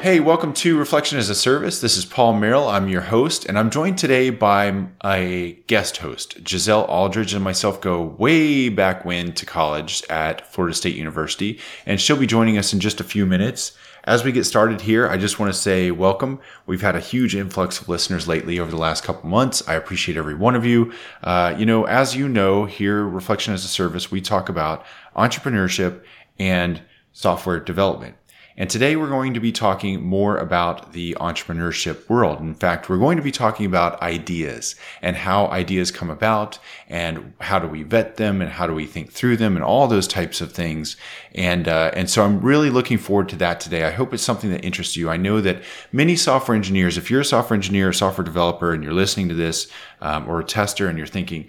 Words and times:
Hey, 0.00 0.18
welcome 0.18 0.54
to 0.54 0.78
Reflection 0.78 1.18
as 1.18 1.28
a 1.28 1.34
Service. 1.34 1.82
This 1.82 1.98
is 1.98 2.06
Paul 2.06 2.32
Merrill. 2.32 2.66
I'm 2.66 2.88
your 2.88 3.02
host, 3.02 3.44
and 3.44 3.58
I'm 3.58 3.68
joined 3.68 3.98
today 3.98 4.30
by 4.30 4.86
a 5.04 5.58
guest 5.66 5.98
host. 5.98 6.38
Giselle 6.48 6.86
Aldridge 6.86 7.34
and 7.34 7.44
myself 7.44 7.82
go 7.82 8.00
way 8.00 8.70
back 8.70 9.04
when 9.04 9.34
to 9.34 9.44
college 9.44 10.02
at 10.08 10.50
Florida 10.50 10.74
State 10.74 10.96
University, 10.96 11.60
and 11.84 12.00
she'll 12.00 12.16
be 12.16 12.26
joining 12.26 12.56
us 12.56 12.72
in 12.72 12.80
just 12.80 12.98
a 12.98 13.04
few 13.04 13.26
minutes. 13.26 13.76
As 14.04 14.24
we 14.24 14.32
get 14.32 14.44
started 14.44 14.80
here, 14.80 15.06
I 15.06 15.18
just 15.18 15.38
want 15.38 15.52
to 15.52 15.58
say 15.58 15.90
welcome. 15.90 16.40
We've 16.64 16.80
had 16.80 16.96
a 16.96 17.00
huge 17.00 17.36
influx 17.36 17.78
of 17.78 17.90
listeners 17.90 18.26
lately 18.26 18.58
over 18.58 18.70
the 18.70 18.78
last 18.78 19.04
couple 19.04 19.28
months. 19.28 19.62
I 19.68 19.74
appreciate 19.74 20.16
every 20.16 20.34
one 20.34 20.56
of 20.56 20.64
you. 20.64 20.94
Uh, 21.22 21.54
you 21.58 21.66
know, 21.66 21.84
as 21.84 22.16
you 22.16 22.26
know, 22.26 22.64
here, 22.64 23.04
Reflection 23.04 23.52
as 23.52 23.66
a 23.66 23.68
Service, 23.68 24.10
we 24.10 24.22
talk 24.22 24.48
about 24.48 24.82
entrepreneurship 25.14 26.02
and 26.38 26.80
software 27.12 27.60
development. 27.60 28.16
And 28.60 28.68
today 28.68 28.94
we're 28.94 29.08
going 29.08 29.32
to 29.32 29.40
be 29.40 29.52
talking 29.52 30.04
more 30.04 30.36
about 30.36 30.92
the 30.92 31.16
entrepreneurship 31.18 32.06
world. 32.10 32.40
In 32.40 32.54
fact, 32.54 32.90
we're 32.90 32.98
going 32.98 33.16
to 33.16 33.22
be 33.22 33.32
talking 33.32 33.64
about 33.64 34.02
ideas 34.02 34.76
and 35.00 35.16
how 35.16 35.46
ideas 35.46 35.90
come 35.90 36.10
about 36.10 36.58
and 36.86 37.32
how 37.40 37.58
do 37.58 37.66
we 37.66 37.84
vet 37.84 38.18
them 38.18 38.42
and 38.42 38.50
how 38.50 38.66
do 38.66 38.74
we 38.74 38.84
think 38.84 39.12
through 39.12 39.38
them 39.38 39.56
and 39.56 39.64
all 39.64 39.88
those 39.88 40.06
types 40.06 40.42
of 40.42 40.52
things. 40.52 40.98
And, 41.34 41.68
uh, 41.68 41.92
and 41.94 42.10
so 42.10 42.22
I'm 42.22 42.42
really 42.42 42.68
looking 42.68 42.98
forward 42.98 43.30
to 43.30 43.36
that 43.36 43.60
today. 43.60 43.84
I 43.84 43.92
hope 43.92 44.12
it's 44.12 44.22
something 44.22 44.50
that 44.50 44.62
interests 44.62 44.94
you. 44.94 45.08
I 45.08 45.16
know 45.16 45.40
that 45.40 45.62
many 45.90 46.14
software 46.14 46.54
engineers, 46.54 46.98
if 46.98 47.10
you're 47.10 47.22
a 47.22 47.24
software 47.24 47.54
engineer 47.54 47.88
or 47.88 47.92
software 47.94 48.26
developer 48.26 48.74
and 48.74 48.84
you're 48.84 48.92
listening 48.92 49.30
to 49.30 49.34
this, 49.34 49.68
um, 50.02 50.28
or 50.28 50.38
a 50.38 50.44
tester 50.44 50.86
and 50.86 50.98
you're 50.98 51.06
thinking, 51.06 51.48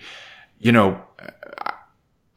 you 0.59 0.71
know, 0.71 1.03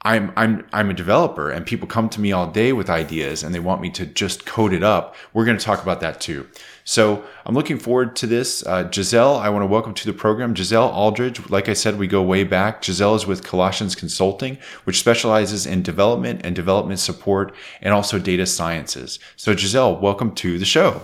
I'm 0.06 0.32
I'm 0.36 0.66
I'm 0.72 0.90
a 0.90 0.94
developer 0.94 1.50
and 1.50 1.64
people 1.64 1.88
come 1.88 2.10
to 2.10 2.20
me 2.20 2.30
all 2.30 2.46
day 2.50 2.74
with 2.74 2.90
ideas 2.90 3.42
and 3.42 3.54
they 3.54 3.60
want 3.60 3.80
me 3.80 3.88
to 3.92 4.04
just 4.04 4.44
code 4.44 4.74
it 4.74 4.82
up. 4.82 5.16
We're 5.32 5.46
going 5.46 5.56
to 5.56 5.64
talk 5.64 5.82
about 5.82 6.00
that 6.00 6.20
too. 6.20 6.46
So 6.84 7.24
I'm 7.46 7.54
looking 7.54 7.78
forward 7.78 8.14
to 8.16 8.26
this. 8.26 8.64
Uh, 8.66 8.90
Giselle, 8.90 9.36
I 9.36 9.48
want 9.48 9.62
to 9.62 9.66
welcome 9.66 9.94
to 9.94 10.06
the 10.06 10.12
program 10.12 10.54
Giselle 10.54 10.90
Aldridge. 10.90 11.48
Like 11.48 11.70
I 11.70 11.72
said, 11.72 11.98
we 11.98 12.06
go 12.06 12.22
way 12.22 12.44
back. 12.44 12.84
Giselle 12.84 13.14
is 13.14 13.26
with 13.26 13.42
Colossians 13.42 13.94
Consulting, 13.94 14.58
which 14.84 15.00
specializes 15.00 15.64
in 15.64 15.82
development 15.82 16.42
and 16.44 16.54
development 16.54 17.00
support 17.00 17.54
and 17.80 17.94
also 17.94 18.18
data 18.18 18.44
sciences. 18.44 19.18
So 19.36 19.56
Giselle, 19.56 19.96
welcome 19.96 20.34
to 20.34 20.58
the 20.58 20.66
show. 20.66 21.00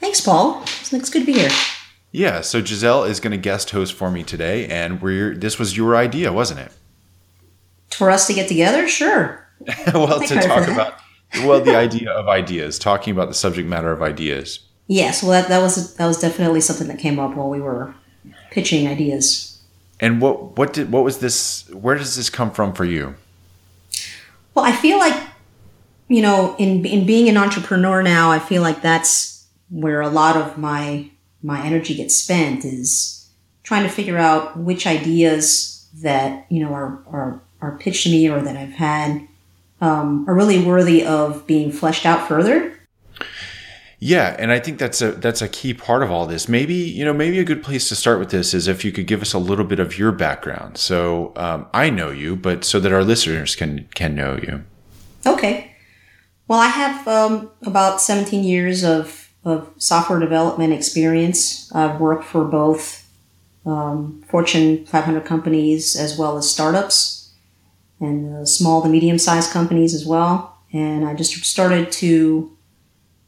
Thanks, 0.00 0.22
Paul. 0.22 0.62
It's 0.62 0.90
good 0.90 1.20
to 1.20 1.26
be 1.26 1.34
here. 1.34 1.50
Yeah. 2.10 2.40
So 2.40 2.64
Giselle 2.64 3.04
is 3.04 3.20
going 3.20 3.32
to 3.32 3.36
guest 3.36 3.70
host 3.70 3.92
for 3.92 4.10
me 4.10 4.22
today, 4.22 4.66
and 4.68 5.02
we're 5.02 5.34
this 5.36 5.58
was 5.58 5.76
your 5.76 5.94
idea, 5.94 6.32
wasn't 6.32 6.60
it? 6.60 6.72
For 7.94 8.10
us 8.10 8.26
to 8.26 8.34
get 8.34 8.48
together? 8.48 8.88
Sure. 8.88 9.46
well, 9.94 10.20
to 10.20 10.34
talk 10.40 10.68
about 10.68 10.94
well 11.44 11.60
the 11.60 11.76
idea 11.76 12.10
of 12.10 12.28
ideas, 12.28 12.78
talking 12.78 13.12
about 13.12 13.28
the 13.28 13.34
subject 13.34 13.68
matter 13.68 13.92
of 13.92 14.02
ideas. 14.02 14.60
Yes, 14.86 15.22
well 15.22 15.32
that, 15.32 15.48
that 15.48 15.62
was 15.62 15.94
that 15.94 16.06
was 16.06 16.20
definitely 16.20 16.60
something 16.60 16.88
that 16.88 16.98
came 16.98 17.18
up 17.18 17.34
while 17.34 17.48
we 17.48 17.60
were 17.60 17.94
pitching 18.50 18.86
ideas. 18.86 19.62
And 20.00 20.20
what 20.20 20.56
what 20.58 20.72
did 20.72 20.92
what 20.92 21.04
was 21.04 21.18
this? 21.18 21.68
Where 21.70 21.96
does 21.96 22.16
this 22.16 22.28
come 22.28 22.50
from 22.50 22.72
for 22.72 22.84
you? 22.84 23.14
Well, 24.54 24.64
I 24.64 24.72
feel 24.72 24.98
like 24.98 25.20
you 26.08 26.20
know, 26.20 26.54
in 26.58 26.84
in 26.84 27.06
being 27.06 27.28
an 27.28 27.36
entrepreneur 27.36 28.02
now, 28.02 28.30
I 28.30 28.38
feel 28.38 28.62
like 28.62 28.82
that's 28.82 29.46
where 29.70 30.00
a 30.00 30.08
lot 30.08 30.36
of 30.36 30.58
my 30.58 31.10
my 31.42 31.64
energy 31.64 31.94
gets 31.94 32.16
spent 32.16 32.64
is 32.64 33.28
trying 33.62 33.82
to 33.84 33.88
figure 33.88 34.18
out 34.18 34.58
which 34.58 34.86
ideas 34.86 35.88
that 36.02 36.46
you 36.50 36.60
know 36.60 36.72
are 36.72 37.02
are 37.06 37.42
are 37.64 37.78
pitched 37.78 38.04
to 38.04 38.10
me 38.10 38.28
or 38.28 38.40
that 38.40 38.56
I've 38.56 38.72
had 38.72 39.26
um, 39.80 40.24
are 40.28 40.34
really 40.34 40.64
worthy 40.64 41.04
of 41.04 41.46
being 41.46 41.72
fleshed 41.72 42.06
out 42.06 42.28
further. 42.28 42.78
Yeah, 43.98 44.36
and 44.38 44.52
I 44.52 44.60
think 44.60 44.78
that's 44.78 45.00
a 45.00 45.12
that's 45.12 45.40
a 45.40 45.48
key 45.48 45.72
part 45.72 46.02
of 46.02 46.10
all 46.10 46.26
this. 46.26 46.48
Maybe 46.48 46.74
you 46.74 47.04
know, 47.04 47.14
maybe 47.14 47.38
a 47.38 47.44
good 47.44 47.62
place 47.62 47.88
to 47.88 47.94
start 47.94 48.18
with 48.18 48.30
this 48.30 48.52
is 48.52 48.68
if 48.68 48.84
you 48.84 48.92
could 48.92 49.06
give 49.06 49.22
us 49.22 49.32
a 49.32 49.38
little 49.38 49.64
bit 49.64 49.80
of 49.80 49.98
your 49.98 50.12
background. 50.12 50.76
So 50.76 51.32
um, 51.36 51.66
I 51.72 51.90
know 51.90 52.10
you, 52.10 52.36
but 52.36 52.64
so 52.64 52.80
that 52.80 52.92
our 52.92 53.02
listeners 53.02 53.56
can 53.56 53.88
can 53.94 54.14
know 54.14 54.36
you. 54.36 54.64
Okay. 55.26 55.74
Well, 56.46 56.60
I 56.60 56.66
have 56.66 57.08
um, 57.08 57.50
about 57.62 58.02
17 58.02 58.44
years 58.44 58.84
of, 58.84 59.32
of 59.46 59.70
software 59.78 60.18
development 60.18 60.74
experience. 60.74 61.74
I've 61.74 61.98
worked 61.98 62.24
for 62.24 62.44
both 62.44 63.08
um, 63.64 64.22
Fortune 64.28 64.84
500 64.84 65.24
companies 65.24 65.96
as 65.96 66.18
well 66.18 66.36
as 66.36 66.50
startups 66.50 67.23
and 68.04 68.36
uh, 68.36 68.44
small 68.44 68.82
to 68.82 68.88
medium 68.88 69.18
sized 69.18 69.50
companies 69.50 69.94
as 69.94 70.06
well. 70.06 70.58
And 70.72 71.06
I 71.06 71.14
just 71.14 71.44
started 71.44 71.92
to 71.92 72.56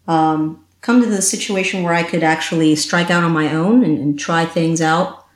um, 0.08 0.64
come 0.80 1.00
to 1.00 1.06
the 1.08 1.22
situation 1.22 1.82
where 1.82 1.94
I 1.94 2.02
could 2.02 2.22
actually 2.22 2.76
strike 2.76 3.10
out 3.10 3.24
on 3.24 3.32
my 3.32 3.52
own 3.52 3.84
and, 3.84 3.98
and 3.98 4.18
try 4.18 4.44
things 4.44 4.80
out 4.80 5.26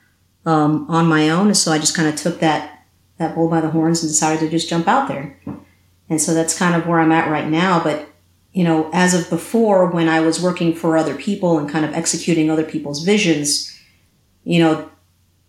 um, 0.46 0.86
on 0.88 1.06
my 1.06 1.28
own. 1.30 1.48
And 1.48 1.56
so 1.56 1.72
I 1.72 1.78
just 1.78 1.96
kind 1.96 2.08
of 2.08 2.16
took 2.16 2.40
that 2.40 2.76
that 3.18 3.34
bull 3.34 3.48
by 3.48 3.60
the 3.60 3.68
horns 3.68 4.02
and 4.02 4.10
decided 4.10 4.40
to 4.40 4.48
just 4.48 4.68
jump 4.68 4.88
out 4.88 5.06
there. 5.06 5.38
And 6.08 6.20
so 6.20 6.32
that's 6.32 6.56
kind 6.56 6.74
of 6.74 6.86
where 6.86 6.98
I'm 6.98 7.12
at 7.12 7.30
right 7.30 7.46
now. 7.46 7.82
But 7.82 8.08
you 8.52 8.64
know, 8.64 8.90
as 8.92 9.14
of 9.14 9.30
before, 9.30 9.86
when 9.90 10.08
I 10.08 10.20
was 10.20 10.42
working 10.42 10.74
for 10.74 10.96
other 10.96 11.14
people 11.14 11.58
and 11.58 11.70
kind 11.70 11.84
of 11.84 11.92
executing 11.92 12.50
other 12.50 12.64
people's 12.64 13.04
visions, 13.04 13.78
you 14.42 14.58
know, 14.58 14.90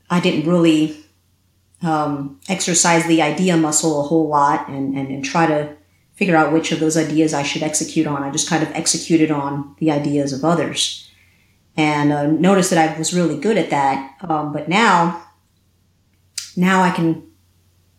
I 0.09 0.19
didn't 0.19 0.47
really 0.47 0.97
um, 1.81 2.39
exercise 2.47 3.05
the 3.07 3.21
idea 3.21 3.57
muscle 3.57 3.99
a 3.99 4.03
whole 4.03 4.27
lot 4.27 4.69
and, 4.69 4.95
and, 4.95 5.09
and 5.09 5.25
try 5.25 5.47
to 5.47 5.75
figure 6.13 6.35
out 6.35 6.53
which 6.53 6.71
of 6.71 6.79
those 6.79 6.97
ideas 6.97 7.33
I 7.33 7.43
should 7.43 7.63
execute 7.63 8.05
on. 8.05 8.23
I 8.23 8.31
just 8.31 8.49
kind 8.49 8.61
of 8.61 8.71
executed 8.73 9.31
on 9.31 9.75
the 9.79 9.91
ideas 9.91 10.33
of 10.33 10.45
others 10.45 11.09
and 11.75 12.11
uh, 12.11 12.27
noticed 12.27 12.69
that 12.69 12.77
I 12.77 12.97
was 12.97 13.13
really 13.13 13.39
good 13.39 13.57
at 13.57 13.71
that. 13.71 14.15
Um, 14.21 14.53
but 14.53 14.69
now, 14.69 15.23
now 16.55 16.83
I 16.83 16.91
can 16.91 17.27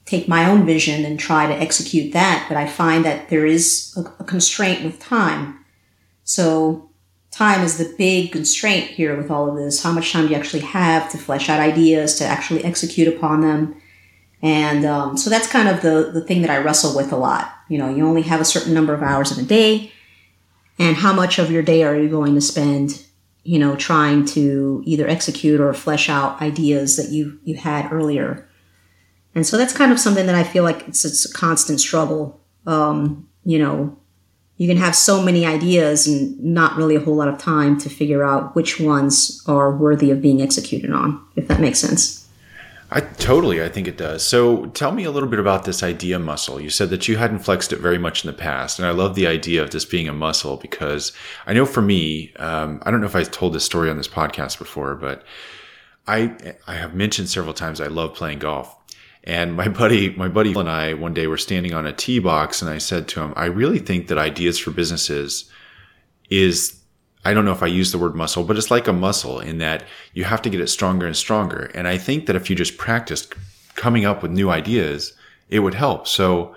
take 0.05 0.29
my 0.29 0.49
own 0.49 0.65
vision 0.67 1.05
and 1.05 1.19
try 1.19 1.47
to 1.47 1.55
execute 1.55 2.13
that. 2.13 2.47
But 2.49 2.57
I 2.57 2.69
find 2.69 3.05
that 3.05 3.29
there 3.29 3.47
is 3.47 3.93
a, 3.97 4.23
a 4.23 4.25
constraint 4.25 4.85
with 4.85 5.01
time. 5.01 5.59
So 6.23 6.92
time 7.33 7.63
is 7.63 7.79
the 7.79 7.95
big 7.99 8.31
constraint 8.31 8.91
here 8.91 9.17
with 9.17 9.31
all 9.31 9.49
of 9.49 9.57
this. 9.57 9.83
How 9.83 9.91
much 9.91 10.13
time 10.13 10.27
do 10.27 10.33
you 10.33 10.39
actually 10.39 10.63
have 10.63 11.11
to 11.11 11.19
flesh 11.19 11.49
out 11.49 11.59
ideas, 11.59 12.15
to 12.17 12.25
actually 12.25 12.65
execute 12.65 13.09
upon 13.09 13.41
them? 13.41 13.75
And 14.43 14.85
um, 14.85 15.17
so 15.17 15.31
that's 15.31 15.47
kind 15.47 15.69
of 15.69 15.83
the, 15.83 16.11
the 16.13 16.21
thing 16.21 16.43
that 16.43 16.51
I 16.51 16.59
wrestle 16.59 16.97
with 16.97 17.13
a 17.13 17.17
lot. 17.17 17.53
You 17.69 17.79
know, 17.79 17.89
you 17.89 18.07
only 18.07 18.23
have 18.23 18.41
a 18.41 18.45
certain 18.45 18.75
number 18.75 18.93
of 18.93 19.03
hours 19.03 19.37
in 19.37 19.43
a 19.43 19.47
day, 19.49 19.93
and 20.79 20.97
how 20.97 21.13
much 21.13 21.39
of 21.39 21.51
your 21.51 21.63
day 21.63 21.85
are 21.85 21.97
you 21.97 22.09
going 22.09 22.35
to 22.35 22.41
spend, 22.41 23.05
you 23.45 23.59
know, 23.59 23.77
trying 23.77 24.27
to 24.27 24.83
either 24.85 25.09
execute 25.09 25.61
or 25.61 25.73
flesh 25.73 26.09
out 26.09 26.43
ideas 26.43 26.97
that 26.97 27.11
you 27.11 27.39
you 27.45 27.57
had 27.57 27.93
earlier? 27.93 28.49
And 29.35 29.47
so 29.47 29.57
that's 29.57 29.73
kind 29.73 29.93
of 29.93 29.99
something 29.99 30.27
that 30.27 30.35
I 30.35 30.45
feel 30.45 30.65
like 30.65 30.87
it's, 30.89 31.05
it's 31.05 31.25
a 31.25 31.33
constant 31.33 31.81
struggle. 31.81 32.41
Um, 32.67 33.29
you 33.45 33.59
know, 33.59 33.97
you 34.57 34.69
can 34.69 34.77
have 34.77 34.95
so 34.95 35.23
many 35.23 35.45
ideas 35.45 36.07
and 36.07 36.39
not 36.43 36.77
really 36.77 36.95
a 36.95 37.01
whole 37.01 37.17
lot 37.17 37.29
of 37.29 37.39
time 37.39 37.79
to 37.81 37.89
figure 37.89 38.23
out 38.23 38.55
which 38.55 38.79
ones 38.79 39.43
are 39.47 39.77
worthy 39.77 40.11
of 40.11 40.23
being 40.23 40.41
executed 40.41 40.93
on, 40.93 41.21
if 41.37 41.49
that 41.49 41.61
makes 41.61 41.79
sense. 41.79 42.23
I 42.95 43.01
totally, 43.01 43.63
I 43.63 43.71
think 43.71 43.89
it 43.89 43.97
does. 43.97 44.23
So 44.23 44.67
tell 44.67 44.93
me 44.93 45.05
a 45.05 45.11
little 45.11 45.29
bit 45.29 45.39
about 45.39 45.65
this 45.65 45.83
idea 45.83 46.19
muscle. 46.19 46.61
You 46.61 46.69
said 46.69 46.91
that 46.91 47.09
you 47.09 47.17
hadn't 47.17 47.39
flexed 47.39 47.73
it 47.73 47.79
very 47.79 47.97
much 47.97 48.23
in 48.23 48.31
the 48.31 48.37
past, 48.37 48.79
and 48.79 48.87
I 48.87 48.91
love 48.91 49.15
the 49.15 49.27
idea 49.27 49.63
of 49.63 49.71
this 49.71 49.87
being 49.87 50.09
a 50.09 50.13
muscle 50.13 50.59
because 50.59 51.11
I 51.47 51.55
know 51.55 51.65
for 51.65 51.81
me, 51.81 52.35
um, 52.37 52.83
I 52.83 52.91
don't 52.91 53.01
know 53.01 53.07
if 53.07 53.17
I 53.17 53.23
told 53.25 53.55
this 53.55 53.65
story 53.65 53.89
on 53.89 53.97
this 53.97 54.09
podcast 54.09 54.59
before, 54.59 54.95
but 54.95 55.25
I 56.07 56.55
I 56.67 56.75
have 56.75 56.95
mentioned 56.95 57.31
several 57.31 57.55
times 57.55 57.81
I 57.81 57.87
love 57.87 58.15
playing 58.15 58.41
golf. 58.41 58.77
And 59.25 59.55
my 59.55 59.69
buddy, 59.69 60.11
my 60.17 60.29
buddy 60.29 60.53
and 60.53 60.69
I 60.69 60.95
one 60.95 61.15
day 61.15 61.27
were 61.27 61.39
standing 61.39 61.75
on 61.75 61.87
a 61.87 61.93
tee 61.93 62.19
box 62.19 62.61
and 62.61 62.71
I 62.71 62.79
said 62.79 63.09
to 63.09 63.21
him, 63.21 63.33
I 63.37 63.47
really 63.47 63.79
think 63.79 64.09
that 64.09 64.19
ideas 64.19 64.59
for 64.59 64.73
businesses 64.73 65.51
is 66.29 66.81
I 67.25 67.35
don't 67.35 67.45
know 67.45 67.53
if 67.53 67.63
I 67.63 67.69
use 67.69 67.93
the 67.93 67.99
word 67.99 68.17
muscle, 68.17 68.43
but 68.43 68.57
it's 68.57 68.71
like 68.71 68.89
a 68.89 68.93
muscle 68.93 69.39
in 69.39 69.59
that 69.59 69.85
you 70.13 70.25
have 70.25 70.43
to 70.43 70.51
get 70.51 70.61
it 70.61 70.67
stronger 70.69 71.07
and 71.07 71.17
stronger. 71.17 71.71
And 71.75 71.87
I 71.87 71.99
think 71.99 72.27
that 72.27 72.35
if 72.35 72.51
you 72.51 72.57
just 72.57 72.79
practiced 72.79 73.35
coming 73.77 74.05
up 74.05 74.23
with 74.23 74.33
new 74.33 74.51
ideas, 74.51 75.13
it 75.49 75.61
would 75.61 75.75
help. 75.75 76.09
So 76.09 76.57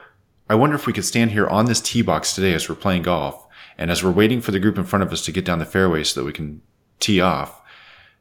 I 0.49 0.55
wonder 0.55 0.75
if 0.75 0.87
we 0.87 0.93
could 0.93 1.05
stand 1.05 1.31
here 1.31 1.47
on 1.47 1.65
this 1.65 1.81
tee 1.81 2.01
box 2.01 2.33
today 2.33 2.53
as 2.53 2.67
we're 2.67 2.75
playing 2.75 3.03
golf 3.03 3.45
and 3.77 3.91
as 3.91 4.03
we're 4.03 4.11
waiting 4.11 4.41
for 4.41 4.51
the 4.51 4.59
group 4.59 4.77
in 4.77 4.85
front 4.85 5.03
of 5.03 5.11
us 5.11 5.23
to 5.25 5.31
get 5.31 5.45
down 5.45 5.59
the 5.59 5.65
fairway 5.65 6.03
so 6.03 6.19
that 6.19 6.25
we 6.25 6.33
can 6.33 6.61
tee 6.99 7.21
off, 7.21 7.61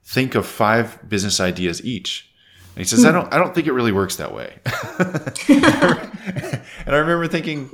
think 0.05 0.35
of 0.35 0.45
five 0.45 0.99
business 1.09 1.41
ideas 1.41 1.83
each. 1.85 2.31
And 2.75 2.79
he 2.79 2.85
says, 2.85 3.03
hmm. 3.03 3.09
I 3.09 3.13
don't, 3.13 3.35
I 3.35 3.39
don't 3.39 3.55
think 3.55 3.67
it 3.67 3.73
really 3.73 3.93
works 3.93 4.17
that 4.17 4.35
way. 4.35 4.59
and 5.49 6.95
I 6.95 6.97
remember 6.97 7.29
thinking, 7.29 7.71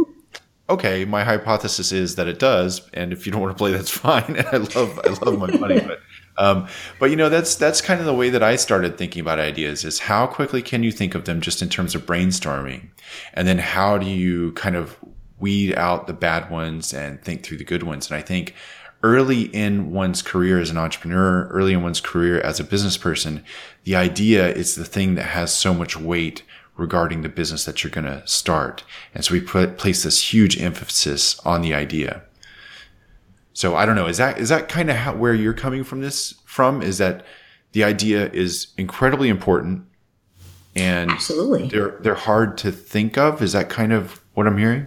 okay, 0.68 1.04
my 1.04 1.24
hypothesis 1.24 1.92
is 1.92 2.16
that 2.16 2.28
it 2.28 2.38
does, 2.38 2.88
and 2.92 3.12
if 3.12 3.26
you 3.26 3.32
don't 3.32 3.40
want 3.40 3.56
to 3.56 3.58
play, 3.58 3.72
that's 3.72 3.90
fine. 3.90 4.24
And 4.36 4.46
I 4.46 4.56
love 4.56 5.00
I 5.04 5.24
love 5.24 5.38
my 5.38 5.50
money, 5.56 5.80
but 5.80 6.00
um, 6.36 6.68
but 6.98 7.10
you 7.10 7.16
know 7.16 7.28
that's 7.28 7.56
that's 7.56 7.80
kind 7.80 7.98
of 7.98 8.06
the 8.06 8.14
way 8.14 8.30
that 8.30 8.42
I 8.42 8.56
started 8.56 8.96
thinking 8.96 9.20
about 9.20 9.38
ideas 9.38 9.84
is 9.84 9.98
how 9.98 10.26
quickly 10.26 10.62
can 10.62 10.82
you 10.82 10.92
think 10.92 11.14
of 11.14 11.24
them 11.24 11.40
just 11.40 11.60
in 11.62 11.68
terms 11.68 11.94
of 11.94 12.06
brainstorming, 12.06 12.90
and 13.34 13.48
then 13.48 13.58
how 13.58 13.98
do 13.98 14.06
you 14.06 14.52
kind 14.52 14.76
of 14.76 14.96
weed 15.40 15.74
out 15.76 16.06
the 16.06 16.12
bad 16.12 16.50
ones 16.50 16.92
and 16.92 17.20
think 17.22 17.42
through 17.42 17.56
the 17.56 17.64
good 17.64 17.82
ones. 17.82 18.08
And 18.10 18.16
I 18.16 18.22
think 18.22 18.54
early 19.02 19.42
in 19.42 19.90
one's 19.90 20.22
career 20.22 20.60
as 20.60 20.70
an 20.70 20.76
entrepreneur, 20.76 21.48
early 21.48 21.72
in 21.72 21.82
one's 21.82 22.00
career 22.00 22.40
as 22.40 22.60
a 22.60 22.64
business 22.64 22.98
person, 22.98 23.42
the 23.84 23.96
idea 23.96 24.48
is 24.48 24.74
the 24.74 24.84
thing 24.84 25.14
that 25.14 25.26
has 25.26 25.52
so 25.52 25.72
much 25.74 25.96
weight 25.96 26.42
regarding 26.76 27.22
the 27.22 27.28
business 27.28 27.64
that 27.64 27.82
you're 27.82 27.90
going 27.90 28.06
to 28.06 28.26
start. 28.26 28.84
And 29.14 29.24
so 29.24 29.34
we 29.34 29.40
put 29.40 29.78
place 29.78 30.02
this 30.02 30.32
huge 30.32 30.60
emphasis 30.60 31.38
on 31.40 31.62
the 31.62 31.74
idea. 31.74 32.22
So 33.52 33.76
I 33.76 33.84
don't 33.84 33.96
know, 33.96 34.06
is 34.06 34.16
that 34.16 34.38
is 34.38 34.48
that 34.48 34.68
kind 34.68 34.90
of 34.90 34.96
how, 34.96 35.14
where 35.14 35.34
you're 35.34 35.52
coming 35.52 35.84
from 35.84 36.00
this 36.00 36.34
from 36.44 36.82
is 36.82 36.98
that 36.98 37.24
the 37.72 37.84
idea 37.84 38.30
is 38.30 38.68
incredibly 38.76 39.28
important 39.28 39.84
and 40.74 41.10
Absolutely. 41.10 41.68
they're 41.68 41.98
they're 42.00 42.14
hard 42.14 42.56
to 42.58 42.72
think 42.72 43.18
of. 43.18 43.42
Is 43.42 43.52
that 43.52 43.68
kind 43.68 43.92
of 43.92 44.20
what 44.34 44.46
I'm 44.46 44.56
hearing? 44.56 44.86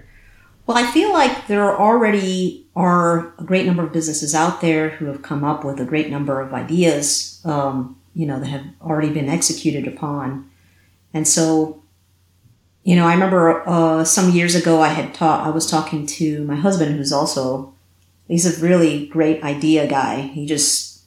Well, 0.65 0.77
I 0.77 0.89
feel 0.91 1.11
like 1.11 1.47
there 1.47 1.77
already 1.77 2.65
are 2.75 3.33
a 3.37 3.43
great 3.43 3.65
number 3.65 3.83
of 3.83 3.91
businesses 3.91 4.33
out 4.33 4.61
there 4.61 4.91
who 4.91 5.05
have 5.05 5.21
come 5.21 5.43
up 5.43 5.65
with 5.65 5.79
a 5.79 5.85
great 5.85 6.09
number 6.09 6.39
of 6.39 6.53
ideas, 6.53 7.41
um, 7.43 7.97
you 8.13 8.25
know, 8.25 8.39
that 8.39 8.47
have 8.47 8.65
already 8.81 9.09
been 9.11 9.29
executed 9.29 9.87
upon. 9.87 10.49
And 11.13 11.27
so, 11.27 11.83
you 12.83 12.95
know, 12.95 13.05
I 13.05 13.13
remember 13.13 13.67
uh, 13.67 14.03
some 14.03 14.31
years 14.31 14.55
ago 14.55 14.81
I 14.81 14.89
had 14.89 15.13
taught, 15.13 15.45
I 15.45 15.49
was 15.49 15.69
talking 15.69 16.05
to 16.07 16.43
my 16.45 16.55
husband, 16.55 16.95
who's 16.95 17.13
also, 17.13 17.73
he's 18.27 18.45
a 18.45 18.61
really 18.65 19.07
great 19.07 19.43
idea 19.43 19.87
guy. 19.87 20.21
He 20.21 20.45
just, 20.45 21.03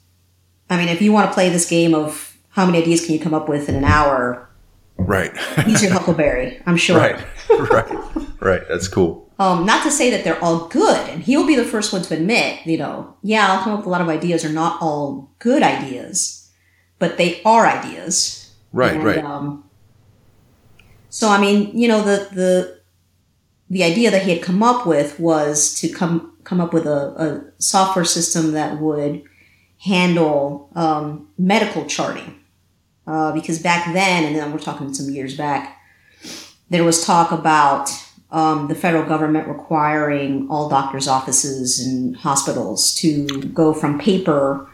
I 0.69 0.77
mean, 0.77 0.87
if 0.89 1.01
you 1.01 1.11
want 1.11 1.29
to 1.29 1.33
play 1.33 1.49
this 1.49 1.69
game 1.69 1.93
of 1.95 2.35
how 2.49 2.65
many 2.65 2.79
ideas 2.79 3.05
can 3.05 3.13
you 3.13 3.19
come 3.19 3.33
up 3.33 3.47
with 3.47 3.69
in 3.69 3.75
an 3.75 3.83
hour, 3.83 4.43
Right. 4.99 5.31
he's 5.65 5.83
your 5.83 5.91
Huckleberry, 5.91 6.59
I'm 6.65 6.75
sure. 6.77 6.97
right. 6.97 7.23
Right. 7.69 7.89
Right. 8.41 8.61
That's 8.67 8.87
cool. 8.87 9.31
Um, 9.39 9.65
not 9.65 9.83
to 9.83 9.91
say 9.91 10.09
that 10.09 10.23
they're 10.23 10.43
all 10.43 10.67
good, 10.67 10.97
and 11.09 11.21
he'll 11.23 11.45
be 11.45 11.55
the 11.55 11.63
first 11.63 11.93
one 11.93 12.01
to 12.01 12.15
admit, 12.15 12.65
you 12.65 12.77
know, 12.79 13.15
yeah, 13.21 13.51
I'll 13.51 13.63
come 13.63 13.73
up 13.73 13.79
with 13.79 13.85
a 13.85 13.89
lot 13.89 14.01
of 14.01 14.09
ideas 14.09 14.43
are 14.43 14.49
not 14.51 14.81
all 14.81 15.29
good 15.37 15.61
ideas, 15.61 16.36
but 16.99 17.17
they 17.17 17.41
are 17.43 17.65
ideas. 17.65 18.53
Right. 18.73 18.95
And, 18.95 19.03
right. 19.03 19.23
Um, 19.23 19.63
so 21.09 21.29
I 21.29 21.39
mean, 21.39 21.77
you 21.77 21.87
know, 21.87 22.01
the 22.01 22.27
the 22.33 22.79
the 23.69 23.83
idea 23.83 24.11
that 24.11 24.23
he 24.23 24.31
had 24.31 24.41
come 24.41 24.63
up 24.63 24.85
with 24.85 25.19
was 25.19 25.73
to 25.81 25.89
come 25.89 26.37
come 26.43 26.61
up 26.61 26.73
with 26.73 26.85
a, 26.85 26.99
a 27.17 27.61
software 27.61 28.05
system 28.05 28.51
that 28.53 28.79
would 28.79 29.23
handle 29.79 30.69
um, 30.75 31.27
medical 31.37 31.85
charting, 31.85 32.39
uh, 33.05 33.31
because 33.33 33.59
back 33.59 33.93
then, 33.93 34.23
and 34.23 34.35
then 34.35 34.51
we're 34.51 34.59
talking 34.59 34.93
some 34.93 35.09
years 35.13 35.35
back, 35.35 35.79
there 36.69 36.83
was 36.83 37.05
talk 37.05 37.31
about 37.31 37.89
um, 38.31 38.67
the 38.67 38.75
federal 38.75 39.05
government 39.05 39.47
requiring 39.47 40.47
all 40.49 40.69
doctors' 40.69 41.07
offices 41.07 41.79
and 41.79 42.15
hospitals 42.17 42.93
to 42.95 43.25
go 43.53 43.73
from 43.73 43.99
paper 43.99 44.69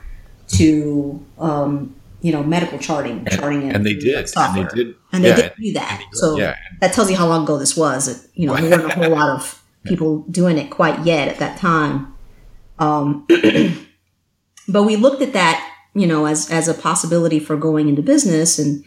to 0.48 1.24
um, 1.38 1.96
you 2.24 2.32
know 2.32 2.42
medical 2.42 2.80
charting, 2.80 3.26
charting 3.26 3.70
and 3.70 3.86
they 3.86 3.94
did. 3.94 4.28
software. 4.30 4.64
And 4.64 4.72
they 4.72 4.84
did. 4.84 4.96
And 5.12 5.24
they 5.24 5.30
yeah, 5.30 5.36
did 5.36 5.54
do 5.60 5.74
that. 5.74 6.04
So 6.14 6.38
yeah. 6.38 6.56
that 6.80 6.94
tells 6.94 7.12
you 7.12 7.18
how 7.18 7.28
long 7.28 7.44
ago 7.44 7.60
this 7.60 7.78
was. 7.78 8.08
It, 8.08 8.32
you 8.34 8.48
know, 8.48 8.56
there 8.56 8.80
weren't 8.80 8.92
a 8.92 8.96
whole 8.96 9.10
lot 9.10 9.30
of 9.30 9.64
people 9.84 10.24
doing 10.32 10.58
it 10.58 10.72
quite 10.72 11.06
yet 11.06 11.28
at 11.28 11.38
that 11.40 11.60
time. 11.60 12.16
Um, 12.80 13.28
but 14.68 14.84
we 14.84 14.96
looked 14.96 15.22
at 15.22 15.34
that, 15.34 15.70
you 15.94 16.08
know, 16.08 16.26
as 16.26 16.50
as 16.50 16.70
a 16.70 16.74
possibility 16.74 17.40
for 17.40 17.58
going 17.58 17.90
into 17.90 18.02
business, 18.02 18.58
and 18.58 18.86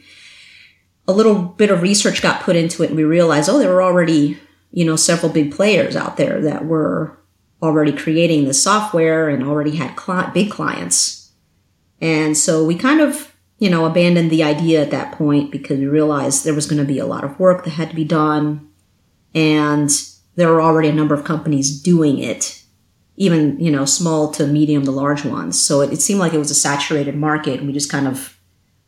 a 1.06 1.12
little 1.12 1.34
bit 1.36 1.70
of 1.70 1.82
research 1.82 2.22
got 2.22 2.40
put 2.42 2.56
into 2.56 2.82
it, 2.82 2.88
and 2.88 2.96
we 2.96 3.04
realized, 3.04 3.50
oh, 3.50 3.58
there 3.58 3.68
were 3.68 3.82
already, 3.82 4.38
you 4.72 4.86
know, 4.86 4.96
several 4.96 5.30
big 5.30 5.52
players 5.52 5.94
out 5.94 6.16
there 6.16 6.40
that 6.40 6.64
were 6.64 7.18
already 7.62 7.92
creating 7.92 8.46
the 8.46 8.54
software 8.54 9.28
and 9.28 9.44
already 9.44 9.76
had 9.76 9.94
cli- 9.94 10.30
big 10.32 10.50
clients, 10.50 11.25
and 12.00 12.36
so 12.36 12.64
we 12.64 12.76
kind 12.76 13.00
of 13.00 13.36
you 13.58 13.70
know, 13.70 13.86
abandoned 13.86 14.30
the 14.30 14.42
idea 14.42 14.82
at 14.82 14.90
that 14.90 15.12
point 15.12 15.50
because 15.50 15.78
we 15.78 15.86
realized 15.86 16.44
there 16.44 16.54
was 16.54 16.66
going 16.66 16.78
to 16.78 16.84
be 16.84 16.98
a 16.98 17.06
lot 17.06 17.24
of 17.24 17.38
work 17.40 17.64
that 17.64 17.70
had 17.70 17.88
to 17.88 17.96
be 17.96 18.04
done. 18.04 18.68
And 19.34 19.90
there 20.34 20.48
were 20.48 20.60
already 20.60 20.88
a 20.88 20.94
number 20.94 21.14
of 21.14 21.24
companies 21.24 21.80
doing 21.80 22.18
it, 22.18 22.62
even, 23.16 23.58
you 23.58 23.70
know, 23.70 23.86
small 23.86 24.30
to 24.32 24.46
medium 24.46 24.84
to 24.84 24.90
large 24.90 25.24
ones. 25.24 25.60
So 25.60 25.80
it, 25.80 25.92
it 25.92 26.02
seemed 26.02 26.20
like 26.20 26.34
it 26.34 26.38
was 26.38 26.50
a 26.50 26.54
saturated 26.54 27.16
market. 27.16 27.58
And 27.58 27.66
we 27.66 27.72
just 27.72 27.90
kind 27.90 28.06
of 28.06 28.38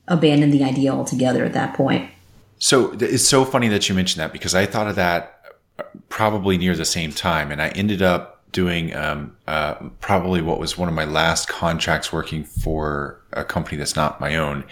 abandoned 0.06 0.52
the 0.52 0.64
idea 0.64 0.92
altogether 0.92 1.44
at 1.44 1.54
that 1.54 1.74
point. 1.74 2.10
So 2.58 2.92
it's 3.00 3.26
so 3.26 3.44
funny 3.44 3.68
that 3.68 3.88
you 3.88 3.94
mentioned 3.94 4.20
that 4.20 4.32
because 4.32 4.54
I 4.54 4.66
thought 4.66 4.88
of 4.88 4.96
that 4.96 5.60
uh, 5.78 5.84
probably 6.08 6.58
near 6.58 6.74
the 6.74 6.84
same 6.84 7.12
time, 7.12 7.52
and 7.52 7.62
I 7.62 7.68
ended 7.68 8.02
up 8.02 8.37
doing 8.52 8.94
um, 8.94 9.36
uh, 9.46 9.74
probably 10.00 10.42
what 10.42 10.58
was 10.58 10.78
one 10.78 10.88
of 10.88 10.94
my 10.94 11.04
last 11.04 11.48
contracts 11.48 12.12
working 12.12 12.44
for 12.44 13.20
a 13.32 13.44
company 13.44 13.76
that's 13.76 13.96
not 13.96 14.20
my 14.20 14.36
own, 14.36 14.64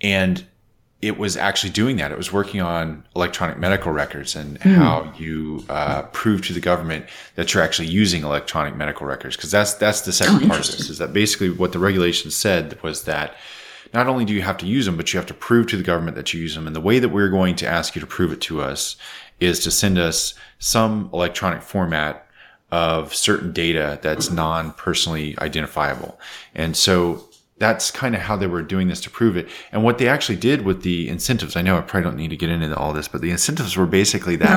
and 0.00 0.44
it 1.02 1.16
was 1.16 1.36
actually 1.36 1.70
doing 1.70 1.96
that. 1.96 2.12
It 2.12 2.18
was 2.18 2.30
working 2.30 2.60
on 2.60 3.04
electronic 3.16 3.58
medical 3.58 3.90
records 3.90 4.36
and 4.36 4.58
how 4.58 5.10
you 5.16 5.64
uh, 5.70 6.02
prove 6.02 6.44
to 6.46 6.52
the 6.52 6.60
government 6.60 7.06
that 7.36 7.54
you're 7.54 7.62
actually 7.62 7.88
using 7.88 8.22
electronic 8.22 8.76
medical 8.76 9.06
records. 9.06 9.34
Because 9.34 9.50
that's 9.50 9.74
that's 9.74 10.02
the 10.02 10.12
second 10.12 10.46
part 10.48 10.60
of 10.60 10.66
this. 10.66 10.90
Is 10.90 10.98
that 10.98 11.14
basically 11.14 11.50
what 11.50 11.72
the 11.72 11.78
regulation 11.78 12.30
said 12.30 12.80
was 12.82 13.04
that 13.04 13.34
not 13.94 14.08
only 14.08 14.26
do 14.26 14.34
you 14.34 14.42
have 14.42 14.58
to 14.58 14.66
use 14.66 14.84
them, 14.86 14.96
but 14.96 15.12
you 15.12 15.18
have 15.18 15.26
to 15.26 15.34
prove 15.34 15.66
to 15.68 15.76
the 15.76 15.82
government 15.82 16.16
that 16.16 16.34
you 16.34 16.40
use 16.40 16.54
them. 16.54 16.66
And 16.66 16.76
the 16.76 16.80
way 16.80 16.98
that 16.98 17.08
we're 17.08 17.30
going 17.30 17.56
to 17.56 17.66
ask 17.66 17.94
you 17.94 18.00
to 18.00 18.06
prove 18.06 18.32
it 18.32 18.40
to 18.42 18.60
us 18.60 18.96
is 19.40 19.58
to 19.60 19.70
send 19.70 19.98
us 19.98 20.34
some 20.58 21.08
electronic 21.14 21.62
format 21.62 22.26
of 22.72 23.14
certain 23.14 23.52
data 23.52 23.98
that's 24.02 24.30
non-personally 24.30 25.36
identifiable. 25.38 26.20
And 26.54 26.76
so 26.76 27.26
that's 27.58 27.90
kind 27.90 28.14
of 28.14 28.22
how 28.22 28.36
they 28.36 28.46
were 28.46 28.62
doing 28.62 28.88
this 28.88 29.00
to 29.02 29.10
prove 29.10 29.36
it. 29.36 29.46
And 29.70 29.84
what 29.84 29.98
they 29.98 30.08
actually 30.08 30.36
did 30.36 30.62
with 30.62 30.82
the 30.82 31.08
incentives, 31.10 31.56
I 31.56 31.62
know 31.62 31.76
I 31.76 31.82
probably 31.82 32.08
don't 32.08 32.16
need 32.16 32.30
to 32.30 32.36
get 32.36 32.48
into 32.48 32.74
all 32.74 32.94
this, 32.94 33.06
but 33.06 33.20
the 33.20 33.30
incentives 33.30 33.76
were 33.76 33.84
basically 33.84 34.36
that 34.36 34.48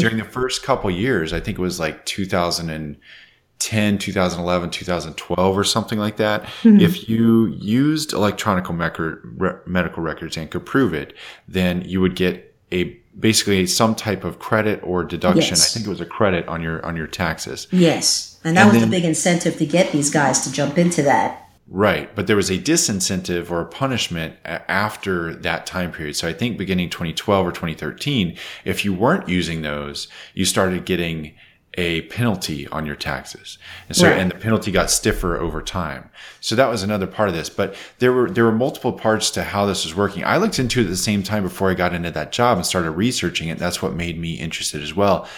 No, 0.00 0.08
during 0.08 0.16
the 0.16 0.24
first 0.24 0.64
couple 0.64 0.90
years, 0.90 1.32
I 1.32 1.38
think 1.38 1.56
it 1.58 1.62
was 1.62 1.78
like 1.78 2.04
2010, 2.04 3.98
2011, 3.98 4.70
2012 4.70 5.56
or 5.56 5.62
something 5.62 6.00
like 6.00 6.16
that. 6.16 6.42
Mm-hmm. 6.62 6.80
If 6.80 7.08
you 7.08 7.46
used 7.46 8.12
electronic 8.12 8.68
medical 8.68 10.02
records 10.02 10.36
and 10.36 10.50
could 10.50 10.66
prove 10.66 10.94
it, 10.94 11.14
then 11.46 11.82
you 11.82 12.00
would 12.00 12.16
get 12.16 12.47
a 12.72 12.96
basically 13.18 13.66
some 13.66 13.94
type 13.94 14.24
of 14.24 14.38
credit 14.38 14.80
or 14.82 15.02
deduction. 15.04 15.42
Yes. 15.56 15.70
I 15.70 15.74
think 15.74 15.86
it 15.86 15.90
was 15.90 16.00
a 16.00 16.06
credit 16.06 16.46
on 16.48 16.62
your 16.62 16.84
on 16.86 16.96
your 16.96 17.06
taxes. 17.06 17.66
Yes. 17.70 18.38
And 18.44 18.56
that 18.56 18.62
And 18.62 18.70
was 18.72 18.80
then- 18.80 18.90
the 18.90 18.96
big 18.96 19.04
incentive 19.04 19.56
to 19.58 19.66
get 19.66 19.92
these 19.92 20.10
guys 20.10 20.40
to 20.42 20.52
jump 20.52 20.78
into 20.78 21.02
that. 21.02 21.44
Right, 21.70 22.14
but 22.16 22.26
there 22.26 22.36
was 22.36 22.48
a 22.48 22.56
disincentive 22.56 23.50
or 23.50 23.60
a 23.60 23.66
punishment 23.66 24.36
a- 24.46 24.70
after 24.70 25.34
that 25.34 25.66
time 25.66 25.92
period. 25.92 26.16
So 26.16 26.26
I 26.26 26.32
think 26.32 26.56
beginning 26.56 26.88
2012 26.88 27.46
or 27.46 27.52
2013, 27.52 28.38
if 28.64 28.86
you 28.86 28.94
weren't 28.94 29.28
using 29.28 29.60
those, 29.60 30.08
you 30.32 30.46
started 30.46 30.86
getting 30.86 31.34
a 31.78 32.02
penalty 32.02 32.66
on 32.68 32.84
your 32.84 32.96
taxes. 32.96 33.56
And 33.88 33.96
so 33.96 34.08
Right. 34.08 34.18
and 34.18 34.32
the 34.32 34.34
penalty 34.34 34.72
got 34.72 34.90
stiffer 34.90 35.38
over 35.38 35.62
time. 35.62 36.10
So 36.40 36.56
that 36.56 36.68
was 36.68 36.82
another 36.82 37.06
part 37.06 37.28
of 37.28 37.36
this, 37.36 37.48
but 37.48 37.76
there 38.00 38.12
were 38.12 38.28
there 38.28 38.44
were 38.44 38.52
multiple 38.66 38.92
parts 38.92 39.30
to 39.32 39.44
how 39.44 39.64
this 39.64 39.84
was 39.84 39.94
working. 39.94 40.24
I 40.24 40.38
looked 40.38 40.58
into 40.58 40.80
it 40.80 40.84
at 40.84 40.90
the 40.90 40.96
same 40.96 41.22
time 41.22 41.44
before 41.44 41.70
I 41.70 41.74
got 41.74 41.94
into 41.94 42.10
that 42.10 42.32
job 42.32 42.56
and 42.58 42.66
started 42.66 42.90
researching 42.90 43.48
it. 43.48 43.58
That's 43.58 43.80
what 43.80 43.94
made 43.94 44.18
me 44.18 44.32
interested 44.34 44.82
as 44.82 44.92
well. 44.94 45.28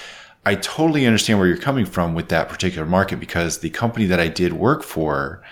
I 0.46 0.54
totally 0.54 1.06
understand 1.06 1.38
where 1.38 1.46
you're 1.48 1.58
coming 1.58 1.84
from 1.84 2.14
with 2.14 2.30
that 2.30 2.48
particular 2.48 2.86
market 2.86 3.20
because 3.20 3.58
the 3.58 3.68
company 3.68 4.06
that 4.06 4.18
I 4.18 4.28
did 4.28 4.54
work 4.54 4.82
for 4.82 5.42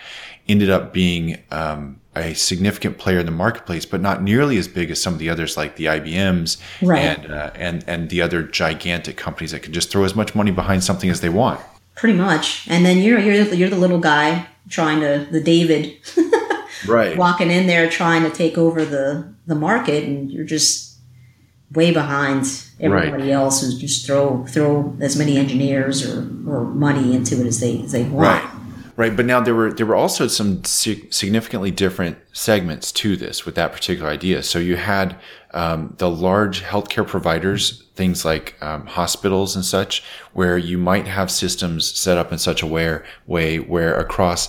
ended 0.49 0.71
up 0.71 0.93
being 0.93 1.39
um, 1.51 2.01
a 2.17 2.35
significant 2.35 2.99
player 2.99 3.19
in 3.19 3.27
the 3.27 3.33
marketplace, 3.33 3.85
but 3.87 4.01
not 4.01 4.23
nearly 4.23 4.57
as 4.59 4.67
big 4.69 4.91
as 4.91 5.01
some 5.01 5.13
of 5.13 5.19
the 5.19 5.29
others, 5.31 5.57
like 5.57 5.77
the 5.77 5.85
IBMs 5.87 6.57
Right. 6.83 7.01
and 7.01 7.33
uh, 7.33 7.51
and 7.55 7.85
and 7.87 8.09
the 8.11 8.23
other 8.23 8.43
gigantic 8.43 9.17
companies 9.17 9.51
that 9.53 9.63
can 9.63 9.73
just 9.73 9.91
throw 9.91 10.05
as 10.05 10.15
much 10.15 10.35
money 10.35 10.51
behind 10.51 10.83
something 10.85 11.11
as 11.11 11.21
they 11.21 11.29
want. 11.29 11.61
Pretty 11.95 12.17
much. 12.17 12.67
And 12.69 12.85
then 12.87 12.99
you're, 12.99 13.19
you're, 13.19 13.53
you're 13.53 13.69
the 13.69 13.77
little 13.77 13.99
guy 13.99 14.47
trying 14.69 15.01
to, 15.01 15.27
the 15.33 15.41
David 15.41 15.97
Right. 16.87 17.17
walking 17.19 17.51
in 17.51 17.67
there 17.67 17.91
trying 17.91 18.23
to 18.23 18.31
take 18.31 18.57
over 18.57 18.85
the 18.85 19.35
the 19.49 19.57
market 19.57 20.05
and 20.05 20.31
you're 20.31 20.45
just 20.45 20.97
way 21.73 21.91
behind 21.93 22.47
everybody 22.81 23.33
else 23.33 23.61
who's 23.63 23.77
just 23.79 24.07
throw 24.07 24.45
throw 24.47 24.97
as 25.01 25.17
many 25.19 25.37
engineers 25.37 26.07
or, 26.09 26.21
or 26.49 26.65
money 26.67 27.15
into 27.17 27.41
it 27.41 27.47
as 27.47 27.59
they 27.61 27.83
as 27.83 27.91
they 27.93 28.05
want. 28.05 28.45
Right. 28.45 28.48
Right, 28.99 29.15
but 29.15 29.27
now 29.27 29.39
there 29.39 29.55
were 29.55 29.73
there 29.73 29.87
were 29.87 29.95
also 29.95 30.27
some 30.27 30.65
significantly 30.65 31.71
different 31.71 32.19
segments 32.33 32.91
to 32.91 33.15
this 33.15 33.47
with 33.47 33.55
that 33.55 33.73
particular 33.73 34.11
idea. 34.11 34.43
So 34.43 34.59
you 34.59 34.75
had 34.75 35.17
um, 35.55 35.95
the 35.99 36.11
large 36.11 36.65
healthcare 36.65 37.07
providers, 37.07 37.85
things 37.95 38.25
like 38.25 38.61
um, 38.61 38.87
hospitals 38.87 39.55
and 39.55 39.65
such, 39.65 40.03
where 40.33 40.59
you 40.59 40.79
might 40.79 41.07
have 41.07 41.31
systems 41.31 41.87
set 41.87 42.19
up 42.19 42.33
in 42.33 42.39
such 42.39 42.61
a 42.61 42.67
way 42.67 42.99
way 43.29 43.61
where 43.61 43.95
across 43.95 44.49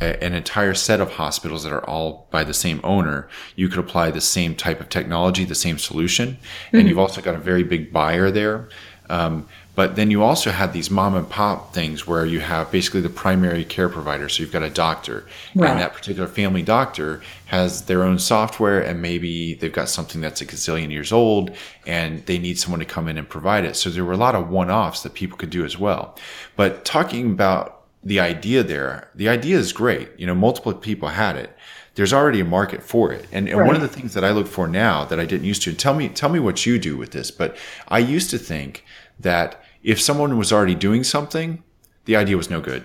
a- 0.00 0.22
an 0.22 0.32
entire 0.32 0.74
set 0.74 1.00
of 1.00 1.10
hospitals 1.14 1.64
that 1.64 1.72
are 1.72 1.84
all 1.84 2.28
by 2.30 2.44
the 2.44 2.54
same 2.54 2.80
owner, 2.84 3.28
you 3.56 3.68
could 3.68 3.80
apply 3.80 4.12
the 4.12 4.20
same 4.20 4.54
type 4.54 4.80
of 4.80 4.88
technology, 4.88 5.44
the 5.44 5.56
same 5.56 5.76
solution, 5.76 6.38
and 6.72 6.86
you've 6.88 7.00
also 7.00 7.20
got 7.20 7.34
a 7.34 7.38
very 7.38 7.64
big 7.64 7.92
buyer 7.92 8.30
there. 8.30 8.68
Um, 9.10 9.48
but 9.78 9.94
then 9.94 10.10
you 10.10 10.24
also 10.24 10.50
have 10.50 10.72
these 10.72 10.90
mom 10.90 11.14
and 11.14 11.30
pop 11.30 11.72
things 11.72 12.04
where 12.04 12.26
you 12.26 12.40
have 12.40 12.68
basically 12.72 13.00
the 13.00 13.08
primary 13.08 13.64
care 13.64 13.88
provider. 13.88 14.28
So 14.28 14.42
you've 14.42 14.50
got 14.50 14.64
a 14.64 14.70
doctor, 14.70 15.24
Right. 15.54 15.70
and 15.70 15.78
that 15.80 15.94
particular 15.94 16.26
family 16.26 16.62
doctor 16.62 17.22
has 17.46 17.82
their 17.82 18.02
own 18.02 18.18
software, 18.18 18.80
and 18.80 19.00
maybe 19.00 19.54
they've 19.54 19.72
got 19.72 19.88
something 19.88 20.20
that's 20.20 20.40
a 20.40 20.46
gazillion 20.46 20.90
years 20.90 21.12
old, 21.12 21.52
and 21.86 22.26
they 22.26 22.38
need 22.38 22.58
someone 22.58 22.80
to 22.80 22.86
come 22.86 23.06
in 23.06 23.16
and 23.16 23.28
provide 23.28 23.64
it. 23.64 23.76
So 23.76 23.88
there 23.88 24.04
were 24.04 24.14
a 24.14 24.16
lot 24.16 24.34
of 24.34 24.50
one 24.50 24.68
offs 24.68 25.04
that 25.04 25.14
people 25.14 25.38
could 25.38 25.50
do 25.50 25.64
as 25.64 25.78
well. 25.78 26.18
But 26.56 26.84
talking 26.84 27.30
about 27.30 27.84
the 28.02 28.18
idea 28.18 28.64
there, 28.64 29.10
the 29.14 29.28
idea 29.28 29.58
is 29.58 29.72
great. 29.72 30.08
You 30.18 30.26
know, 30.26 30.34
multiple 30.34 30.74
people 30.74 31.10
had 31.10 31.36
it. 31.36 31.56
There's 31.94 32.12
already 32.12 32.40
a 32.40 32.44
market 32.44 32.82
for 32.82 33.12
it. 33.12 33.28
And, 33.30 33.48
and 33.48 33.64
one 33.64 33.76
of 33.76 33.82
the 33.82 33.86
things 33.86 34.14
that 34.14 34.24
I 34.24 34.32
look 34.32 34.48
for 34.48 34.66
now 34.66 35.04
that 35.04 35.20
I 35.20 35.24
didn't 35.24 35.46
used 35.46 35.62
to, 35.62 35.72
tell 35.72 35.94
me, 35.94 36.08
tell 36.08 36.30
me 36.30 36.40
what 36.40 36.66
you 36.66 36.80
do 36.80 36.96
with 36.96 37.12
this, 37.12 37.30
but 37.30 37.56
I 37.86 38.00
used 38.00 38.30
to 38.30 38.38
think 38.38 38.84
that 39.20 39.62
if 39.82 40.00
someone 40.00 40.36
was 40.38 40.52
already 40.52 40.74
doing 40.74 41.04
something, 41.04 41.62
the 42.04 42.16
idea 42.16 42.36
was 42.36 42.50
no 42.50 42.60
good. 42.60 42.84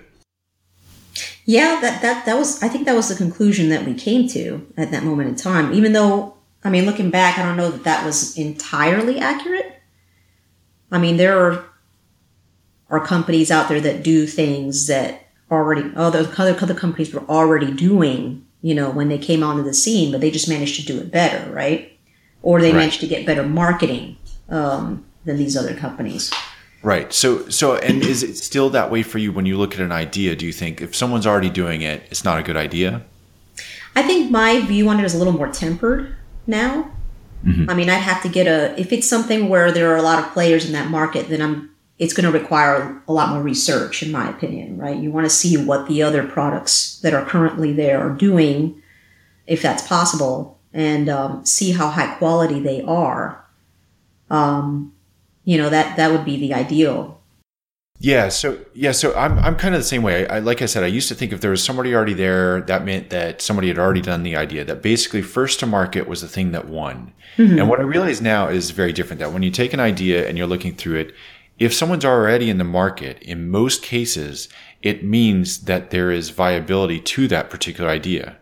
Yeah, 1.46 1.80
that, 1.82 2.02
that 2.02 2.26
that 2.26 2.38
was 2.38 2.62
I 2.64 2.70
think 2.70 2.86
that 2.86 2.96
was 2.96 3.10
the 3.10 3.16
conclusion 3.16 3.70
that 3.70 3.86
we 3.86 3.94
came 3.94 4.28
to 4.30 4.66
at 4.78 4.92
that 4.92 5.04
moment 5.04 5.30
in 5.30 5.36
time. 5.36 5.74
Even 5.74 5.94
though 5.94 6.36
I 6.64 6.70
mean, 6.70 6.86
looking 6.86 7.10
back, 7.10 7.38
I 7.38 7.44
don't 7.44 7.58
know 7.58 7.70
that 7.70 7.84
that 7.84 8.06
was 8.06 8.38
entirely 8.38 9.20
accurate. 9.20 9.82
I 10.92 11.00
mean, 11.00 11.18
there 11.18 11.38
are 11.40 11.66
are 12.90 13.06
companies 13.06 13.50
out 13.52 13.68
there 13.70 13.82
that 13.82 14.04
do 14.04 14.26
things 14.28 14.88
that 14.88 15.28
already 15.52 15.92
other 15.96 16.20
other 16.38 16.56
other 16.62 16.74
companies 16.74 17.14
were 17.14 17.24
already 17.28 17.72
doing, 17.72 18.46
you 18.62 18.74
know, 18.74 18.90
when 18.90 19.10
they 19.10 19.18
came 19.18 19.44
onto 19.44 19.64
the 19.64 19.74
scene, 19.74 20.12
but 20.12 20.22
they 20.22 20.32
just 20.32 20.48
managed 20.48 20.76
to 20.80 20.86
do 20.86 21.00
it 21.00 21.12
better, 21.12 21.52
right? 21.52 21.92
Or 22.42 22.62
they 22.62 22.72
Right. 22.72 22.80
managed 22.80 23.02
to 23.02 23.08
get 23.08 23.26
better 23.26 23.44
marketing 23.44 24.18
um, 24.50 25.06
than 25.26 25.38
these 25.38 25.58
other 25.58 25.74
companies. 25.74 26.32
Right. 26.84 27.14
So, 27.14 27.48
so, 27.50 27.78
and 27.78 28.04
is 28.04 28.24
it 28.24 28.36
still 28.38 28.70
that 28.72 28.92
way 28.92 29.04
for 29.04 29.18
you 29.18 29.32
when 29.32 29.46
you 29.46 29.58
look 29.58 29.74
at 29.74 29.80
an 29.80 29.94
idea? 29.94 30.36
Do 30.36 30.46
you 30.46 30.52
think 30.52 30.82
if 30.82 30.94
someone's 30.94 31.26
already 31.26 31.50
doing 31.50 31.82
it, 31.82 32.04
it's 32.12 32.26
not 32.26 32.40
a 32.40 32.44
good 32.44 32.58
idea? 32.58 33.04
I 33.96 34.04
think 34.04 34.30
my 34.30 34.60
view 34.60 34.90
on 34.90 35.00
it 35.00 35.06
is 35.06 35.16
a 35.16 35.18
little 35.18 35.34
more 35.34 35.48
tempered 35.48 36.16
now. 36.46 36.92
I 37.70 37.74
mean, 37.74 37.90
I'd 37.90 37.96
have 37.96 38.22
to 38.24 38.30
get 38.30 38.48
a 38.48 38.80
if 38.80 38.94
it's 38.94 39.08
something 39.08 39.50
where 39.50 39.72
there 39.72 39.92
are 39.92 39.98
a 39.98 40.02
lot 40.02 40.20
of 40.24 40.32
players 40.32 40.66
in 40.66 40.72
that 40.74 40.90
market, 40.90 41.28
then 41.28 41.42
I'm 41.42 41.70
it's 42.00 42.14
going 42.14 42.32
to 42.32 42.38
require 42.38 43.02
a 43.08 43.14
lot 43.14 43.30
more 43.30 43.42
research, 43.42 44.02
in 44.02 44.12
my 44.12 44.30
opinion. 44.30 44.78
Right? 44.78 44.98
You 44.98 45.12
want 45.12 45.26
to 45.26 45.30
see 45.30 45.58
what 45.58 45.88
the 45.88 46.02
other 46.04 46.26
products 46.26 47.00
that 47.00 47.14
are 47.14 47.26
currently 47.26 47.74
there 47.74 48.00
are 48.00 48.12
doing, 48.12 48.82
if 49.46 49.62
that's 49.62 49.86
possible, 49.86 50.58
and 50.74 51.10
um, 51.10 51.46
see 51.46 51.74
how 51.74 51.90
high 51.90 52.16
quality 52.16 52.62
they 52.62 52.82
are. 52.82 53.46
Um, 54.30 54.93
you 55.44 55.58
know 55.58 55.70
that 55.70 55.98
that 55.98 56.12
would 56.12 56.26
be 56.26 56.38
the 56.38 56.54
ideal. 56.54 57.20
Yeah. 58.00 58.28
So, 58.30 58.60
yeah. 58.74 58.92
So 58.92 59.16
I'm, 59.16 59.40
I'm 59.40 59.56
kind 59.56 59.74
of 59.74 59.80
the 59.80 59.86
same 59.86 60.04
way. 60.04 60.28
I, 60.28 60.40
like 60.40 60.62
I 60.62 60.66
said, 60.66 60.84
I 60.84 60.88
used 60.88 61.08
to 61.08 61.16
think 61.16 61.32
if 61.32 61.40
there 61.40 61.52
was 61.52 61.64
somebody 61.64 61.96
already 61.96 62.14
there, 62.14 62.60
that 62.64 62.84
meant 62.84 63.12
that 63.12 63.42
somebody 63.42 63.70
had 63.70 63.80
already 63.80 64.02
done 64.02 64.24
the 64.24 64.36
idea 64.36 64.66
that 64.66 64.82
basically 64.82 65.22
first 65.22 65.62
to 65.62 65.66
market 65.66 66.06
was 66.06 66.20
the 66.20 66.28
thing 66.28 66.52
that 66.52 66.68
won. 66.68 67.14
Mm-hmm. 67.38 67.60
And 67.60 67.70
what 67.70 67.80
I 67.80 67.84
realize 67.84 68.22
now 68.22 68.50
is 68.50 68.72
very 68.72 68.92
different 68.92 69.22
that 69.22 69.32
when 69.32 69.42
you 69.42 69.52
take 69.52 69.72
an 69.72 69.80
idea 69.80 70.28
and 70.28 70.38
you're 70.38 70.48
looking 70.48 70.76
through 70.76 71.00
it, 71.00 71.16
if 71.60 71.74
someone's 71.74 72.04
already 72.04 72.50
in 72.50 72.58
the 72.58 72.66
market, 72.66 73.22
in 73.22 73.50
most 73.50 73.82
cases, 73.82 74.50
it 74.82 75.04
means 75.04 75.60
that 75.66 75.92
there 75.92 76.12
is 76.12 76.30
viability 76.30 77.00
to 77.00 77.30
that 77.30 77.50
particular 77.50 77.90
idea. 77.90 78.38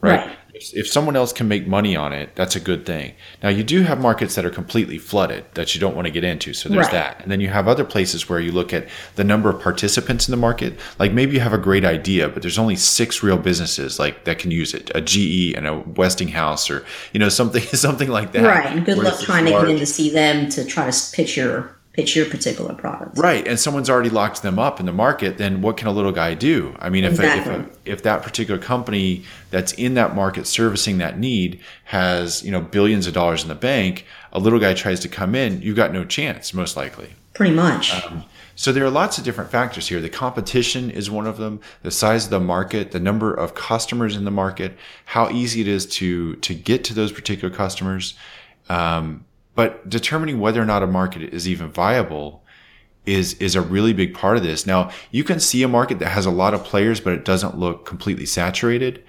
Right. 0.00 0.26
Right. 0.26 0.36
If, 0.60 0.74
if 0.74 0.86
someone 0.88 1.16
else 1.16 1.32
can 1.32 1.48
make 1.48 1.66
money 1.66 1.96
on 1.96 2.12
it, 2.12 2.34
that's 2.36 2.54
a 2.56 2.60
good 2.60 2.84
thing. 2.84 3.14
Now, 3.42 3.48
you 3.48 3.64
do 3.64 3.82
have 3.82 4.00
markets 4.00 4.34
that 4.34 4.44
are 4.44 4.50
completely 4.50 4.98
flooded 4.98 5.44
that 5.54 5.74
you 5.74 5.80
don't 5.80 5.96
want 5.96 6.06
to 6.06 6.10
get 6.12 6.24
into. 6.24 6.52
So 6.52 6.68
there's 6.68 6.86
Right. 6.86 6.92
that. 6.92 7.20
And 7.22 7.30
then 7.32 7.40
you 7.40 7.48
have 7.48 7.66
other 7.68 7.84
places 7.84 8.28
where 8.28 8.40
you 8.40 8.52
look 8.52 8.72
at 8.72 8.86
the 9.16 9.24
number 9.24 9.48
of 9.48 9.60
participants 9.60 10.28
in 10.28 10.32
the 10.32 10.36
market. 10.36 10.78
Like 10.98 11.12
maybe 11.12 11.34
you 11.34 11.40
have 11.40 11.52
a 11.52 11.58
great 11.58 11.84
idea, 11.84 12.28
but 12.28 12.42
there's 12.42 12.58
only 12.58 12.76
six 12.76 13.22
real 13.22 13.38
businesses 13.38 13.98
like 13.98 14.24
that 14.24 14.38
can 14.38 14.50
use 14.50 14.74
it. 14.74 14.90
A 14.94 15.00
GE 15.00 15.54
and 15.56 15.66
a 15.66 15.78
Westinghouse 15.78 16.70
or, 16.70 16.84
you 17.12 17.20
know, 17.20 17.28
something, 17.28 17.62
something 17.72 18.08
like 18.08 18.32
that. 18.32 18.42
Right, 18.44 18.66
and 18.66 18.84
good 18.84 18.98
luck 18.98 19.18
trying 19.20 19.46
to 19.46 19.50
get 19.52 19.68
in 19.68 19.78
to 19.78 19.86
see 19.86 20.10
them 20.10 20.48
to 20.50 20.64
try 20.64 20.90
to 20.90 21.12
pitch 21.16 21.36
your 21.36 21.76
pitch 21.92 22.14
your 22.14 22.26
particular 22.26 22.74
product. 22.74 23.18
Right, 23.18 23.46
and 23.46 23.58
someone's 23.58 23.90
already 23.90 24.10
locked 24.10 24.42
them 24.42 24.58
up 24.58 24.80
in 24.80 24.86
the 24.86 24.92
market. 24.92 25.38
Then 25.38 25.60
what 25.60 25.76
can 25.76 25.88
a 25.88 25.92
little 25.92 26.12
guy 26.12 26.34
do? 26.34 26.76
I 26.78 26.88
mean, 26.88 27.04
if 27.04 27.18
a, 27.18 27.36
if, 27.36 27.46
a, 27.46 27.70
if 27.84 28.02
that 28.04 28.22
particular 28.22 28.60
company 28.60 29.24
that's 29.50 29.72
in 29.72 29.94
that 29.94 30.14
market 30.14 30.46
servicing 30.46 30.98
that 30.98 31.18
need 31.18 31.60
has 31.84 32.44
you 32.44 32.50
know 32.50 32.60
billions 32.60 33.06
of 33.06 33.14
dollars 33.14 33.42
in 33.42 33.48
the 33.48 33.54
bank, 33.54 34.06
a 34.32 34.38
little 34.38 34.60
guy 34.60 34.74
tries 34.74 35.00
to 35.00 35.08
come 35.08 35.34
in, 35.34 35.60
you've 35.62 35.76
got 35.76 35.92
no 35.92 36.04
chance, 36.04 36.54
most 36.54 36.76
likely. 36.76 37.10
Pretty 37.34 37.54
much. 37.54 37.94
So 38.54 38.72
there 38.72 38.84
are 38.84 38.90
lots 38.90 39.16
of 39.16 39.24
different 39.24 39.50
factors 39.50 39.88
here. 39.88 40.02
The 40.02 40.10
competition 40.10 40.90
is 40.90 41.10
one 41.10 41.26
of 41.26 41.38
them. 41.38 41.60
The 41.82 41.90
size 41.90 42.24
of 42.24 42.30
the 42.30 42.40
market, 42.40 42.90
the 42.90 43.00
number 43.00 43.32
of 43.32 43.54
customers 43.54 44.16
in 44.16 44.24
the 44.24 44.30
market, 44.30 44.76
how 45.06 45.30
easy 45.30 45.62
it 45.62 45.68
is 45.68 45.86
to 45.86 46.36
to 46.36 46.54
get 46.54 46.84
to 46.84 46.94
those 46.94 47.10
particular 47.10 47.54
customers. 47.54 48.14
Um, 48.68 49.24
but 49.54 49.88
determining 49.88 50.40
whether 50.40 50.60
or 50.60 50.66
not 50.66 50.82
a 50.82 50.86
market 50.86 51.22
is 51.22 51.48
even 51.48 51.70
viable 51.70 52.42
is 53.06 53.34
is 53.34 53.54
a 53.54 53.60
really 53.60 53.92
big 53.92 54.14
part 54.14 54.36
of 54.36 54.42
this. 54.42 54.66
Now 54.66 54.90
you 55.10 55.24
can 55.24 55.40
see 55.40 55.62
a 55.62 55.68
market 55.68 55.98
that 55.98 56.10
has 56.10 56.26
a 56.26 56.30
lot 56.30 56.54
of 56.54 56.64
players, 56.64 57.00
but 57.00 57.12
it 57.12 57.24
doesn't 57.24 57.58
look 57.58 57.86
completely 57.86 58.26
saturated. 58.26 59.02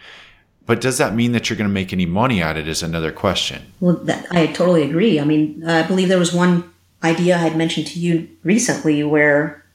But 0.65 0.79
does 0.79 0.97
that 0.99 1.15
mean 1.15 1.31
that 1.33 1.49
you're 1.49 1.57
going 1.57 1.69
to 1.69 1.73
make 1.73 1.91
any 1.91 2.05
money 2.05 2.41
at 2.41 2.55
it? 2.55 2.67
Is 2.67 2.83
another 2.83 3.11
question. 3.11 3.73
Well, 3.79 3.95
that, 4.03 4.27
I 4.31 4.47
totally 4.47 4.83
agree. 4.83 5.19
I 5.19 5.25
mean, 5.25 5.67
I 5.67 5.83
believe 5.83 6.07
there 6.07 6.19
was 6.19 6.33
one 6.33 6.71
idea 7.03 7.35
I 7.35 7.39
had 7.39 7.57
mentioned 7.57 7.87
to 7.87 7.99
you 7.99 8.29
recently 8.43 9.03
where, 9.03 9.65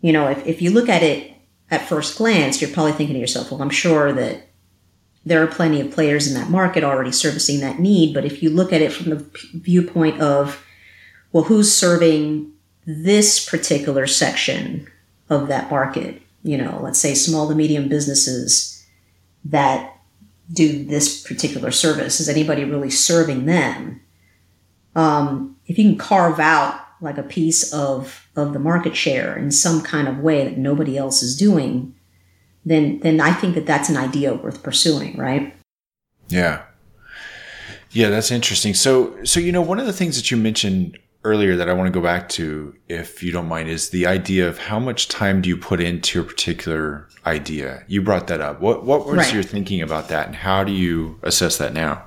you 0.00 0.12
know, 0.12 0.28
if, 0.28 0.44
if 0.46 0.60
you 0.60 0.70
look 0.70 0.88
at 0.88 1.02
it 1.02 1.32
at 1.70 1.88
first 1.88 2.18
glance, 2.18 2.60
you're 2.60 2.70
probably 2.70 2.92
thinking 2.92 3.14
to 3.14 3.20
yourself, 3.20 3.50
well, 3.50 3.62
I'm 3.62 3.70
sure 3.70 4.12
that 4.12 4.49
there 5.24 5.42
are 5.42 5.46
plenty 5.46 5.80
of 5.80 5.90
players 5.90 6.26
in 6.26 6.34
that 6.34 6.50
market 6.50 6.82
already 6.82 7.12
servicing 7.12 7.60
that 7.60 7.78
need. 7.78 8.14
But 8.14 8.24
if 8.24 8.42
you 8.42 8.50
look 8.50 8.72
at 8.72 8.82
it 8.82 8.92
from 8.92 9.10
the 9.10 9.26
viewpoint 9.54 10.20
of, 10.20 10.64
well, 11.32 11.44
who's 11.44 11.72
serving 11.72 12.52
this 12.86 13.48
particular 13.48 14.06
section 14.06 14.88
of 15.28 15.48
that 15.48 15.70
market? 15.70 16.22
You 16.42 16.56
know, 16.56 16.80
let's 16.82 16.98
say 16.98 17.14
small 17.14 17.48
to 17.48 17.54
medium 17.54 17.88
businesses 17.88 18.84
that 19.44 19.96
do 20.52 20.84
this 20.84 21.22
particular 21.22 21.70
service? 21.70 22.20
Is 22.20 22.28
anybody 22.28 22.64
really 22.64 22.90
serving 22.90 23.46
them? 23.46 24.00
Um, 24.96 25.56
if 25.66 25.78
you 25.78 25.84
can 25.84 25.98
carve 25.98 26.40
out 26.40 26.80
like 27.00 27.18
a 27.18 27.22
piece 27.22 27.72
of 27.72 28.28
of 28.36 28.52
the 28.52 28.58
market 28.58 28.96
share 28.96 29.36
in 29.36 29.50
some 29.50 29.80
kind 29.80 30.08
of 30.08 30.18
way 30.18 30.44
that 30.44 30.58
nobody 30.58 30.96
else 30.96 31.22
is 31.22 31.36
doing, 31.36 31.94
then 32.64 33.00
then 33.00 33.20
I 33.20 33.32
think 33.32 33.54
that 33.54 33.66
that's 33.66 33.88
an 33.88 33.96
idea 33.96 34.34
worth 34.34 34.62
pursuing, 34.62 35.16
right? 35.16 35.54
Yeah. 36.28 36.62
Yeah, 37.92 38.08
that's 38.10 38.30
interesting. 38.30 38.74
So, 38.74 39.16
so 39.24 39.40
you 39.40 39.50
know, 39.50 39.62
one 39.62 39.80
of 39.80 39.86
the 39.86 39.92
things 39.92 40.16
that 40.16 40.30
you 40.30 40.36
mentioned 40.36 40.96
earlier 41.24 41.56
that 41.56 41.68
I 41.68 41.72
want 41.72 41.86
to 41.88 41.90
go 41.92 42.00
back 42.02 42.28
to, 42.30 42.74
if 42.88 43.22
you 43.22 43.32
don't 43.32 43.48
mind, 43.48 43.68
is 43.68 43.90
the 43.90 44.06
idea 44.06 44.48
of 44.48 44.58
how 44.58 44.78
much 44.78 45.08
time 45.08 45.42
do 45.42 45.48
you 45.48 45.56
put 45.56 45.80
into 45.80 46.20
a 46.20 46.24
particular 46.24 47.08
idea? 47.26 47.82
You 47.88 48.00
brought 48.00 48.28
that 48.28 48.40
up. 48.40 48.60
What 48.60 48.84
what 48.84 49.06
was 49.06 49.16
Right. 49.16 49.34
your 49.34 49.42
thinking 49.42 49.82
about 49.82 50.08
that, 50.08 50.28
and 50.28 50.36
how 50.36 50.62
do 50.64 50.72
you 50.72 51.18
assess 51.22 51.58
that 51.58 51.74
now? 51.74 52.04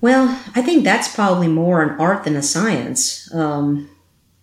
Well, 0.00 0.28
I 0.54 0.62
think 0.62 0.84
that's 0.84 1.12
probably 1.12 1.48
more 1.48 1.82
an 1.82 1.98
art 1.98 2.24
than 2.24 2.36
a 2.36 2.42
science. 2.42 3.32
Um, 3.34 3.88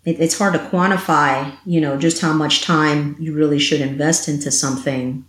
it, 0.06 0.20
it's 0.20 0.38
hard 0.38 0.54
to 0.54 0.60
quantify, 0.60 1.56
you 1.66 1.82
know, 1.82 1.98
just 1.98 2.22
how 2.22 2.34
much 2.34 2.64
time 2.64 3.16
you 3.20 3.34
really 3.34 3.60
should 3.60 3.82
invest 3.82 4.28
into 4.28 4.52
something 4.52 5.26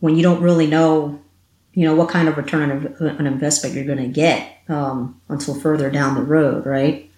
when 0.00 0.16
you 0.16 0.22
don't 0.22 0.42
really 0.42 0.66
know, 0.66 1.20
you 1.72 1.84
know, 1.84 1.94
what 1.94 2.08
kind 2.08 2.28
of 2.28 2.36
return 2.36 2.70
on 2.70 3.16
an 3.18 3.26
investment 3.26 3.74
you're 3.74 3.84
going 3.84 3.98
to 3.98 4.08
get 4.08 4.58
um, 4.68 5.20
until 5.28 5.58
further 5.58 5.90
down 5.90 6.14
the 6.14 6.22
road, 6.22 6.66
right? 6.66 7.10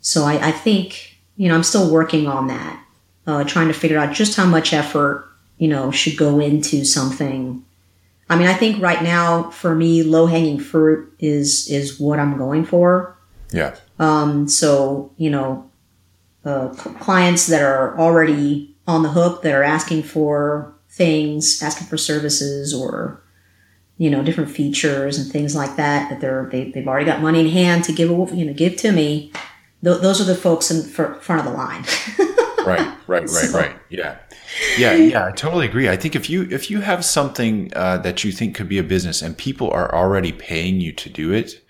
So 0.00 0.24
I, 0.24 0.48
I 0.48 0.52
think, 0.52 1.18
you 1.36 1.48
know, 1.48 1.54
I'm 1.54 1.62
still 1.62 1.90
working 1.90 2.26
on 2.26 2.48
that, 2.48 2.84
uh, 3.26 3.44
trying 3.44 3.68
to 3.68 3.74
figure 3.74 3.98
out 3.98 4.14
just 4.14 4.36
how 4.36 4.46
much 4.46 4.72
effort, 4.72 5.28
you 5.58 5.68
know, 5.68 5.90
should 5.90 6.16
go 6.16 6.40
into 6.40 6.84
something 6.84 7.64
I 8.28 8.36
mean, 8.36 8.46
I 8.46 8.54
think 8.54 8.80
right 8.80 9.02
now 9.02 9.50
for 9.50 9.74
me, 9.74 10.02
low 10.02 10.26
hanging 10.26 10.58
fruit 10.58 11.12
is 11.18 11.68
is 11.68 12.00
what 12.00 12.18
I'm 12.18 12.38
going 12.38 12.64
for. 12.64 13.16
Yeah. 13.52 13.76
Um, 13.98 14.48
so 14.48 15.12
you 15.16 15.30
know, 15.30 15.70
uh, 16.44 16.68
clients 17.00 17.46
that 17.46 17.62
are 17.62 17.98
already 17.98 18.74
on 18.86 19.02
the 19.02 19.10
hook 19.10 19.42
that 19.42 19.54
are 19.54 19.62
asking 19.62 20.02
for 20.02 20.74
things, 20.88 21.62
asking 21.62 21.86
for 21.86 21.96
services, 21.96 22.74
or 22.74 23.22
you 23.96 24.10
know, 24.10 24.22
different 24.22 24.50
features 24.50 25.18
and 25.18 25.30
things 25.30 25.54
like 25.54 25.76
that 25.76 26.10
that 26.10 26.20
they're 26.20 26.48
they, 26.50 26.70
they've 26.70 26.88
already 26.88 27.06
got 27.06 27.22
money 27.22 27.40
in 27.40 27.48
hand 27.48 27.84
to 27.84 27.92
give 27.92 28.10
you 28.10 28.44
know 28.44 28.52
give 28.52 28.76
to 28.76 28.92
me. 28.92 29.32
Th- 29.82 30.00
those 30.00 30.20
are 30.20 30.24
the 30.24 30.34
folks 30.34 30.70
in 30.70 30.82
fr- 30.82 31.14
front 31.14 31.46
of 31.46 31.52
the 31.52 31.56
line. 31.56 31.84
Right. 32.64 32.96
Right. 33.06 33.28
Right. 33.28 33.52
Right. 33.52 33.76
Yeah. 33.90 34.16
Yeah. 34.78 34.94
Yeah. 34.94 35.26
I 35.26 35.32
totally 35.32 35.66
agree. 35.66 35.88
I 35.88 35.96
think 35.96 36.16
if 36.16 36.30
you 36.30 36.48
if 36.50 36.70
you 36.70 36.80
have 36.80 37.04
something 37.04 37.70
uh, 37.76 37.98
that 37.98 38.24
you 38.24 38.32
think 38.32 38.54
could 38.54 38.68
be 38.68 38.78
a 38.78 38.82
business 38.82 39.22
and 39.22 39.36
people 39.36 39.70
are 39.70 39.94
already 39.94 40.32
paying 40.32 40.80
you 40.80 40.92
to 40.92 41.10
do 41.10 41.32
it, 41.32 41.63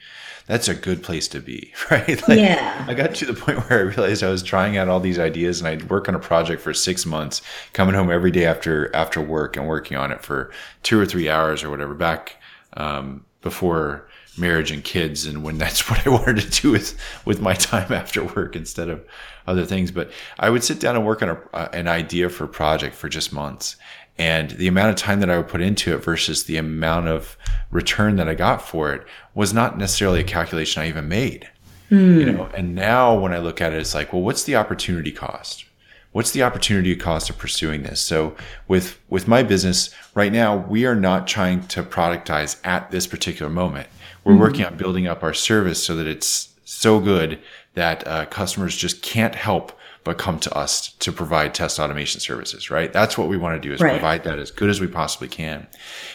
that's 0.46 0.68
a 0.68 0.74
good 0.74 1.02
place 1.02 1.26
to 1.28 1.40
be, 1.40 1.72
right? 1.90 2.20
Like, 2.28 2.38
Yeah. 2.38 2.84
I 2.86 2.94
got 2.94 3.14
to 3.16 3.26
the 3.26 3.34
point 3.34 3.58
where 3.68 3.78
I 3.78 3.82
realized 3.82 4.22
I 4.22 4.30
was 4.30 4.42
trying 4.42 4.76
out 4.76 4.88
all 4.88 5.00
these 5.00 5.18
ideas, 5.18 5.60
and 5.60 5.68
I'd 5.68 5.88
work 5.90 6.08
on 6.08 6.14
a 6.14 6.18
project 6.18 6.60
for 6.62 6.74
six 6.74 7.06
months, 7.06 7.40
coming 7.72 7.94
home 7.94 8.10
every 8.10 8.30
day 8.30 8.44
after 8.44 8.94
after 8.94 9.20
work 9.20 9.56
and 9.56 9.66
working 9.66 9.96
on 9.96 10.12
it 10.12 10.22
for 10.22 10.50
two 10.82 11.00
or 11.00 11.06
three 11.06 11.28
hours 11.28 11.62
or 11.62 11.70
whatever. 11.70 11.94
Back 11.94 12.36
um, 12.76 13.24
before 13.40 14.08
marriage 14.36 14.70
and 14.70 14.82
kids, 14.84 15.26
and 15.26 15.42
when 15.44 15.58
that's 15.64 15.88
what 15.88 16.06
I 16.06 16.10
wanted 16.10 16.38
to 16.40 16.62
do 16.62 16.70
with 16.72 16.98
with 17.24 17.40
my 17.40 17.54
time 17.54 17.92
after 17.92 18.22
work 18.24 18.56
instead 18.56 18.88
of 18.88 19.04
other 19.46 19.64
things. 19.64 19.90
But 19.90 20.10
I 20.38 20.50
would 20.50 20.64
sit 20.64 20.80
down 20.80 20.96
and 20.96 21.06
work 21.06 21.22
on 21.22 21.30
a, 21.30 21.40
uh, 21.52 21.68
an 21.72 21.88
idea 21.88 22.28
for 22.28 22.44
a 22.44 22.48
project 22.48 22.94
for 22.94 23.08
just 23.08 23.32
months, 23.32 23.76
and 24.18 24.50
the 24.50 24.68
amount 24.68 24.90
of 24.90 24.96
time 24.96 25.20
that 25.20 25.30
I 25.30 25.36
would 25.36 25.48
put 25.48 25.60
into 25.60 25.94
it 25.94 26.04
versus 26.04 26.44
the 26.44 26.56
amount 26.56 27.08
of 27.08 27.36
return 27.70 28.16
that 28.16 28.28
I 28.28 28.34
got 28.34 28.62
for 28.62 28.92
it 28.92 29.06
was 29.34 29.52
not 29.52 29.76
necessarily 29.76 30.20
a 30.20 30.24
calculation 30.24 30.82
I 30.82 30.88
even 30.88 31.08
made. 31.08 31.48
You 31.90 32.32
know, 32.32 32.48
and 32.54 32.74
now 32.74 33.14
when 33.16 33.32
I 33.32 33.38
look 33.38 33.60
at 33.60 33.72
it, 33.72 33.78
it's 33.78 33.94
like, 33.94 34.12
well, 34.12 34.22
what's 34.22 34.44
the 34.44 34.56
opportunity 34.56 35.12
cost? 35.12 35.64
What's 36.12 36.30
the 36.30 36.42
opportunity 36.42 36.94
cost 36.96 37.28
of 37.28 37.38
pursuing 37.38 37.82
this? 37.82 38.00
So 38.00 38.36
with 38.68 39.00
with 39.08 39.26
my 39.26 39.42
business 39.42 39.90
right 40.14 40.32
now, 40.32 40.56
we 40.56 40.86
are 40.86 40.94
not 40.94 41.26
trying 41.26 41.66
to 41.68 41.82
productize 41.82 42.58
at 42.64 42.90
this 42.90 43.06
particular 43.06 43.50
moment. 43.50 43.88
We're 44.24 44.36
working 44.36 44.64
on 44.64 44.76
building 44.76 45.06
up 45.06 45.22
our 45.22 45.34
service 45.34 45.84
so 45.84 45.96
that 45.96 46.06
it's 46.06 46.54
so 46.64 46.98
good 46.98 47.40
that 47.74 48.06
uh, 48.06 48.26
customers 48.26 48.74
just 48.76 49.02
can't 49.02 49.34
help 49.34 49.78
but 50.04 50.18
come 50.18 50.38
to 50.38 50.54
us 50.54 50.92
to 51.00 51.10
provide 51.10 51.54
test 51.54 51.80
automation 51.80 52.20
services, 52.20 52.70
right? 52.70 52.92
That's 52.92 53.16
what 53.16 53.28
we 53.28 53.36
want 53.38 53.60
to 53.60 53.68
do 53.68 53.74
is 53.74 53.80
Right. 53.80 53.92
provide 53.92 54.24
that 54.24 54.38
as 54.38 54.50
good 54.50 54.68
as 54.68 54.80
we 54.80 54.86
possibly 54.86 55.28
can. 55.28 55.66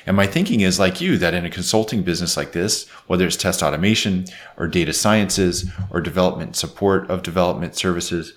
And 0.06 0.16
my 0.16 0.28
thinking 0.28 0.62
is 0.62 0.80
like 0.80 1.02
you, 1.02 1.18
that 1.18 1.34
in 1.34 1.44
a 1.46 1.50
consulting 1.50 2.04
business 2.04 2.38
like 2.38 2.52
this, 2.52 2.88
whether 3.08 3.26
it's 3.26 3.36
test 3.36 3.64
automation 3.64 4.26
or 4.58 4.68
data 4.68 4.94
sciences 4.94 5.66
or 5.90 6.02
development 6.02 6.56
support 6.56 7.10
of 7.10 7.24
development 7.24 7.76
services, 7.76 8.34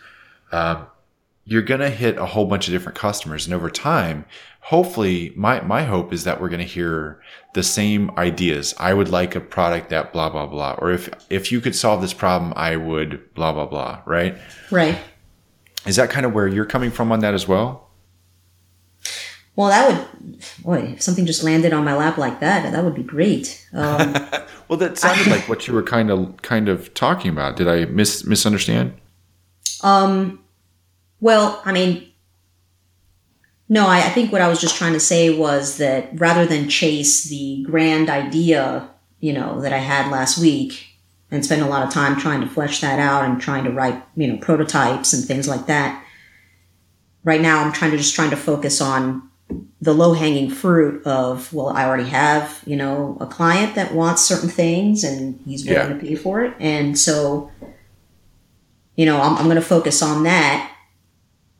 um, 0.52 0.86
you're 1.44 1.62
going 1.62 1.80
to 1.80 1.90
hit 1.90 2.16
a 2.18 2.26
whole 2.26 2.46
bunch 2.46 2.68
of 2.68 2.72
different 2.72 2.96
customers. 2.96 3.46
And 3.46 3.52
over 3.54 3.68
time, 3.68 4.24
hopefully 4.60 5.32
my, 5.36 5.60
my 5.62 5.82
hope 5.82 6.12
is 6.12 6.22
that 6.24 6.40
we're 6.40 6.48
going 6.48 6.60
to 6.60 6.64
hear 6.64 7.20
the 7.54 7.64
same 7.64 8.10
ideas. 8.16 8.74
I 8.78 8.94
would 8.94 9.08
like 9.08 9.34
a 9.34 9.40
product 9.40 9.90
that 9.90 10.12
blah, 10.12 10.30
blah, 10.30 10.46
blah. 10.46 10.76
Or 10.78 10.92
if, 10.92 11.10
if 11.30 11.50
you 11.50 11.60
could 11.60 11.74
solve 11.74 12.00
this 12.00 12.14
problem, 12.14 12.52
I 12.54 12.76
would 12.76 13.34
blah, 13.34 13.52
blah, 13.52 13.66
blah. 13.66 14.02
Right. 14.06 14.38
Right. 14.70 14.96
Is 15.86 15.96
that 15.96 16.10
kind 16.10 16.24
of 16.24 16.32
where 16.32 16.46
you're 16.46 16.64
coming 16.66 16.90
from 16.90 17.10
on 17.12 17.20
that 17.20 17.34
as 17.34 17.48
well? 17.48 17.88
Well, 19.54 19.68
that 19.68 19.88
would, 20.18 20.38
boy, 20.62 20.78
if 20.94 21.02
something 21.02 21.26
just 21.26 21.42
landed 21.42 21.72
on 21.74 21.84
my 21.84 21.94
lap 21.94 22.16
like 22.16 22.40
that, 22.40 22.72
that 22.72 22.84
would 22.84 22.94
be 22.94 23.02
great. 23.02 23.66
Um, 23.72 24.14
Well, 24.68 24.78
that 24.78 24.96
sounded 24.96 25.26
like 25.26 25.50
what 25.50 25.68
you 25.68 25.74
were 25.74 25.82
kind 25.82 26.10
of, 26.10 26.40
kind 26.40 26.66
of 26.70 26.94
talking 26.94 27.30
about. 27.30 27.56
Did 27.56 27.68
I 27.68 27.84
mis- 27.84 28.24
misunderstand? 28.24 28.94
um, 29.82 30.38
well, 31.20 31.60
I 31.66 31.72
mean, 31.72 32.10
no, 33.68 33.86
I, 33.86 33.98
I 33.98 34.08
think 34.08 34.32
what 34.32 34.40
I 34.40 34.48
was 34.48 34.60
just 34.62 34.76
trying 34.76 34.94
to 34.94 35.00
say 35.00 35.36
was 35.36 35.76
that 35.76 36.08
rather 36.18 36.46
than 36.46 36.70
chase 36.70 37.24
the 37.24 37.62
grand 37.64 38.08
idea, 38.08 38.88
you 39.20 39.32
know, 39.34 39.60
that 39.60 39.72
I 39.74 39.78
had 39.78 40.10
last 40.10 40.38
week 40.38 40.91
and 41.32 41.44
spend 41.44 41.62
a 41.62 41.66
lot 41.66 41.82
of 41.84 41.92
time 41.92 42.16
trying 42.20 42.40
to 42.42 42.46
flesh 42.46 42.80
that 42.82 43.00
out 43.00 43.24
and 43.24 43.40
trying 43.40 43.64
to 43.64 43.70
write, 43.70 44.00
you 44.16 44.28
know, 44.28 44.36
prototypes 44.36 45.12
and 45.12 45.24
things 45.24 45.48
like 45.48 45.66
that. 45.66 46.04
Right 47.24 47.40
now, 47.40 47.64
I'm 47.64 47.72
trying 47.72 47.90
to 47.92 47.96
just 47.96 48.14
trying 48.14 48.30
to 48.30 48.36
focus 48.36 48.80
on 48.80 49.28
the 49.80 49.92
low 49.92 50.12
hanging 50.14 50.48
fruit 50.48 51.04
of 51.06 51.52
well 51.52 51.68
i 51.70 51.84
already 51.84 52.08
have 52.08 52.62
you 52.64 52.74
know 52.76 53.18
a 53.20 53.26
client 53.26 53.74
that 53.74 53.92
wants 53.92 54.22
certain 54.22 54.48
things 54.48 55.04
and 55.04 55.38
he's 55.44 55.66
willing 55.66 55.88
Yeah. 55.90 55.94
to 55.94 56.00
pay 56.00 56.14
for 56.14 56.42
it 56.42 56.54
and 56.58 56.98
so 56.98 57.50
you 58.96 59.04
know 59.04 59.20
i'm, 59.20 59.36
I'm 59.36 59.44
going 59.44 59.56
to 59.56 59.60
focus 59.60 60.00
on 60.00 60.22
that 60.22 60.74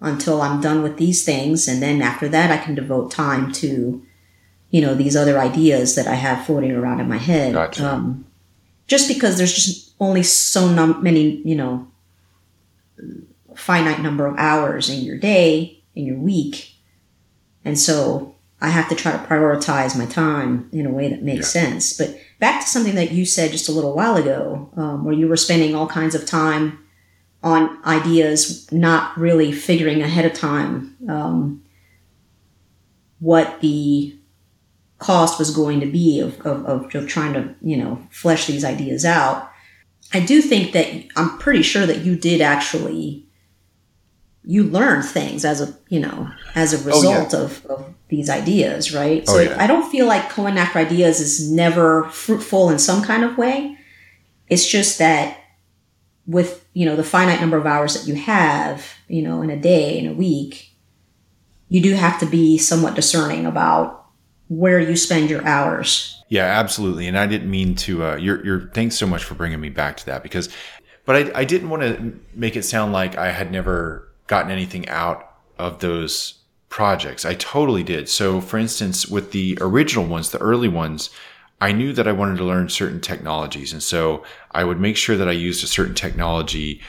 until 0.00 0.40
i'm 0.40 0.60
done 0.62 0.82
with 0.82 0.96
these 0.96 1.22
things 1.24 1.68
and 1.68 1.82
then 1.82 2.00
after 2.00 2.28
that 2.30 2.50
i 2.50 2.56
can 2.64 2.74
devote 2.74 3.10
time 3.10 3.52
to 3.54 4.02
you 4.70 4.80
know 4.80 4.94
these 4.94 5.14
other 5.16 5.38
ideas 5.38 5.94
that 5.96 6.06
i 6.06 6.14
have 6.14 6.46
floating 6.46 6.72
around 6.72 7.00
in 7.00 7.08
my 7.08 7.18
head 7.18 7.52
Gotcha. 7.52 7.92
um, 7.92 8.24
just 8.92 9.08
because 9.08 9.38
there's 9.38 9.54
just 9.54 9.94
only 10.00 10.22
so 10.22 10.68
num- 10.68 11.02
many 11.02 11.36
you 11.48 11.54
know 11.54 11.88
finite 13.56 14.02
number 14.02 14.26
of 14.26 14.36
hours 14.36 14.90
in 14.90 15.00
your 15.00 15.16
day 15.16 15.82
in 15.94 16.04
your 16.04 16.18
week 16.18 16.74
and 17.64 17.78
so 17.78 18.34
I 18.60 18.68
have 18.68 18.90
to 18.90 18.94
try 18.94 19.12
to 19.12 19.18
prioritize 19.18 19.98
my 19.98 20.04
time 20.04 20.68
in 20.72 20.84
a 20.86 20.90
way 20.90 21.08
that 21.08 21.24
makes 21.24 21.48
sense. 21.48 21.96
But 21.98 22.16
back 22.38 22.60
to 22.60 22.68
something 22.68 22.94
that 22.94 23.10
you 23.10 23.26
said 23.26 23.50
just 23.50 23.68
a 23.68 23.72
little 23.72 23.92
while 23.92 24.14
ago, 24.14 24.70
um, 24.76 25.04
where 25.04 25.14
you 25.14 25.26
were 25.26 25.36
spending 25.36 25.74
all 25.74 25.88
kinds 25.88 26.14
of 26.14 26.26
time 26.26 26.78
on 27.42 27.84
ideas, 27.84 28.70
not 28.70 29.18
really 29.18 29.50
figuring 29.50 30.00
ahead 30.00 30.24
of 30.24 30.32
time 30.32 30.96
um, 31.08 31.64
what 33.18 33.60
the 33.60 34.16
cost 35.02 35.38
was 35.38 35.54
going 35.54 35.80
to 35.80 35.86
be 35.86 36.20
of, 36.20 36.40
of, 36.46 36.64
of, 36.66 36.94
of 36.94 37.08
trying 37.08 37.32
to, 37.34 37.54
you 37.60 37.76
know, 37.76 38.00
flesh 38.10 38.46
these 38.46 38.64
ideas 38.64 39.04
out. 39.04 39.50
I 40.14 40.20
do 40.20 40.40
think 40.40 40.72
that 40.72 40.86
I'm 41.16 41.38
pretty 41.38 41.62
sure 41.62 41.86
that 41.86 42.04
you 42.04 42.16
did 42.16 42.40
actually 42.40 43.26
you 44.44 44.64
learn 44.64 45.02
things 45.02 45.44
as 45.44 45.60
a 45.60 45.72
you 45.88 46.00
know 46.00 46.28
as 46.56 46.72
a 46.74 46.76
Oh, 46.76 46.80
yeah. 46.80 47.18
result 47.20 47.32
of, 47.34 47.64
of 47.66 47.94
these 48.08 48.28
ideas 48.28 48.92
right 48.92 49.22
Oh, 49.28 49.34
so 49.34 49.40
yeah. 49.40 49.56
i 49.62 49.68
don't 49.68 49.88
feel 49.88 50.06
like 50.06 50.34
going 50.34 50.58
after 50.58 50.80
ideas 50.80 51.20
is 51.20 51.48
never 51.48 52.08
fruitful 52.08 52.68
in 52.68 52.80
some 52.80 53.04
kind 53.04 53.22
of 53.22 53.38
way 53.38 53.76
it's 54.48 54.66
just 54.68 54.98
that 54.98 55.38
with 56.26 56.66
you 56.74 56.84
know 56.86 56.96
the 56.96 57.04
finite 57.04 57.40
number 57.40 57.56
of 57.56 57.66
hours 57.66 57.94
that 57.94 58.08
you 58.08 58.16
have 58.16 58.84
you 59.06 59.22
know 59.22 59.42
in 59.42 59.50
a 59.50 59.56
day 59.56 59.96
in 59.96 60.08
a 60.08 60.12
week 60.12 60.72
you 61.68 61.80
do 61.80 61.94
have 61.94 62.18
to 62.18 62.26
be 62.26 62.58
somewhat 62.58 62.96
discerning 62.96 63.46
about 63.46 64.01
where 64.58 64.78
you 64.78 64.96
spend 64.96 65.30
your 65.30 65.46
hours 65.46 66.22
Yeah, 66.28 66.46
absolutely. 66.46 67.08
And 67.08 67.18
I 67.18 67.26
didn't 67.26 67.50
mean 67.50 67.74
to. 67.74 68.04
Uh, 68.06 68.16
you're, 68.16 68.42
you're. 68.42 68.60
Thanks 68.70 68.96
so 68.96 69.06
much 69.06 69.22
for 69.22 69.34
bringing 69.34 69.60
me 69.60 69.68
back 69.68 69.98
to 69.98 70.06
that 70.06 70.22
because, 70.22 70.48
but 71.04 71.14
I, 71.14 71.40
I 71.40 71.44
didn't 71.44 71.68
want 71.68 71.82
to 71.82 72.18
make 72.34 72.56
it 72.56 72.62
sound 72.62 72.94
like 72.94 73.18
I 73.18 73.30
had 73.30 73.52
never 73.52 74.08
gotten 74.28 74.50
anything 74.50 74.88
out 74.88 75.36
of 75.58 75.80
those 75.80 76.38
projects. 76.70 77.26
I 77.26 77.34
totally 77.34 77.82
did. 77.82 78.08
So, 78.08 78.40
for 78.40 78.56
instance, 78.56 79.06
with 79.06 79.32
the 79.32 79.58
original 79.60 80.06
ones, 80.06 80.30
the 80.30 80.38
early 80.38 80.68
ones, 80.68 81.10
I 81.60 81.72
knew 81.72 81.92
that 81.92 82.08
I 82.08 82.12
wanted 82.12 82.38
to 82.38 82.44
learn 82.44 82.70
certain 82.70 83.02
technologies, 83.02 83.74
and 83.74 83.82
so 83.82 84.24
I 84.52 84.64
would 84.64 84.80
make 84.80 84.96
sure 84.96 85.18
that 85.18 85.28
I 85.28 85.32
used 85.32 85.62
a 85.62 85.66
certain 85.66 85.94
technology 85.94 86.80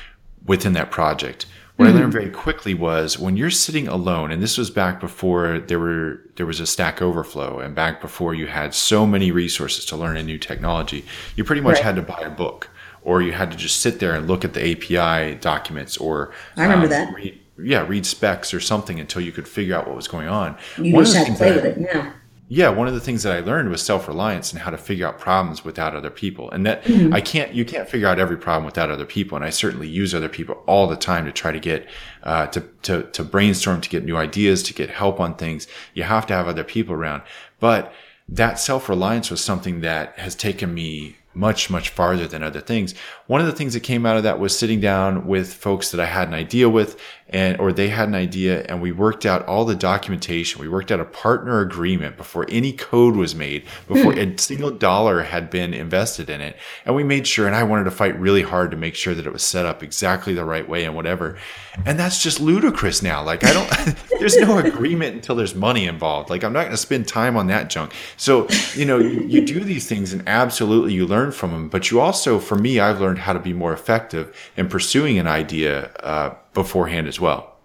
within 0.45 0.71
that 0.73 0.89
project. 0.89 1.47
What 1.75 1.88
I 1.88 1.91
learned 1.91 2.13
very 2.13 2.29
quickly 2.29 2.73
was 2.75 3.17
when 3.17 3.36
you're 3.36 3.49
sitting 3.49 3.88
alone, 3.88 4.31
and 4.31 4.43
this 4.43 4.57
was 4.59 4.69
back 4.69 4.99
before 4.99 5.59
there 5.59 5.79
were 5.79 6.21
there 6.36 6.45
was 6.45 6.59
a 6.59 6.67
Stack 6.67 7.01
Overflow, 7.01 7.59
and 7.59 7.73
back 7.73 7.99
before 7.99 8.36
you 8.36 8.45
had 8.47 8.73
so 8.75 9.07
many 9.07 9.31
resources 9.31 9.83
to 9.86 9.95
learn 9.95 10.15
a 10.15 10.23
new 10.23 10.38
technology, 10.38 11.03
you 11.36 11.43
pretty 11.43 11.62
much 11.62 11.75
Right. 11.77 11.83
had 11.83 11.95
to 11.95 12.03
buy 12.03 12.21
a 12.21 12.29
book, 12.29 12.69
or 13.01 13.21
you 13.23 13.31
had 13.31 13.49
to 13.51 13.57
just 13.57 13.81
sit 13.81 13.99
there 13.99 14.13
and 14.13 14.27
look 14.27 14.45
at 14.45 14.53
the 14.53 14.62
API 14.71 15.36
documents, 15.36 15.97
or 15.97 16.31
I 16.55 16.63
remember 16.63 16.86
um, 16.86 16.91
that. 16.91 17.13
Read, 17.15 17.39
yeah, 17.62 17.86
read 17.88 18.05
specs 18.05 18.53
or 18.53 18.59
something 18.59 18.99
until 18.99 19.21
you 19.23 19.31
could 19.31 19.47
figure 19.47 19.75
out 19.75 19.88
what 19.88 19.95
was 19.95 20.07
going 20.07 20.27
on. 20.27 20.55
you 20.77 20.93
One 20.93 21.03
just 21.05 21.15
have 21.17 21.27
to 21.27 21.33
play 21.33 21.53
with 21.53 21.65
it 21.65 21.77
yeah 21.79 22.12
yeah 22.47 22.69
one 22.69 22.88
of 22.88 22.93
the 22.93 22.99
things 22.99 23.23
that 23.23 23.34
i 23.34 23.39
learned 23.39 23.69
was 23.69 23.82
self-reliance 23.82 24.51
and 24.51 24.62
how 24.62 24.69
to 24.69 24.77
figure 24.77 25.08
out 25.08 25.19
problems 25.19 25.63
without 25.63 25.95
other 25.95 26.10
people. 26.10 26.51
And 26.51 26.65
that 26.65 26.84
i 27.13 27.21
can't 27.21 27.53
you 27.53 27.65
can't 27.65 27.89
figure 27.89 28.08
out 28.08 28.19
every 28.19 28.38
problem 28.38 28.65
without 28.65 28.91
other 28.91 29.06
people. 29.06 29.36
And 29.36 29.45
i 29.45 29.49
certainly 29.49 29.88
use 29.88 30.13
other 30.13 30.29
people 30.29 30.56
all 30.67 30.88
the 30.88 30.95
time 30.95 31.25
to 31.25 31.32
try 31.32 31.51
to 31.51 31.60
get 31.60 31.88
uh, 32.23 32.47
to, 32.47 32.62
to 32.84 33.03
to 33.03 33.23
brainstorm 33.23 33.82
to 33.82 33.89
get 33.89 34.06
new 34.06 34.17
ideas 34.17 34.63
to 34.63 34.73
get 34.73 34.89
help 34.89 35.19
on 35.19 35.36
things. 35.36 35.67
You 35.93 36.03
have 36.03 36.25
to 36.27 36.34
have 36.34 36.47
other 36.47 36.63
people 36.63 36.93
around. 36.95 37.23
But 37.60 37.93
that 38.29 38.60
self-reliance 38.60 39.29
was 39.29 39.41
something 39.41 39.82
that 39.82 40.17
has 40.17 40.36
taken 40.36 40.73
me 40.73 41.17
much 41.34 41.69
much 41.69 41.89
farther 41.89 42.27
than 42.27 42.43
other 42.43 42.62
things. 42.62 42.93
One 43.27 43.41
of 43.41 43.47
the 43.47 43.53
things 43.53 43.73
that 43.73 43.82
came 43.82 44.06
out 44.06 44.17
of 44.17 44.23
that 44.23 44.39
was 44.39 44.58
sitting 44.58 44.79
down 44.79 45.27
with 45.27 45.53
folks 45.53 45.91
that 45.91 45.99
i 45.99 46.06
had 46.06 46.27
an 46.27 46.34
idea 46.34 46.69
with 46.69 46.99
and 47.33 47.59
or 47.59 47.73
they 47.73 47.89
had 47.89 48.07
an 48.07 48.15
idea 48.15 48.63
and 48.69 48.81
we 48.81 48.91
worked 48.91 49.25
out 49.25 49.45
all 49.47 49.65
the 49.65 49.75
documentation. 49.75 50.61
We 50.61 50.69
worked 50.69 50.91
out 50.91 50.99
a 50.99 51.05
partner 51.05 51.59
agreement 51.61 52.15
before 52.15 52.45
any 52.47 52.71
code 52.71 53.15
was 53.15 53.33
made 53.33 53.65
before 53.87 54.13
a 54.13 54.37
single 54.37 54.69
dollar 54.69 55.23
had 55.23 55.49
been 55.49 55.73
invested 55.73 56.29
in 56.29 56.41
it. 56.41 56.55
And 56.85 56.95
we 56.95 57.03
made 57.03 57.25
sure 57.27 57.47
and 57.47 57.55
i 57.55 57.63
wanted 57.63 57.85
to 57.85 57.91
fight 57.91 58.17
really 58.19 58.43
hard 58.43 58.71
to 58.71 58.77
make 58.77 58.95
sure 58.95 59.15
that 59.15 59.25
it 59.25 59.33
was 59.33 59.43
set 59.43 59.65
up 59.65 59.81
exactly 59.81 60.33
the 60.33 60.45
right 60.45 60.67
way 60.69 60.85
and 60.85 60.95
whatever. 60.95 61.37
And 61.85 61.99
that's 61.99 62.21
just 62.21 62.39
ludicrous 62.39 63.01
now. 63.01 63.23
Like 63.23 63.43
i 63.43 63.51
don't 63.51 63.69
there's 64.19 64.37
no 64.37 64.59
agreement 64.59 65.15
until 65.15 65.35
there's 65.35 65.55
money 65.55 65.87
involved. 65.87 66.29
Like 66.29 66.43
i'm 66.43 66.53
not 66.53 66.61
going 66.61 66.71
to 66.71 66.77
spend 66.77 67.07
time 67.07 67.35
on 67.35 67.47
that 67.47 67.69
junk. 67.69 67.93
So 68.15 68.47
you 68.75 68.85
know 68.85 68.99
you, 68.99 69.21
you 69.21 69.45
do 69.45 69.59
these 69.59 69.87
things 69.87 70.13
and 70.13 70.23
absolutely 70.27 70.93
you 70.93 71.07
learn 71.07 71.31
from 71.31 71.51
them 71.51 71.69
but 71.69 71.89
you 71.89 71.99
also 71.99 72.39
for 72.39 72.55
me 72.55 72.79
i've 72.79 73.01
learned 73.01 73.19
how 73.19 73.33
to 73.33 73.39
be 73.39 73.53
more 73.53 73.73
effective 73.73 74.35
in 74.55 74.67
pursuing 74.67 75.17
an 75.17 75.27
idea 75.27 75.91
uh, 76.01 76.33
beforehand 76.53 77.07
as 77.07 77.19
well 77.19 77.55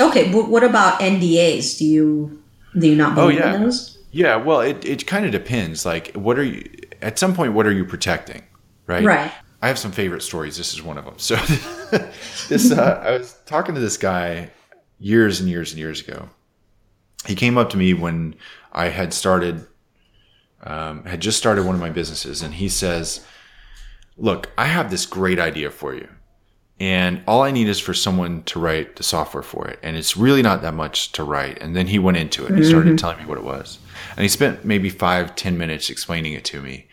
okay 0.00 0.30
but 0.32 0.48
what 0.48 0.62
about 0.64 1.00
ndas 1.00 1.78
do 1.78 1.84
you 1.84 2.42
do 2.78 2.86
you 2.88 2.96
not 2.96 3.14
believe 3.14 3.40
Oh, 3.40 3.44
yeah. 3.44 3.54
in 3.54 3.62
those 3.62 3.98
Yeah, 4.12 4.36
well, 4.36 4.60
it, 4.60 4.84
it 4.84 5.06
kind 5.06 5.24
of 5.24 5.32
depends. 5.32 5.86
Like, 5.86 6.12
what 6.14 6.38
are 6.38 6.44
you, 6.44 6.62
at 7.00 7.18
some 7.18 7.34
point, 7.34 7.54
what 7.54 7.66
are 7.66 7.72
you 7.72 7.84
protecting? 7.84 8.42
right? 8.86 9.02
Right. 9.04 9.32
I 9.62 9.68
have 9.68 9.78
some 9.78 9.90
favorite 9.92 10.22
stories. 10.22 10.56
This 10.58 10.74
is 10.74 10.82
one 10.82 10.98
of 10.98 11.04
them. 11.06 11.14
So, 11.18 11.36
this 12.48 12.70
uh, 12.72 13.00
I 13.02 13.10
was 13.18 13.34
talking 13.46 13.74
to 13.74 13.80
this 13.80 13.96
guy 13.96 14.50
years 14.98 15.40
and 15.40 15.48
years 15.48 15.72
and 15.72 15.78
years 15.78 16.00
ago. 16.00 16.28
He 17.26 17.34
came 17.34 17.56
up 17.56 17.70
to 17.70 17.76
me 17.78 17.94
when 17.94 18.34
I 18.72 18.88
had 18.88 19.14
started, 19.14 19.66
um, 20.62 21.04
had 21.04 21.20
just 21.20 21.38
started 21.38 21.64
one 21.64 21.74
of 21.74 21.80
my 21.80 21.90
businesses, 21.90 22.42
and 22.42 22.54
he 22.54 22.68
says, 22.68 23.24
"Look, 24.18 24.50
I 24.58 24.66
have 24.66 24.90
this 24.90 25.06
great 25.06 25.38
idea 25.38 25.70
for 25.70 25.94
you." 25.94 26.08
And 26.82 27.22
all 27.28 27.42
I 27.42 27.52
need 27.52 27.68
is 27.68 27.78
for 27.78 27.94
someone 27.94 28.42
to 28.42 28.58
write 28.58 28.96
the 28.96 29.04
software 29.04 29.44
for 29.44 29.68
it. 29.68 29.78
And 29.84 29.96
it's 29.96 30.16
really 30.16 30.42
not 30.42 30.62
that 30.62 30.74
much 30.74 31.12
to 31.12 31.22
write. 31.22 31.62
And 31.62 31.76
then 31.76 31.86
he 31.86 32.00
went 32.00 32.16
into 32.16 32.44
it. 32.44 32.56
He 32.56 32.64
started 32.64 32.88
mm-hmm. 32.88 32.96
telling 32.96 33.18
me 33.18 33.24
what 33.24 33.38
it 33.38 33.44
was. 33.44 33.78
And 34.16 34.22
he 34.24 34.28
spent 34.28 34.64
maybe 34.64 34.90
five, 34.90 35.36
ten 35.36 35.56
minutes 35.56 35.90
explaining 35.90 36.32
it 36.32 36.44
to 36.46 36.60
me. 36.60 36.88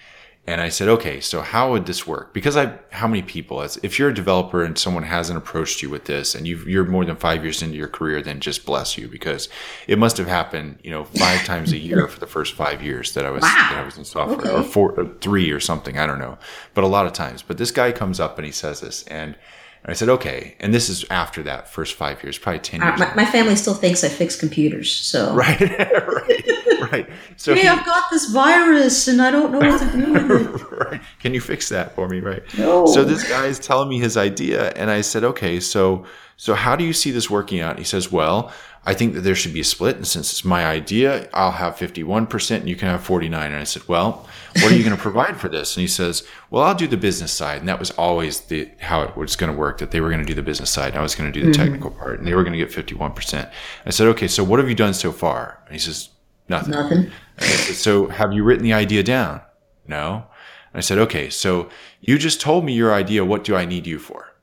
And 0.45 0.61
I 0.61 0.69
said, 0.69 0.89
okay, 0.89 1.19
so 1.19 1.41
how 1.41 1.71
would 1.71 1.87
this 1.87 2.05
work? 2.05 2.35
Because 2.35 2.55
I, 2.55 2.77
how 2.91 3.07
many 3.07 3.23
people, 3.23 3.61
as 3.63 3.79
if 3.81 3.97
you're 3.97 4.09
a 4.09 4.13
developer 4.13 4.63
and 4.63 4.77
someone 4.77 5.03
hasn't 5.03 5.39
approached 5.39 5.81
you 5.81 5.89
with 5.89 6.05
this 6.05 6.35
and 6.35 6.47
you 6.47 6.57
you're 6.67 6.85
more 6.85 7.03
than 7.03 7.15
five 7.15 7.43
years 7.43 7.63
into 7.63 7.75
your 7.75 7.87
career, 7.87 8.21
then 8.21 8.39
just 8.41 8.67
bless 8.67 8.95
you 8.95 9.07
because 9.07 9.49
it 9.87 9.97
must 9.97 10.17
have 10.17 10.27
happened, 10.27 10.77
you 10.83 10.91
know, 10.91 11.03
five 11.03 11.43
times 11.45 11.71
a 11.71 11.77
year 11.89 12.07
for 12.07 12.19
the 12.19 12.27
first 12.27 12.53
five 12.53 12.83
years 12.83 13.15
that 13.15 13.25
I 13.25 13.31
was, 13.31 13.41
Wow. 13.41 13.67
that 13.71 13.79
I 13.79 13.85
was 13.85 13.97
in 13.97 14.05
software 14.05 14.39
Okay. 14.39 14.51
or 14.51 14.63
four, 14.63 14.91
or 14.91 15.07
three 15.19 15.49
or 15.49 15.59
something. 15.59 15.97
I 15.97 16.05
don't 16.05 16.19
know, 16.19 16.37
but 16.75 16.83
a 16.83 16.87
lot 16.87 17.07
of 17.07 17.13
times. 17.13 17.41
But 17.41 17.57
this 17.57 17.71
guy 17.71 17.91
comes 17.91 18.19
up 18.19 18.37
and 18.37 18.45
he 18.45 18.51
says 18.51 18.81
this, 18.81 19.01
and 19.03 19.35
I 19.85 19.93
said, 19.93 20.09
okay. 20.09 20.55
And 20.59 20.73
this 20.73 20.89
is 20.89 21.05
after 21.09 21.41
that 21.43 21.69
first 21.69 21.95
five 21.95 22.21
years, 22.23 22.37
probably 22.37 22.59
ten 22.59 22.83
Uh, 22.83 22.95
my, 22.97 23.13
my 23.15 23.25
family 23.25 23.55
still 23.55 23.73
thinks 23.73 24.03
I 24.03 24.09
fix 24.09 24.35
computers, 24.35 24.91
so 24.91 25.33
right, 25.35 25.59
right, 25.59 26.91
right. 26.91 27.09
So 27.37 27.53
hey, 27.55 27.61
he- 27.61 27.67
I've 27.67 27.85
got 27.85 28.09
this 28.11 28.29
virus 28.31 29.07
and 29.07 29.21
I 29.21 29.31
don't 29.31 29.51
know 29.51 29.59
what 29.59 29.79
to 29.79 29.91
do 29.97 30.13
with 30.13 30.31
it. 30.31 30.71
right. 30.91 31.01
Can 31.19 31.33
you 31.33 31.41
fix 31.41 31.69
that 31.69 31.95
for 31.95 32.07
me? 32.07 32.19
Right. 32.19 32.43
No. 32.57 32.85
So 32.85 33.03
this 33.03 33.27
guy 33.27 33.45
is 33.45 33.57
telling 33.59 33.89
me 33.89 33.99
his 33.99 34.17
idea, 34.17 34.69
and 34.75 34.91
I 34.91 35.01
said, 35.01 35.23
okay, 35.23 35.59
so 35.59 36.05
so 36.35 36.55
how 36.55 36.75
do 36.75 36.83
you 36.85 36.93
see 36.93 37.11
this 37.11 37.29
working 37.29 37.59
out? 37.59 37.77
He 37.77 37.83
says, 37.83 38.11
well, 38.11 38.51
I 38.89 38.95
think 38.95 39.13
that 39.13 39.21
there 39.21 39.35
should 39.35 39.53
be 39.53 39.59
a 39.59 39.63
split, 39.63 39.97
and 39.97 40.07
since 40.07 40.31
it's 40.31 40.43
my 40.43 40.65
idea, 40.65 41.29
I'll 41.31 41.51
have 41.51 41.77
fifty 41.77 42.01
one 42.01 42.25
percent, 42.25 42.61
and 42.61 42.69
you 42.69 42.75
can 42.75 42.87
have 42.87 43.03
forty 43.03 43.29
nine. 43.29 43.51
And 43.51 43.61
I 43.61 43.63
said, 43.63 43.87
well, 43.87 44.27
what 44.55 44.71
are 44.71 44.75
you 44.75 44.83
going 44.83 44.95
to 44.97 45.01
provide 45.01 45.37
for 45.37 45.47
this? 45.47 45.77
And 45.77 45.81
he 45.81 45.87
says, 45.87 46.23
well, 46.49 46.63
I'll 46.63 46.73
do 46.73 46.87
the 46.87 46.97
business 46.97 47.31
side, 47.31 47.59
and 47.59 47.69
that 47.69 47.77
was 47.77 47.91
always 47.91 48.39
the 48.39 48.67
how 48.79 49.03
it 49.03 49.15
was 49.15 49.35
going 49.35 49.51
to 49.51 49.55
work. 49.55 49.77
That 49.77 49.91
they 49.91 50.01
were 50.01 50.09
going 50.09 50.21
to 50.21 50.25
do 50.25 50.33
the 50.33 50.41
business 50.41 50.71
side, 50.71 50.93
and 50.93 50.97
I 50.97 51.03
was 51.03 51.13
going 51.13 51.31
to 51.31 51.39
do 51.39 51.45
the 51.45 51.51
mm-hmm. 51.51 51.61
technical 51.61 51.91
part, 51.91 52.17
and 52.17 52.27
they 52.27 52.33
were 52.33 52.41
going 52.41 52.53
to 52.53 52.57
get 52.57 52.73
fifty 52.73 52.95
one 52.95 53.13
percent. 53.13 53.47
I 53.85 53.91
said, 53.91 54.07
okay, 54.07 54.27
so 54.27 54.43
what 54.43 54.57
have 54.57 54.67
you 54.67 54.73
done 54.73 54.95
so 54.95 55.11
far? 55.11 55.59
And 55.67 55.73
he 55.73 55.79
says, 55.79 56.09
nothing. 56.47 56.71
Nothing. 56.71 57.11
Said, 57.37 57.75
so 57.75 58.07
have 58.07 58.33
you 58.33 58.43
written 58.43 58.63
the 58.63 58.73
idea 58.73 59.03
down? 59.03 59.41
No. 59.87 60.25
And 60.73 60.79
I 60.79 60.81
said, 60.81 60.97
okay, 60.97 61.29
so 61.29 61.69
you 62.01 62.17
just 62.17 62.41
told 62.41 62.65
me 62.65 62.73
your 62.73 62.91
idea. 62.91 63.23
What 63.23 63.43
do 63.43 63.55
I 63.55 63.65
need 63.65 63.85
you 63.85 63.99
for? 63.99 64.33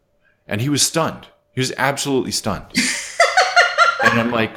And 0.46 0.60
he 0.60 0.68
was 0.68 0.82
stunned. 0.82 1.26
He 1.52 1.60
was 1.60 1.72
absolutely 1.76 2.30
stunned. 2.30 2.66
And 4.10 4.20
I'm 4.20 4.30
like, 4.30 4.56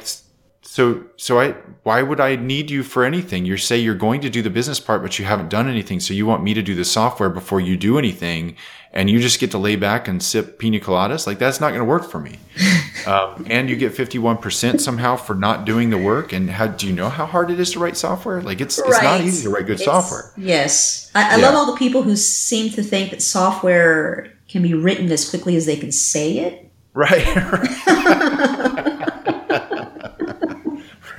so, 0.62 1.04
so 1.16 1.40
I, 1.40 1.52
why 1.82 2.02
would 2.02 2.20
I 2.20 2.36
need 2.36 2.70
you 2.70 2.82
for 2.84 3.02
anything? 3.04 3.44
You 3.44 3.56
say 3.56 3.78
you're 3.78 3.94
going 3.94 4.20
to 4.20 4.30
do 4.30 4.40
the 4.40 4.50
business 4.50 4.78
part, 4.78 5.02
but 5.02 5.18
you 5.18 5.24
haven't 5.24 5.48
done 5.48 5.68
anything. 5.68 5.98
So 6.00 6.14
you 6.14 6.26
want 6.26 6.42
me 6.44 6.54
to 6.54 6.62
do 6.62 6.74
the 6.74 6.84
software 6.84 7.28
before 7.28 7.60
you 7.60 7.76
do 7.76 7.98
anything. 7.98 8.56
And 8.92 9.08
you 9.10 9.20
just 9.20 9.38
get 9.40 9.50
to 9.52 9.58
lay 9.58 9.76
back 9.76 10.08
and 10.08 10.22
sip 10.22 10.58
pina 10.58 10.78
coladas. 10.80 11.26
Like 11.26 11.38
that's 11.38 11.60
not 11.60 11.68
going 11.68 11.80
to 11.80 11.84
work 11.84 12.08
for 12.10 12.20
me. 12.20 12.38
um, 13.06 13.46
and 13.48 13.68
you 13.70 13.76
get 13.76 13.92
51% 13.92 14.80
somehow 14.80 15.16
for 15.16 15.34
not 15.34 15.64
doing 15.64 15.90
the 15.90 15.98
work. 15.98 16.32
And 16.32 16.50
how, 16.50 16.66
do 16.68 16.86
you 16.86 16.92
know 16.92 17.08
how 17.08 17.26
hard 17.26 17.50
it 17.50 17.58
is 17.58 17.72
to 17.72 17.78
write 17.80 17.96
software? 17.96 18.40
Like 18.42 18.60
it's, 18.60 18.78
it's 18.78 19.02
not 19.02 19.20
easy 19.22 19.44
to 19.44 19.50
write 19.50 19.66
good 19.66 19.80
It's- 19.80 19.84
software. 19.84 20.32
Yes. 20.36 21.10
I, 21.14 21.34
I 21.34 21.38
Yeah. 21.38 21.46
love 21.46 21.54
all 21.54 21.72
the 21.72 21.78
people 21.78 22.02
who 22.02 22.14
seem 22.16 22.70
to 22.72 22.82
think 22.82 23.10
that 23.10 23.22
software 23.22 24.32
can 24.48 24.62
be 24.62 24.74
written 24.74 25.10
as 25.10 25.28
quickly 25.28 25.56
as 25.56 25.66
they 25.66 25.76
can 25.76 25.90
say 25.92 26.38
it. 26.38 26.70
Right. 26.92 27.24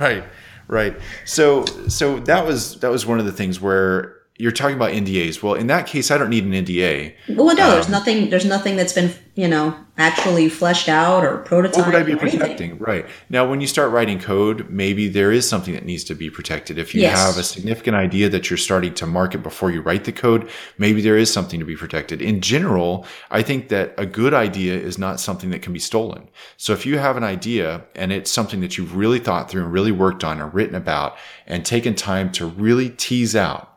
right. 0.02 0.24
Right. 0.68 0.96
So 1.24 1.64
so 1.88 2.18
that 2.20 2.46
was 2.46 2.80
that 2.80 2.90
was 2.90 3.04
one 3.04 3.18
of 3.18 3.26
the 3.26 3.32
things 3.32 3.60
where 3.60 4.16
you're 4.38 4.52
talking 4.52 4.76
about 4.76 4.92
NDAs. 4.92 5.42
Well, 5.42 5.54
in 5.54 5.66
that 5.66 5.86
case, 5.86 6.10
I 6.10 6.16
don't 6.18 6.30
need 6.30 6.44
an 6.44 6.52
NDA. 6.52 7.14
Well, 7.30 7.54
no, 7.54 7.72
there's 7.72 7.86
Um, 7.86 7.92
nothing. 7.92 8.30
There's 8.30 8.44
nothing 8.46 8.76
that's 8.76 8.92
been, 8.92 9.12
you 9.34 9.48
know, 9.48 9.76
actually 10.02 10.48
fleshed 10.48 10.88
out 10.88 11.24
or 11.24 11.38
prototyped. 11.44 11.76
What 11.76 11.86
would 11.86 11.94
I 11.94 12.02
be 12.02 12.16
protecting? 12.16 12.76
Right. 12.78 13.06
Now, 13.30 13.48
when 13.48 13.60
you 13.60 13.68
start 13.68 13.92
writing 13.92 14.18
code, 14.18 14.68
maybe 14.68 15.06
there 15.08 15.30
is 15.30 15.48
something 15.48 15.74
that 15.74 15.84
needs 15.84 16.02
to 16.04 16.14
be 16.16 16.28
protected. 16.28 16.76
If 16.76 16.92
you 16.92 17.02
Yes. 17.02 17.18
have 17.18 17.38
a 17.38 17.44
significant 17.44 17.96
idea 17.96 18.28
that 18.28 18.50
you're 18.50 18.56
starting 18.56 18.94
to 18.94 19.06
market 19.06 19.42
before 19.44 19.70
you 19.70 19.80
write 19.80 20.04
the 20.04 20.12
code, 20.12 20.48
maybe 20.76 21.00
there 21.00 21.16
is 21.16 21.32
something 21.32 21.60
to 21.60 21.66
be 21.66 21.76
protected. 21.76 22.20
In 22.20 22.40
general, 22.40 23.06
I 23.30 23.42
think 23.42 23.68
that 23.68 23.94
a 23.96 24.04
good 24.04 24.34
idea 24.34 24.74
is 24.74 24.98
not 24.98 25.20
something 25.20 25.50
that 25.50 25.62
can 25.62 25.72
be 25.72 25.78
stolen. 25.78 26.28
So 26.56 26.72
if 26.72 26.84
you 26.84 26.98
have 26.98 27.16
an 27.16 27.24
idea 27.24 27.82
and 27.94 28.12
it's 28.12 28.30
something 28.30 28.60
that 28.60 28.76
you've 28.76 28.96
really 28.96 29.20
thought 29.20 29.48
through 29.48 29.62
and 29.62 29.72
really 29.72 29.92
worked 29.92 30.24
on 30.24 30.40
and 30.40 30.52
written 30.52 30.74
about 30.74 31.16
and 31.46 31.64
taken 31.64 31.94
time 31.94 32.32
to 32.32 32.46
really 32.46 32.90
tease 32.90 33.36
out 33.36 33.68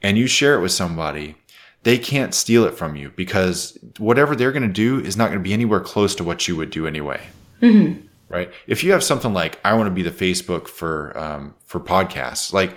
and 0.00 0.16
you 0.16 0.28
share 0.28 0.54
it 0.54 0.60
with 0.60 0.72
somebody, 0.72 1.34
they 1.86 1.96
can't 1.98 2.34
steal 2.34 2.64
it 2.64 2.74
from 2.74 2.96
you 2.96 3.12
because 3.14 3.78
whatever 3.98 4.34
they're 4.34 4.50
going 4.50 4.66
to 4.66 4.68
do 4.68 4.98
is 4.98 5.16
not 5.16 5.26
going 5.28 5.38
to 5.38 5.42
be 5.42 5.52
anywhere 5.52 5.78
close 5.78 6.16
to 6.16 6.24
what 6.24 6.48
you 6.48 6.56
would 6.56 6.70
do 6.70 6.84
anyway. 6.84 7.20
Right? 8.28 8.50
If 8.66 8.82
you 8.82 8.90
have 8.90 9.04
something 9.04 9.32
like 9.32 9.60
I 9.64 9.72
want 9.74 9.86
to 9.86 9.92
be 9.92 10.02
the 10.02 10.10
Facebook 10.10 10.66
for 10.66 11.16
um, 11.16 11.54
for 11.64 11.78
podcasts, 11.78 12.52
like 12.52 12.76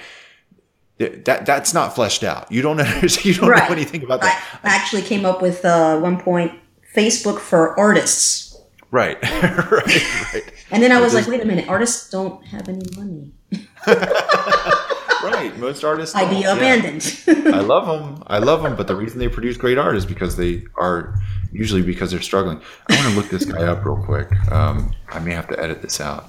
that 1.00 1.44
that's 1.48 1.74
not 1.74 1.96
fleshed 1.96 2.24
out. 2.24 2.52
You 2.52 2.62
don't 2.62 2.78
know, 2.82 3.02
you 3.24 3.34
don't 3.34 3.50
Right. 3.50 3.68
know 3.68 3.74
anything 3.76 4.04
about 4.04 4.22
that. 4.22 4.46
I 4.64 4.70
actually 4.76 5.02
came 5.02 5.26
up 5.26 5.42
with 5.42 5.66
uh, 5.66 6.00
one 6.00 6.20
point 6.22 6.52
Facebook 6.96 7.40
for 7.40 7.78
artists, 7.80 8.62
Right. 8.92 9.18
right. 9.24 10.32
Right. 10.34 10.44
and 10.70 10.84
then 10.84 10.92
I 10.92 11.02
was 11.02 11.16
like, 11.16 11.26
wait 11.28 11.42
a 11.42 11.46
minute, 11.46 11.68
artists 11.68 12.12
don't 12.12 12.46
have 12.46 12.70
any 12.70 12.86
money. 12.96 13.32
Right. 15.24 15.58
Most 15.58 15.84
artists. 15.84 16.16
Idea 16.16 16.40
Yeah. 16.42 16.56
abandoned. 16.56 17.20
I 17.28 17.60
love 17.60 17.86
them. 17.88 18.24
I 18.28 18.40
love 18.40 18.64
them. 18.64 18.76
But 18.76 18.88
the 18.88 18.96
reason 18.96 19.20
they 19.20 19.28
produce 19.28 19.58
great 19.58 19.78
art 19.78 19.96
is 19.96 20.06
because 20.06 20.38
they 20.38 20.64
are 20.78 21.16
usually 21.52 21.82
because 21.82 22.12
they're 22.12 22.22
struggling. 22.22 22.62
I 22.90 22.96
want 22.96 23.08
to 23.10 23.16
look 23.16 23.30
this 23.30 23.46
guy 23.46 23.64
up 23.66 23.84
real 23.86 23.98
quick. 23.98 24.30
Um, 24.52 24.94
I 25.10 25.20
may 25.20 25.34
have 25.34 25.48
to 25.50 25.60
edit 25.60 25.82
this 25.82 26.00
out. 26.00 26.26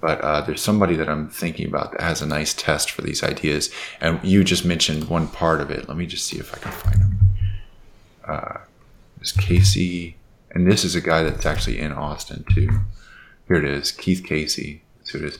But 0.00 0.20
uh, 0.22 0.40
there's 0.40 0.60
somebody 0.60 0.96
that 0.96 1.08
I'm 1.08 1.28
thinking 1.30 1.68
about 1.68 1.92
that 1.92 2.00
has 2.00 2.20
a 2.22 2.26
nice 2.26 2.52
test 2.54 2.90
for 2.90 3.02
these 3.02 3.22
ideas. 3.22 3.70
And 4.00 4.18
you 4.24 4.42
just 4.42 4.64
mentioned 4.64 5.08
one 5.08 5.28
part 5.28 5.60
of 5.60 5.70
it. 5.70 5.86
Let 5.88 5.96
me 5.96 6.06
just 6.06 6.26
see 6.26 6.38
if 6.38 6.52
I 6.52 6.58
can 6.58 6.72
find 6.72 6.96
him. 6.96 7.18
Uh, 8.26 8.58
this 9.20 9.30
Casey, 9.32 10.16
and 10.50 10.66
this 10.66 10.82
is 10.84 10.96
a 10.96 11.00
guy 11.00 11.22
that's 11.22 11.46
actually 11.46 11.78
in 11.78 11.92
Austin 11.92 12.44
too. 12.52 12.80
Here 13.46 13.56
it 13.58 13.64
is, 13.64 13.92
Keith 13.92 14.24
Casey. 14.26 14.82
That's 14.98 15.10
who 15.10 15.18
it 15.18 15.24
is. 15.24 15.38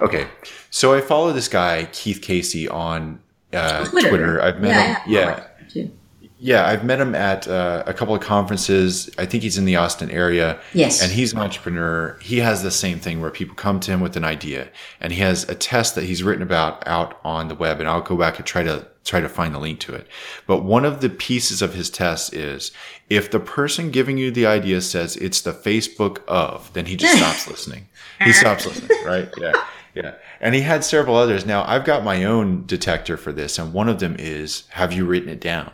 Okay, 0.00 0.26
so 0.70 0.94
I 0.94 1.00
follow 1.00 1.32
this 1.32 1.48
guy 1.48 1.88
Keith 1.92 2.20
Casey 2.22 2.68
on 2.68 3.20
uh, 3.52 3.84
Twitter. 3.86 4.40
I've 4.42 4.60
met 4.60 4.68
yeah, 4.68 5.04
him. 5.04 5.12
Yeah, 5.12 5.46
too. 5.68 5.90
yeah, 6.38 6.66
I've 6.66 6.84
met 6.84 7.00
him 7.00 7.14
at 7.14 7.48
uh, 7.48 7.82
a 7.86 7.94
couple 7.94 8.14
of 8.14 8.20
conferences. 8.20 9.10
I 9.18 9.26
think 9.26 9.42
he's 9.42 9.56
in 9.56 9.64
the 9.64 9.76
Austin 9.76 10.10
area. 10.10 10.60
Yes. 10.74 11.02
And 11.02 11.10
he's 11.10 11.32
an 11.32 11.38
entrepreneur. 11.38 12.18
He 12.20 12.38
has 12.38 12.62
the 12.62 12.70
same 12.70 12.98
thing 12.98 13.20
where 13.20 13.30
people 13.30 13.54
come 13.54 13.80
to 13.80 13.90
him 13.90 14.00
with 14.00 14.16
an 14.16 14.24
idea 14.24 14.68
and 15.00 15.12
he 15.12 15.20
has 15.20 15.48
a 15.48 15.54
test 15.54 15.94
that 15.94 16.04
he's 16.04 16.22
written 16.22 16.42
about 16.42 16.86
out 16.86 17.18
on 17.24 17.48
the 17.48 17.54
web 17.54 17.80
and 17.80 17.88
I'll 17.88 18.02
go 18.02 18.16
back 18.16 18.38
and 18.38 18.46
try 18.46 18.62
to 18.62 18.86
try 19.04 19.20
to 19.20 19.28
find 19.28 19.54
the 19.54 19.58
link 19.58 19.78
to 19.80 19.94
it. 19.94 20.06
But 20.46 20.64
one 20.64 20.84
of 20.84 21.00
the 21.00 21.08
pieces 21.08 21.62
of 21.62 21.74
his 21.74 21.88
test 21.88 22.34
is 22.34 22.72
if 23.08 23.30
the 23.30 23.38
person 23.38 23.92
giving 23.92 24.18
you 24.18 24.32
the 24.32 24.46
idea 24.46 24.80
says 24.80 25.16
it's 25.16 25.40
the 25.40 25.52
Facebook 25.52 26.24
of, 26.26 26.72
then 26.72 26.86
he 26.86 26.96
just 26.96 27.16
stops 27.18 27.48
listening. 27.48 27.86
He 28.20 28.32
stops 28.32 28.66
listening, 28.66 29.04
right? 29.04 29.32
Yeah. 29.38 29.52
Yeah. 29.96 30.14
And 30.40 30.54
he 30.54 30.60
had 30.60 30.84
several 30.84 31.16
others. 31.16 31.46
Now 31.46 31.64
I've 31.66 31.84
got 31.84 32.04
my 32.04 32.24
own 32.24 32.66
detector 32.66 33.16
for 33.16 33.32
this 33.32 33.58
and 33.58 33.72
one 33.72 33.88
of 33.88 33.98
them 33.98 34.14
is 34.18 34.64
have 34.70 34.92
you 34.92 35.06
written 35.06 35.30
it 35.30 35.40
down? 35.40 35.72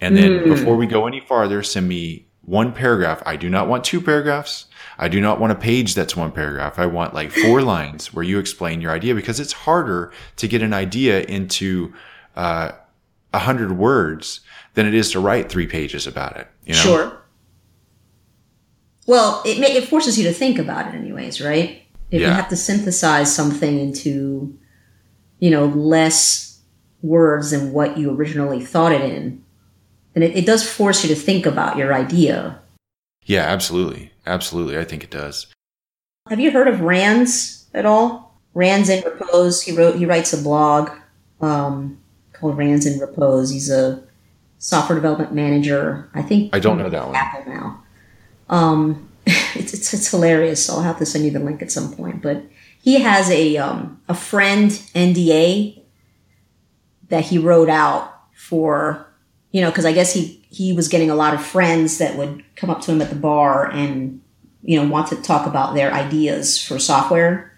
And 0.00 0.16
then 0.16 0.44
before 0.44 0.76
we 0.76 0.86
go 0.86 1.08
any 1.08 1.18
farther, 1.18 1.60
send 1.64 1.88
me 1.88 2.28
one 2.42 2.72
paragraph. 2.72 3.20
I 3.26 3.34
do 3.34 3.50
not 3.50 3.68
want 3.68 3.82
two 3.82 4.00
paragraphs. 4.00 4.66
I 4.96 5.08
do 5.08 5.20
not 5.20 5.40
want 5.40 5.52
a 5.52 5.56
page 5.56 5.94
that's 5.94 6.16
one 6.16 6.30
paragraph. 6.30 6.78
I 6.78 6.86
want 6.86 7.14
like 7.14 7.32
four 7.32 7.62
lines 7.74 8.14
where 8.14 8.24
you 8.24 8.38
explain 8.38 8.80
your 8.80 8.92
idea 8.92 9.14
because 9.14 9.40
it's 9.40 9.52
harder 9.52 10.12
to 10.36 10.48
get 10.48 10.62
an 10.62 10.72
idea 10.72 11.22
into 11.22 11.92
uh, 12.36 12.72
a 13.34 13.38
hundred 13.38 13.72
words 13.72 14.40
than 14.74 14.86
it 14.86 14.94
is 14.94 15.10
to 15.12 15.20
write 15.20 15.50
three 15.50 15.66
pages 15.66 16.06
about 16.06 16.36
it. 16.36 16.46
You 16.64 16.74
know? 16.74 16.80
Sure. 16.80 17.22
Well, 19.06 19.42
it 19.44 19.58
ma- 19.58 19.66
it 19.66 19.88
forces 19.88 20.18
you 20.18 20.24
to 20.24 20.32
think 20.32 20.58
about 20.58 20.86
it, 20.86 20.96
anyways, 20.96 21.40
right? 21.40 21.82
If 22.10 22.22
you 22.22 22.28
have 22.28 22.48
to 22.48 22.56
synthesize 22.56 23.34
something 23.34 23.78
into, 23.78 24.58
you 25.40 25.50
know, 25.50 25.66
less 25.66 26.60
words 27.02 27.50
than 27.50 27.72
what 27.72 27.98
you 27.98 28.10
originally 28.10 28.64
thought 28.64 28.92
it 28.92 29.02
in, 29.02 29.44
then 30.14 30.22
it, 30.22 30.36
it 30.36 30.46
does 30.46 30.68
force 30.68 31.04
you 31.04 31.14
to 31.14 31.20
think 31.20 31.46
about 31.46 31.76
your 31.76 31.92
idea. 31.92 32.60
Yeah, 33.24 33.42
absolutely. 33.42 34.10
Absolutely. 34.26 34.78
I 34.78 34.84
think 34.84 35.04
it 35.04 35.10
does. 35.10 35.46
Have 36.28 36.40
you 36.40 36.50
heard 36.50 36.68
of 36.68 36.80
Rands 36.80 37.66
at 37.74 37.86
all? 37.86 38.38
Rands 38.54 38.88
in 38.88 39.04
Repose. 39.04 39.62
He 39.62 39.76
wrote. 39.76 39.96
He 39.96 40.06
writes 40.06 40.32
a 40.32 40.42
blog 40.42 40.90
um, 41.40 41.98
called 42.32 42.56
Rands 42.56 42.86
in 42.86 42.98
Repose. 42.98 43.50
He's 43.50 43.70
a 43.70 44.02
software 44.58 44.96
development 44.96 45.32
manager. 45.32 46.10
I 46.14 46.22
think 46.22 46.54
I 46.54 46.58
don't 46.58 46.78
know 46.78 46.90
that 46.90 47.06
one. 47.06 47.16
Apple 47.16 47.52
now. 47.52 47.82
Um, 48.48 49.07
it's, 49.54 49.74
it's 49.74 49.92
it's 49.92 50.10
hilarious. 50.10 50.70
I'll 50.70 50.82
have 50.82 50.98
to 50.98 51.06
send 51.06 51.24
you 51.24 51.30
the 51.30 51.38
link 51.38 51.60
at 51.60 51.70
some 51.70 51.92
point. 51.92 52.22
But 52.22 52.44
he 52.80 53.00
has 53.00 53.30
a 53.30 53.58
um, 53.58 54.00
a 54.08 54.14
friend 54.14 54.70
NDA 54.70 55.82
that 57.08 57.24
he 57.24 57.38
wrote 57.38 57.68
out 57.68 58.14
for 58.34 59.06
you 59.50 59.60
know 59.60 59.70
because 59.70 59.84
I 59.84 59.92
guess 59.92 60.14
he 60.14 60.42
he 60.48 60.72
was 60.72 60.88
getting 60.88 61.10
a 61.10 61.14
lot 61.14 61.34
of 61.34 61.44
friends 61.44 61.98
that 61.98 62.16
would 62.16 62.42
come 62.56 62.70
up 62.70 62.80
to 62.82 62.92
him 62.92 63.02
at 63.02 63.10
the 63.10 63.16
bar 63.16 63.70
and 63.70 64.22
you 64.62 64.80
know 64.80 64.88
want 64.88 65.08
to 65.08 65.16
talk 65.16 65.46
about 65.46 65.74
their 65.74 65.92
ideas 65.92 66.62
for 66.62 66.78
software. 66.78 67.52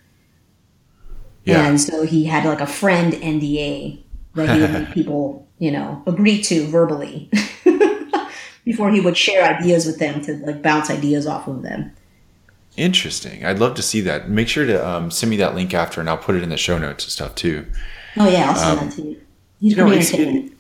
Yeah. 1.45 1.67
And 1.67 1.81
so 1.81 2.05
he 2.05 2.25
had 2.25 2.45
like 2.45 2.61
a 2.61 2.67
friend 2.67 3.13
NDA 3.13 4.03
that 4.35 4.55
he 4.55 4.61
would 4.61 4.73
make 4.73 4.91
people, 4.93 5.49
you 5.59 5.71
know, 5.71 6.03
agree 6.07 6.43
to 6.43 6.67
verbally 6.67 7.31
before 8.71 8.93
he 8.93 9.01
would 9.01 9.17
share 9.17 9.43
ideas 9.43 9.85
with 9.85 9.99
them 9.99 10.23
to 10.23 10.35
like 10.47 10.63
bounce 10.63 10.91
ideas 10.91 11.27
off 11.27 11.49
of 11.49 11.63
them. 11.63 11.91
Interesting. 12.77 13.45
I'd 13.45 13.59
love 13.59 13.75
to 13.75 13.83
see 13.83 14.01
that. 14.03 14.31
Make 14.31 14.47
sure 14.47 14.65
to 14.65 14.89
um, 14.89 15.11
send 15.11 15.29
me 15.29 15.37
that 15.39 15.57
link 15.57 15.75
after, 15.75 16.01
and 16.01 16.09
I'll 16.09 16.17
put 16.17 16.37
it 16.37 16.45
in 16.45 16.51
the 16.51 16.57
show 16.57 16.79
notes 16.79 17.05
and 17.05 17.11
stuff 17.11 17.35
too. 17.35 17.67
Oh 18.17 18.29
yeah, 18.29 18.49
I'll 18.49 18.55
send 18.55 18.91
that 18.91 18.97
to 18.97 19.03
you. 19.03 19.21
He's 19.61 19.73
Um, 19.73 19.77
You 19.77 19.77
know, 19.77 19.87
pretty 19.89 20.07
entertaining. 20.07 20.57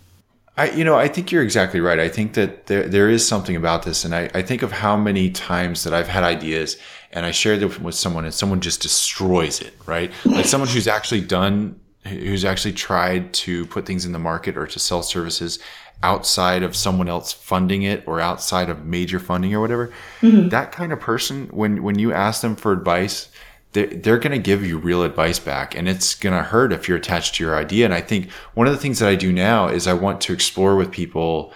I, 0.56 0.70
you 0.72 0.82
know, 0.82 0.96
I 0.96 1.06
think 1.06 1.30
you're 1.30 1.44
exactly 1.44 1.80
right. 1.80 2.00
I 2.00 2.08
think 2.08 2.34
that 2.34 2.66
there, 2.66 2.88
there 2.88 3.08
is 3.08 3.26
something 3.26 3.54
about 3.54 3.84
this, 3.84 4.04
and 4.04 4.12
I, 4.12 4.28
I 4.34 4.42
think 4.42 4.62
of 4.62 4.72
how 4.72 4.96
many 4.96 5.30
times 5.30 5.84
that 5.84 5.94
I've 5.94 6.08
had 6.08 6.24
ideas 6.24 6.76
and 7.12 7.24
I 7.24 7.30
share 7.30 7.56
them 7.56 7.80
with 7.80 7.94
someone, 7.94 8.24
and 8.24 8.34
someone 8.34 8.60
just 8.60 8.82
destroys 8.82 9.60
it, 9.60 9.72
right? 9.86 10.10
Like 10.24 10.46
someone 10.46 10.68
who's 10.68 10.88
actually 10.88 11.20
done, 11.20 11.78
who's 12.04 12.44
actually 12.44 12.72
tried 12.72 13.32
to 13.34 13.66
put 13.66 13.86
things 13.86 14.04
in 14.04 14.10
the 14.10 14.18
market 14.18 14.56
or 14.56 14.66
to 14.66 14.78
sell 14.80 15.02
services 15.04 15.60
outside 16.02 16.62
of 16.62 16.74
someone 16.74 17.08
else 17.08 17.32
funding 17.32 17.82
it 17.82 18.02
or 18.06 18.20
outside 18.20 18.70
of 18.70 18.84
major 18.84 19.18
funding 19.18 19.54
or 19.54 19.60
whatever. 19.60 19.92
Mm-hmm. 20.22 20.48
That 20.48 20.72
kind 20.72 20.92
of 20.92 21.00
person, 21.00 21.48
when 21.48 21.82
when 21.82 21.98
you 21.98 22.12
ask 22.12 22.40
them 22.40 22.56
for 22.56 22.72
advice, 22.72 23.28
they're, 23.72 23.86
they're 23.86 24.18
going 24.18 24.32
to 24.32 24.38
give 24.38 24.64
you 24.64 24.78
real 24.78 25.02
advice 25.02 25.38
back 25.38 25.76
and 25.76 25.88
it's 25.88 26.14
going 26.14 26.36
to 26.36 26.42
hurt 26.42 26.72
if 26.72 26.88
you're 26.88 26.96
attached 26.96 27.36
to 27.36 27.44
your 27.44 27.56
idea. 27.56 27.84
And 27.84 27.94
i 27.94 28.00
think 28.00 28.30
one 28.54 28.66
of 28.66 28.72
the 28.72 28.78
things 28.78 28.98
that 28.98 29.08
i 29.08 29.14
do 29.14 29.32
now 29.32 29.68
is 29.68 29.86
i 29.86 29.92
want 29.92 30.20
to 30.22 30.32
explore 30.32 30.76
with 30.76 30.90
people 30.90 31.52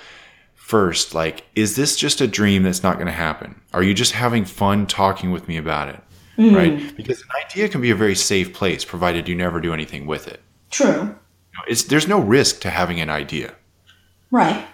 first 0.55 1.15
like 1.15 1.45
is 1.55 1.77
this 1.77 1.97
just 1.97 2.21
a 2.21 2.27
dream 2.27 2.63
that's 2.63 2.83
not 2.83 2.95
going 2.95 3.07
to 3.07 3.13
happen? 3.13 3.61
Are 3.73 3.83
you 3.83 3.95
just 3.95 4.13
having 4.13 4.45
fun 4.45 4.87
talking 4.87 5.31
with 5.31 5.49
me 5.49 5.57
about 5.57 5.89
it? 5.89 6.01
Mm-hmm. 6.39 6.57
Right? 6.57 6.97
Because 6.97 7.21
an 7.21 7.29
idea 7.45 7.69
can 7.69 7.81
be 7.81 7.91
a 7.91 7.97
very 7.97 8.15
safe 8.15 8.53
place 8.53 8.85
provided 8.85 9.29
you 9.29 9.35
never 9.35 9.61
do 9.61 9.73
anything 9.73 10.07
with 10.07 10.27
it. 10.27 10.41
True. 10.71 10.87
You 10.89 11.59
know, 11.59 11.65
it's 11.69 11.85
there's 11.85 12.09
no 12.09 12.21
risk 12.21 12.61
to 12.61 12.71
having 12.71 13.01
an 13.01 13.11
idea 13.11 13.55
Right. 14.35 14.67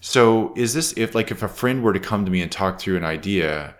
so 0.00 0.52
is 0.56 0.74
this 0.74 0.92
if 0.98 1.14
like 1.14 1.30
if 1.30 1.42
a 1.42 1.48
friend 1.48 1.82
were 1.82 1.94
to 1.94 2.00
come 2.00 2.26
to 2.26 2.30
me 2.30 2.42
and 2.42 2.52
talk 2.52 2.78
through 2.78 2.98
an 2.98 3.04
idea, 3.04 3.74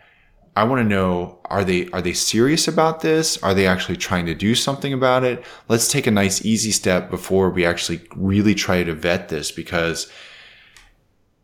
I 0.56 0.64
want 0.64 0.80
to 0.80 0.88
know 0.88 1.40
are 1.44 1.62
they 1.62 1.88
are 1.90 2.00
they 2.00 2.14
serious 2.14 2.66
about 2.66 3.00
this? 3.02 3.36
Are 3.42 3.52
they 3.52 3.66
actually 3.66 3.98
trying 3.98 4.24
to 4.26 4.34
do 4.34 4.54
something 4.54 4.94
about 4.94 5.22
it? 5.24 5.44
Let's 5.68 5.88
take 5.88 6.06
a 6.06 6.10
nice 6.10 6.42
easy 6.42 6.70
step 6.70 7.10
before 7.10 7.50
we 7.50 7.66
actually 7.66 8.00
really 8.16 8.54
try 8.54 8.82
to 8.82 8.94
vet 8.94 9.28
this 9.28 9.50
because 9.50 10.10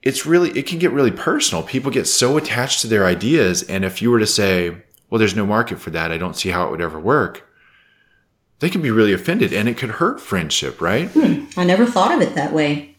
it's 0.00 0.24
really 0.24 0.50
it 0.58 0.66
can 0.66 0.78
get 0.78 0.92
really 0.92 1.10
personal. 1.10 1.62
People 1.62 1.90
get 1.90 2.06
so 2.06 2.38
attached 2.38 2.80
to 2.80 2.86
their 2.86 3.04
ideas 3.04 3.62
and 3.62 3.84
if 3.84 4.00
you 4.00 4.10
were 4.10 4.20
to 4.20 4.26
say, 4.26 4.74
well 5.10 5.18
there's 5.18 5.36
no 5.36 5.44
market 5.44 5.78
for 5.78 5.90
that. 5.90 6.10
I 6.10 6.16
don't 6.16 6.34
see 6.34 6.48
how 6.48 6.66
it 6.66 6.70
would 6.70 6.80
ever 6.80 6.98
work. 6.98 7.46
They 8.60 8.70
can 8.70 8.80
be 8.80 8.90
really 8.90 9.12
offended 9.12 9.52
and 9.52 9.68
it 9.68 9.76
could 9.76 9.90
hurt 9.90 10.18
friendship, 10.18 10.80
right? 10.80 11.08
Hmm. 11.10 11.44
I 11.58 11.64
never 11.64 11.84
thought 11.84 12.12
of 12.12 12.22
it 12.22 12.34
that 12.36 12.54
way. 12.54 12.95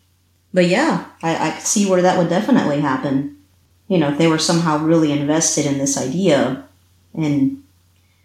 But 0.54 0.68
yeah, 0.68 1.06
I, 1.22 1.50
I 1.50 1.52
could 1.52 1.66
see 1.66 1.90
where 1.90 2.02
that 2.02 2.18
would 2.18 2.30
definitely 2.30 2.80
happen. 2.80 3.38
You 3.88 3.98
know, 3.98 4.10
if 4.10 4.18
they 4.18 4.28
were 4.28 4.40
somehow 4.40 4.78
really 4.80 5.12
invested 5.12 5.66
in 5.66 5.78
this 5.78 5.98
idea. 5.98 6.64
And, 7.14 7.64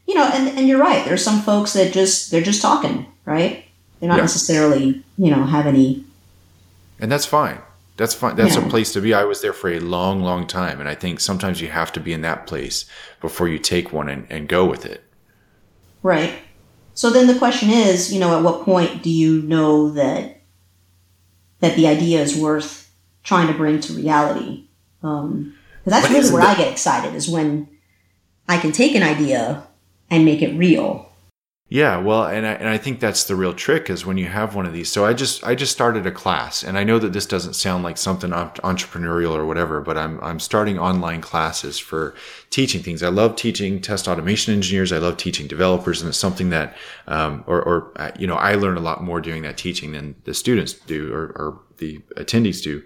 you 0.06 0.14
know, 0.14 0.24
and, 0.32 0.48
and 0.58 0.68
you're 0.68 0.80
right. 0.80 1.04
There's 1.04 1.24
some 1.24 1.40
folks 1.40 1.72
that 1.74 1.92
just, 1.92 2.30
they're 2.30 2.42
just 2.42 2.60
talking, 2.62 3.06
right? 3.24 3.64
They're 4.00 4.08
not 4.08 4.16
Yeah. 4.16 4.22
necessarily, 4.22 5.02
you 5.16 5.30
know, 5.30 5.44
have 5.44 5.66
any. 5.66 6.04
And 6.98 7.10
that's 7.10 7.26
fine. 7.26 7.58
That's 7.96 8.14
fine. 8.14 8.36
That's 8.36 8.56
Yeah. 8.56 8.66
a 8.66 8.70
place 8.70 8.92
to 8.92 9.00
be. 9.00 9.14
I 9.14 9.24
was 9.24 9.40
there 9.40 9.52
for 9.52 9.70
a 9.70 9.78
long, 9.78 10.22
long 10.22 10.46
time. 10.46 10.80
And 10.80 10.88
I 10.88 10.94
think 10.94 11.20
sometimes 11.20 11.60
you 11.60 11.68
have 11.68 11.92
to 11.92 12.00
be 12.00 12.12
in 12.12 12.22
that 12.22 12.46
place 12.46 12.84
before 13.20 13.48
you 13.48 13.58
take 13.58 13.92
one 13.92 14.08
and, 14.08 14.26
and 14.30 14.48
go 14.48 14.64
with 14.64 14.84
it. 14.84 15.04
Right. 16.02 16.34
So 16.94 17.10
then 17.10 17.26
the 17.26 17.38
question 17.38 17.70
is, 17.70 18.12
you 18.12 18.18
know, 18.20 18.36
at 18.36 18.42
what 18.42 18.64
point 18.64 19.02
do 19.02 19.10
you 19.10 19.42
know 19.42 19.90
that 19.90 20.41
that 21.62 21.76
the 21.76 21.86
idea 21.86 22.20
is 22.20 22.36
worth 22.36 22.92
trying 23.22 23.46
to 23.46 23.54
bring 23.54 23.80
to 23.80 23.92
reality? 23.94 24.64
Um, 25.02 25.54
that's 25.84 26.10
really 26.10 26.30
where 26.30 26.42
I 26.42 26.54
get 26.54 26.70
excited 26.70 27.14
is 27.14 27.28
when 27.28 27.68
I 28.48 28.58
can 28.58 28.72
take 28.72 28.94
an 28.94 29.02
idea 29.02 29.66
and 30.10 30.24
make 30.24 30.42
it 30.42 30.56
real. 30.56 31.11
Yeah, 31.72 31.96
well, 31.96 32.26
and 32.26 32.46
I, 32.46 32.52
and 32.52 32.68
I 32.68 32.76
think 32.76 33.00
that's 33.00 33.24
the 33.24 33.34
real 33.34 33.54
trick 33.54 33.88
is 33.88 34.04
when 34.04 34.18
you 34.18 34.26
have 34.26 34.54
one 34.54 34.66
of 34.66 34.74
these. 34.74 34.92
So 34.92 35.06
I 35.06 35.14
just 35.14 35.42
I 35.42 35.54
just 35.54 35.72
started 35.72 36.06
a 36.06 36.12
class, 36.12 36.62
and 36.62 36.76
I 36.76 36.84
know 36.84 36.98
that 36.98 37.14
this 37.14 37.24
doesn't 37.24 37.54
sound 37.54 37.82
like 37.82 37.96
something 37.96 38.28
entrepreneurial 38.28 39.34
or 39.34 39.46
whatever, 39.46 39.80
but 39.80 39.96
I'm 39.96 40.20
I'm 40.20 40.38
starting 40.38 40.78
online 40.78 41.22
classes 41.22 41.78
for 41.78 42.14
teaching 42.50 42.82
things. 42.82 43.02
I 43.02 43.08
love 43.08 43.36
teaching 43.36 43.80
test 43.80 44.06
automation 44.06 44.52
engineers. 44.52 44.92
I 44.92 44.98
love 44.98 45.16
teaching 45.16 45.46
developers, 45.46 46.02
and 46.02 46.10
it's 46.10 46.18
something 46.18 46.50
that 46.50 46.76
um, 47.06 47.42
or 47.46 47.62
or 47.62 47.90
uh, 47.96 48.10
you 48.18 48.26
know 48.26 48.36
I 48.36 48.54
learn 48.54 48.76
a 48.76 48.80
lot 48.80 49.02
more 49.02 49.22
doing 49.22 49.40
that 49.44 49.56
teaching 49.56 49.92
than 49.92 50.14
the 50.24 50.34
students 50.34 50.74
do 50.74 51.10
or, 51.10 51.32
or 51.36 51.58
the 51.78 52.00
attendees 52.18 52.62
do, 52.62 52.82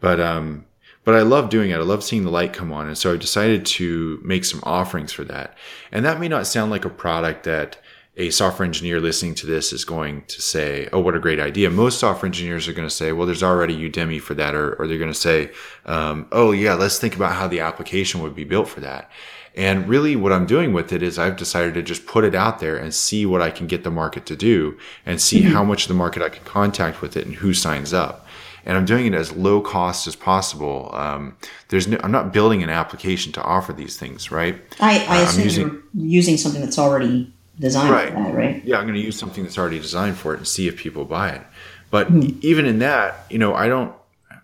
but 0.00 0.18
um, 0.18 0.66
but 1.04 1.14
I 1.14 1.22
love 1.22 1.50
doing 1.50 1.70
it. 1.70 1.76
I 1.76 1.82
love 1.82 2.02
seeing 2.02 2.24
the 2.24 2.30
light 2.30 2.52
come 2.52 2.72
on. 2.72 2.88
And 2.88 2.98
so 2.98 3.12
I 3.12 3.16
decided 3.16 3.64
to 3.66 4.20
make 4.24 4.44
some 4.44 4.60
offerings 4.64 5.12
for 5.12 5.22
that. 5.24 5.56
And 5.92 6.04
that 6.04 6.18
may 6.18 6.28
not 6.28 6.46
sound 6.46 6.72
like 6.72 6.84
a 6.84 6.90
product 6.90 7.44
that 7.44 7.76
a 8.16 8.30
software 8.30 8.64
engineer 8.64 9.00
listening 9.00 9.34
to 9.36 9.46
this 9.46 9.72
is 9.72 9.84
going 9.84 10.22
to 10.28 10.40
say, 10.40 10.88
Oh, 10.92 11.00
what 11.00 11.16
a 11.16 11.20
great 11.20 11.40
idea. 11.40 11.70
Most 11.70 11.98
software 11.98 12.26
engineers 12.26 12.68
are 12.68 12.72
going 12.72 12.88
to 12.88 12.94
say, 12.94 13.12
well, 13.12 13.26
there's 13.26 13.42
already 13.42 13.76
Udemy 13.76 14.20
for 14.20 14.34
that. 14.34 14.54
Or, 14.54 14.74
or 14.74 14.86
they're 14.86 14.98
going 14.98 15.12
to 15.12 15.18
say, 15.18 15.50
um, 15.86 16.26
Oh 16.32 16.52
yeah, 16.52 16.74
let's 16.74 16.98
think 16.98 17.16
about 17.16 17.32
how 17.32 17.48
the 17.48 17.60
application 17.60 18.22
would 18.22 18.34
be 18.34 18.44
built 18.44 18.68
for 18.68 18.80
that. 18.80 19.10
And 19.56 19.88
really 19.88 20.16
what 20.16 20.32
I'm 20.32 20.46
doing 20.46 20.72
with 20.72 20.92
it 20.92 21.02
is 21.02 21.18
I've 21.18 21.36
decided 21.36 21.74
to 21.74 21.82
just 21.82 22.06
put 22.06 22.24
it 22.24 22.34
out 22.34 22.58
there 22.58 22.76
and 22.76 22.92
see 22.92 23.24
what 23.24 23.40
I 23.42 23.50
can 23.50 23.66
get 23.68 23.84
the 23.84 23.90
market 23.90 24.26
to 24.26 24.36
do 24.36 24.78
and 25.06 25.20
see 25.20 25.42
how 25.42 25.62
much 25.62 25.82
of 25.84 25.88
the 25.88 25.94
market 25.94 26.22
I 26.22 26.28
can 26.28 26.44
contact 26.44 27.00
with 27.00 27.16
it 27.16 27.26
and 27.26 27.36
who 27.36 27.54
signs 27.54 27.92
up 27.92 28.26
and 28.66 28.76
I'm 28.78 28.84
doing 28.84 29.06
it 29.06 29.14
as 29.14 29.32
low 29.32 29.60
cost 29.60 30.06
as 30.06 30.16
possible. 30.16 30.90
Um, 30.94 31.36
there's 31.68 31.86
no, 31.86 31.98
I'm 32.02 32.10
not 32.12 32.32
building 32.32 32.62
an 32.62 32.70
application 32.70 33.32
to 33.32 33.42
offer 33.42 33.72
these 33.72 33.96
things, 33.98 34.30
right? 34.30 34.60
I, 34.80 35.04
I 35.04 35.16
I'm 35.18 35.28
assume 35.28 35.44
using- 35.44 35.82
you're 35.94 36.06
using 36.06 36.36
something 36.36 36.60
that's 36.62 36.78
already 36.78 37.33
designed 37.58 37.90
Right. 37.90 38.08
for 38.12 38.14
that, 38.22 38.34
right? 38.34 38.64
Yeah, 38.64 38.78
I'm 38.78 38.84
going 38.84 38.94
to 38.94 39.00
use 39.04 39.18
something 39.18 39.44
that's 39.44 39.58
already 39.58 39.78
designed 39.78 40.16
for 40.16 40.34
it 40.34 40.38
and 40.38 40.48
see 40.48 40.68
if 40.68 40.76
people 40.76 41.04
buy 41.04 41.30
it. 41.30 41.42
But 41.90 42.10
e- 42.10 42.36
even 42.40 42.66
in 42.66 42.78
that, 42.80 43.26
you 43.30 43.38
know, 43.38 43.54
I 43.54 43.68
don't, 43.68 43.94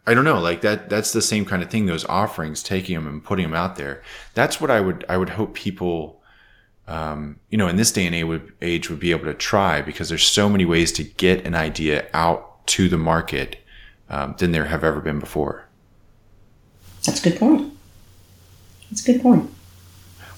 I 0.07 0.15
don't 0.15 0.25
know, 0.25 0.39
like 0.41 0.61
that. 0.63 0.89
That's 0.89 1.13
the 1.13 1.23
same 1.23 1.45
kind 1.45 1.63
of 1.63 1.71
thing. 1.71 1.87
Those 1.87 2.05
offerings, 2.05 2.63
taking 2.63 2.95
them 2.95 3.07
and 3.07 3.23
putting 3.25 3.45
them 3.45 3.55
out 3.55 3.77
there. 3.77 4.03
That's 4.35 4.61
what 4.61 4.71
I 4.71 4.81
would, 4.81 5.05
I 5.09 5.17
would 5.17 5.31
hope 5.31 5.55
people, 5.55 6.21
um, 6.89 7.39
you 7.51 7.59
know, 7.59 7.69
in 7.69 7.77
this 7.77 7.93
day 7.93 8.07
and 8.07 8.15
age 8.15 8.25
would, 8.25 8.53
age 8.63 8.89
would 8.91 9.01
be 9.01 9.11
able 9.11 9.25
to 9.27 9.35
try 9.35 9.83
because 9.83 10.09
there's 10.09 10.27
so 10.27 10.49
many 10.49 10.65
ways 10.65 10.91
to 10.93 11.05
get 11.05 11.45
an 11.47 11.55
idea 11.55 12.07
out 12.15 12.67
to 12.69 12.89
the 12.89 12.99
market 12.99 13.57
um, 14.09 14.35
than 14.39 14.53
there 14.53 14.65
have 14.67 14.83
ever 14.85 15.01
been 15.01 15.19
before. 15.19 15.65
That's 17.05 17.25
a 17.25 17.31
good 17.31 17.39
point. 17.39 17.73
That's 18.91 19.07
a 19.07 19.13
good 19.13 19.23
point. 19.23 19.51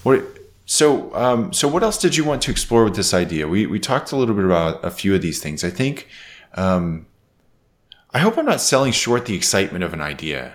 What? 0.03 0.23
So, 0.65 1.13
um, 1.15 1.51
so 1.51 1.67
what 1.67 1.83
else 1.83 1.97
did 1.97 2.15
you 2.15 2.23
want 2.23 2.41
to 2.43 2.51
explore 2.51 2.83
with 2.85 2.95
this 2.95 3.13
idea? 3.13 3.47
We 3.47 3.65
we 3.65 3.79
talked 3.79 4.11
a 4.11 4.15
little 4.15 4.35
bit 4.35 4.45
about 4.45 4.83
a 4.83 4.91
few 4.91 5.13
of 5.13 5.21
these 5.21 5.41
things. 5.41 5.63
I 5.63 5.69
think. 5.69 6.07
Um, 6.55 7.07
I 8.11 8.19
hope 8.19 8.37
I'm 8.37 8.45
not 8.45 8.61
selling 8.61 8.91
short 8.91 9.25
the 9.25 9.35
excitement 9.35 9.83
of 9.83 9.91
an 9.93 10.01
idea. 10.01 10.53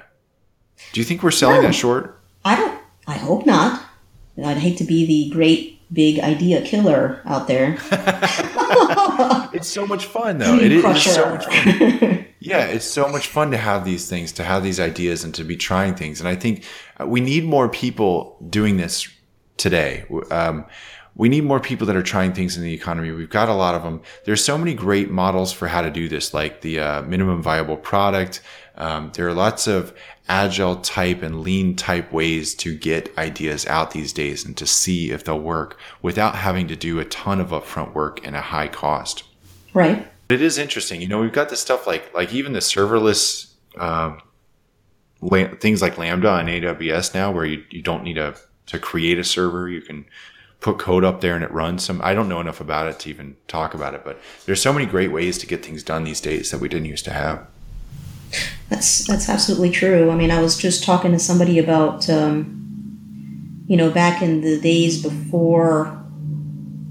Do 0.92 1.00
you 1.00 1.04
think 1.04 1.22
we're 1.22 1.32
selling 1.32 1.56
No. 1.62 1.62
that 1.68 1.74
short? 1.74 2.20
I 2.44 2.54
don't. 2.56 2.80
I 3.06 3.14
hope 3.14 3.44
not. 3.46 3.82
I'd 4.42 4.58
hate 4.58 4.78
to 4.78 4.84
be 4.84 5.04
the 5.06 5.34
great 5.34 5.80
big 5.92 6.20
idea 6.20 6.62
killer 6.62 7.20
out 7.24 7.48
there. 7.48 7.76
It's 9.52 9.68
so 9.68 9.86
much 9.86 10.04
fun 10.06 10.38
though. 10.38 10.56
It, 10.56 10.70
it 10.72 10.84
is 10.84 11.02
so 11.02 11.30
much 11.30 11.44
fun. 11.46 12.24
Yeah, 12.40 12.66
it's 12.66 12.84
so 12.84 13.08
much 13.08 13.26
fun 13.26 13.50
to 13.50 13.56
have 13.56 13.84
these 13.84 14.08
things, 14.08 14.30
to 14.32 14.44
have 14.44 14.62
these 14.62 14.78
ideas, 14.78 15.24
and 15.24 15.34
to 15.34 15.42
be 15.42 15.56
trying 15.56 15.96
things. 15.96 16.20
And 16.20 16.28
I 16.28 16.36
think 16.36 16.62
we 17.04 17.20
need 17.20 17.44
more 17.44 17.68
people 17.68 18.36
doing 18.48 18.76
this 18.76 19.08
today. 19.58 20.04
Um, 20.30 20.64
we 21.14 21.28
need 21.28 21.44
more 21.44 21.58
people 21.58 21.86
that 21.88 21.96
are 21.96 22.02
trying 22.02 22.32
things 22.32 22.56
in 22.56 22.62
the 22.62 22.72
economy. 22.72 23.10
We've 23.10 23.28
got 23.28 23.48
a 23.48 23.54
lot 23.54 23.74
of 23.74 23.82
them. 23.82 24.00
There's 24.24 24.42
so 24.42 24.56
many 24.56 24.72
great 24.72 25.10
models 25.10 25.52
for 25.52 25.66
how 25.66 25.82
to 25.82 25.90
do 25.90 26.08
this, 26.08 26.32
like 26.32 26.60
the 26.60 26.78
uh, 26.78 27.02
minimum 27.02 27.42
viable 27.42 27.76
product. 27.76 28.40
Um, 28.76 29.10
there 29.14 29.26
are 29.26 29.34
lots 29.34 29.66
of 29.66 29.92
agile 30.28 30.76
type 30.76 31.22
and 31.22 31.42
lean 31.42 31.74
type 31.74 32.12
ways 32.12 32.54
to 32.54 32.76
get 32.76 33.16
ideas 33.18 33.66
out 33.66 33.90
these 33.90 34.12
days 34.12 34.44
and 34.44 34.56
to 34.58 34.66
see 34.66 35.10
if 35.10 35.24
they'll 35.24 35.40
work 35.40 35.78
without 36.02 36.36
having 36.36 36.68
to 36.68 36.76
do 36.76 37.00
a 37.00 37.04
ton 37.06 37.40
of 37.40 37.48
upfront 37.48 37.94
work 37.94 38.24
and 38.24 38.36
a 38.36 38.40
high 38.40 38.68
cost. 38.68 39.24
right. 39.74 40.06
It 40.28 40.42
is 40.42 40.58
interesting. 40.58 41.00
You 41.00 41.08
know, 41.08 41.20
we've 41.20 41.32
got 41.32 41.48
this 41.48 41.60
stuff 41.60 41.86
like 41.86 42.12
like 42.12 42.34
even 42.34 42.52
the 42.52 42.58
serverless 42.58 43.54
um, 43.78 44.20
things 45.58 45.82
like 45.82 45.98
Lambda 45.98 46.34
and 46.36 46.48
AWS 46.48 47.14
now, 47.14 47.32
where 47.32 47.44
you, 47.44 47.64
you 47.70 47.82
don't 47.82 48.04
need 48.04 48.18
a 48.18 48.36
to 48.68 48.78
create 48.78 49.18
a 49.18 49.24
server. 49.24 49.68
You 49.68 49.80
can 49.80 50.04
put 50.60 50.78
code 50.78 51.04
up 51.04 51.20
there 51.20 51.34
and 51.34 51.44
it 51.44 51.50
runs. 51.50 51.84
Some 51.84 52.00
I 52.02 52.14
don't 52.14 52.28
know 52.28 52.40
enough 52.40 52.60
about 52.60 52.86
it 52.88 52.98
to 53.00 53.10
even 53.10 53.36
talk 53.46 53.74
about 53.74 53.94
it, 53.94 54.04
but 54.04 54.20
there's 54.46 54.62
so 54.62 54.72
many 54.72 54.86
great 54.86 55.12
ways 55.12 55.38
to 55.38 55.46
get 55.46 55.64
things 55.64 55.82
done 55.82 56.04
these 56.04 56.20
days 56.20 56.50
that 56.50 56.60
we 56.60 56.68
didn't 56.68 56.86
used 56.86 57.04
to 57.06 57.12
have. 57.12 57.46
That's 58.68 59.06
that's 59.06 59.28
absolutely 59.28 59.70
true. 59.70 60.10
I 60.10 60.16
mean, 60.16 60.30
I 60.30 60.42
was 60.42 60.56
just 60.56 60.84
talking 60.84 61.12
to 61.12 61.18
somebody 61.18 61.58
about, 61.58 62.08
um, 62.10 63.64
you 63.66 63.76
know, 63.76 63.90
back 63.90 64.22
in 64.22 64.42
the 64.42 64.60
days 64.60 65.02
before, 65.02 66.04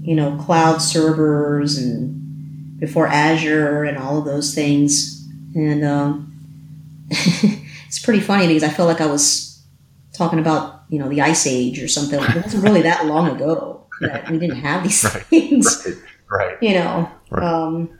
you 0.02 0.14
know, 0.14 0.36
cloud 0.36 0.78
servers 0.78 1.78
and 1.78 2.78
before 2.80 3.06
Azure 3.06 3.84
and 3.84 3.98
all 3.98 4.18
of 4.18 4.24
those 4.24 4.54
things, 4.54 5.24
and 5.54 5.84
um, 5.84 6.32
it's 7.10 8.00
pretty 8.00 8.20
funny 8.20 8.48
because 8.48 8.64
I 8.64 8.70
felt 8.70 8.88
like 8.88 9.00
I 9.00 9.06
was 9.06 9.62
talking 10.12 10.40
about 10.40 10.77
you 10.88 10.98
know 10.98 11.08
the 11.08 11.20
ice 11.20 11.46
age 11.46 11.82
or 11.82 11.88
something. 11.88 12.20
It 12.22 12.44
wasn't 12.44 12.64
really 12.64 12.82
that 12.82 13.06
long 13.06 13.28
ago 13.28 13.86
that 14.00 14.30
we 14.30 14.38
didn't 14.38 14.56
have 14.56 14.82
these 14.82 15.04
right, 15.14 15.22
things. 15.24 15.86
Right. 16.30 16.48
right. 16.48 16.62
You 16.62 16.74
know. 16.74 17.10
Right. 17.30 17.44
Um, 17.44 17.98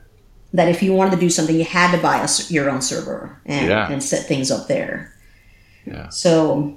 that 0.53 0.67
if 0.67 0.81
you 0.81 0.93
wanted 0.93 1.11
to 1.11 1.17
do 1.17 1.29
something, 1.29 1.55
you 1.55 1.63
had 1.63 1.95
to 1.95 2.01
buy 2.01 2.17
a, 2.23 2.29
your 2.51 2.71
own 2.71 2.81
server 2.81 3.39
and, 3.45 3.67
yeah. 3.69 3.91
and 3.91 4.03
set 4.03 4.25
things 4.25 4.49
up 4.49 4.67
there. 4.67 5.13
Yeah. 5.85 6.09
So. 6.09 6.75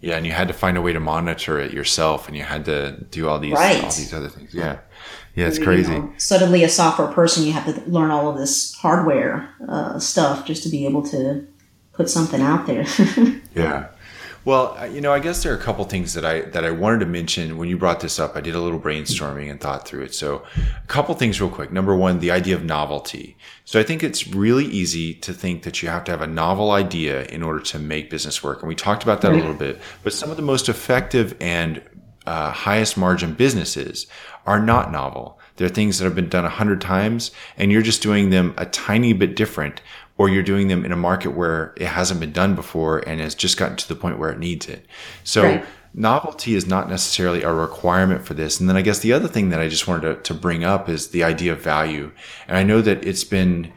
Yeah, 0.00 0.16
and 0.16 0.26
you 0.26 0.32
had 0.32 0.48
to 0.48 0.54
find 0.54 0.76
a 0.76 0.82
way 0.82 0.92
to 0.92 0.98
monitor 0.98 1.60
it 1.60 1.72
yourself, 1.72 2.26
and 2.26 2.36
you 2.36 2.42
had 2.42 2.64
to 2.64 3.04
do 3.10 3.28
all 3.28 3.38
these 3.38 3.52
right. 3.52 3.76
all 3.76 3.90
these 3.90 4.12
other 4.12 4.28
things. 4.28 4.52
Yeah, 4.52 4.78
yeah, 5.36 5.46
it's 5.46 5.60
crazy. 5.60 5.92
You 5.92 5.98
know, 6.00 6.12
suddenly, 6.16 6.64
a 6.64 6.68
software 6.68 7.06
person, 7.06 7.44
you 7.44 7.52
have 7.52 7.72
to 7.72 7.88
learn 7.88 8.10
all 8.10 8.28
of 8.28 8.36
this 8.36 8.74
hardware 8.74 9.48
uh, 9.68 10.00
stuff 10.00 10.44
just 10.44 10.64
to 10.64 10.68
be 10.70 10.86
able 10.86 11.04
to 11.04 11.46
put 11.92 12.10
something 12.10 12.40
out 12.40 12.66
there. 12.66 12.84
yeah. 13.54 13.90
Well, 14.44 14.76
you 14.90 15.00
know, 15.00 15.12
I 15.12 15.20
guess 15.20 15.42
there 15.42 15.52
are 15.52 15.56
a 15.56 15.60
couple 15.60 15.84
things 15.84 16.14
that 16.14 16.24
I 16.24 16.40
that 16.40 16.64
I 16.64 16.72
wanted 16.72 17.00
to 17.00 17.06
mention 17.06 17.58
when 17.58 17.68
you 17.68 17.78
brought 17.78 18.00
this 18.00 18.18
up. 18.18 18.34
I 18.34 18.40
did 18.40 18.56
a 18.56 18.60
little 18.60 18.80
brainstorming 18.80 19.48
and 19.48 19.60
thought 19.60 19.86
through 19.86 20.02
it. 20.02 20.14
So, 20.14 20.44
a 20.56 20.86
couple 20.88 21.14
things 21.14 21.40
real 21.40 21.50
quick. 21.50 21.70
Number 21.70 21.94
one, 21.94 22.18
the 22.18 22.32
idea 22.32 22.56
of 22.56 22.64
novelty. 22.64 23.36
So, 23.64 23.78
I 23.78 23.84
think 23.84 24.02
it's 24.02 24.26
really 24.26 24.64
easy 24.64 25.14
to 25.14 25.32
think 25.32 25.62
that 25.62 25.80
you 25.82 25.88
have 25.90 26.02
to 26.04 26.10
have 26.10 26.22
a 26.22 26.26
novel 26.26 26.72
idea 26.72 27.24
in 27.26 27.42
order 27.42 27.60
to 27.60 27.78
make 27.78 28.10
business 28.10 28.42
work, 28.42 28.62
and 28.62 28.68
we 28.68 28.74
talked 28.74 29.04
about 29.04 29.20
that 29.20 29.32
a 29.32 29.36
little 29.36 29.54
bit. 29.54 29.80
But 30.02 30.12
some 30.12 30.30
of 30.30 30.36
the 30.36 30.42
most 30.42 30.68
effective 30.68 31.36
and 31.40 31.80
uh, 32.26 32.50
highest 32.50 32.96
margin 32.96 33.34
businesses 33.34 34.06
are 34.46 34.60
not 34.60 34.90
novel. 34.90 35.38
They're 35.56 35.68
things 35.68 35.98
that 35.98 36.04
have 36.04 36.14
been 36.14 36.28
done 36.28 36.44
a 36.44 36.50
hundred 36.50 36.80
times, 36.80 37.30
and 37.56 37.70
you're 37.70 37.82
just 37.82 38.02
doing 38.02 38.30
them 38.30 38.54
a 38.56 38.66
tiny 38.66 39.12
bit 39.12 39.36
different 39.36 39.82
or 40.18 40.28
you're 40.28 40.42
doing 40.42 40.68
them 40.68 40.84
in 40.84 40.92
a 40.92 40.96
market 40.96 41.30
where 41.30 41.72
it 41.76 41.86
hasn't 41.86 42.20
been 42.20 42.32
done 42.32 42.54
before 42.54 42.98
and 43.08 43.20
has 43.20 43.34
just 43.34 43.56
gotten 43.56 43.76
to 43.76 43.88
the 43.88 43.94
point 43.94 44.18
where 44.18 44.30
it 44.30 44.38
needs 44.38 44.68
it. 44.68 44.86
So 45.24 45.42
right. 45.42 45.64
novelty 45.94 46.54
is 46.54 46.66
not 46.66 46.88
necessarily 46.88 47.42
a 47.42 47.52
requirement 47.52 48.24
for 48.24 48.34
this. 48.34 48.60
And 48.60 48.68
then 48.68 48.76
I 48.76 48.82
guess 48.82 48.98
the 48.98 49.12
other 49.12 49.28
thing 49.28 49.48
that 49.48 49.60
I 49.60 49.68
just 49.68 49.88
wanted 49.88 50.02
to, 50.02 50.22
to 50.22 50.34
bring 50.34 50.64
up 50.64 50.88
is 50.88 51.08
the 51.08 51.24
idea 51.24 51.52
of 51.52 51.60
value. 51.60 52.12
And 52.46 52.56
I 52.56 52.62
know 52.62 52.82
that 52.82 53.04
it's 53.04 53.24
been, 53.24 53.72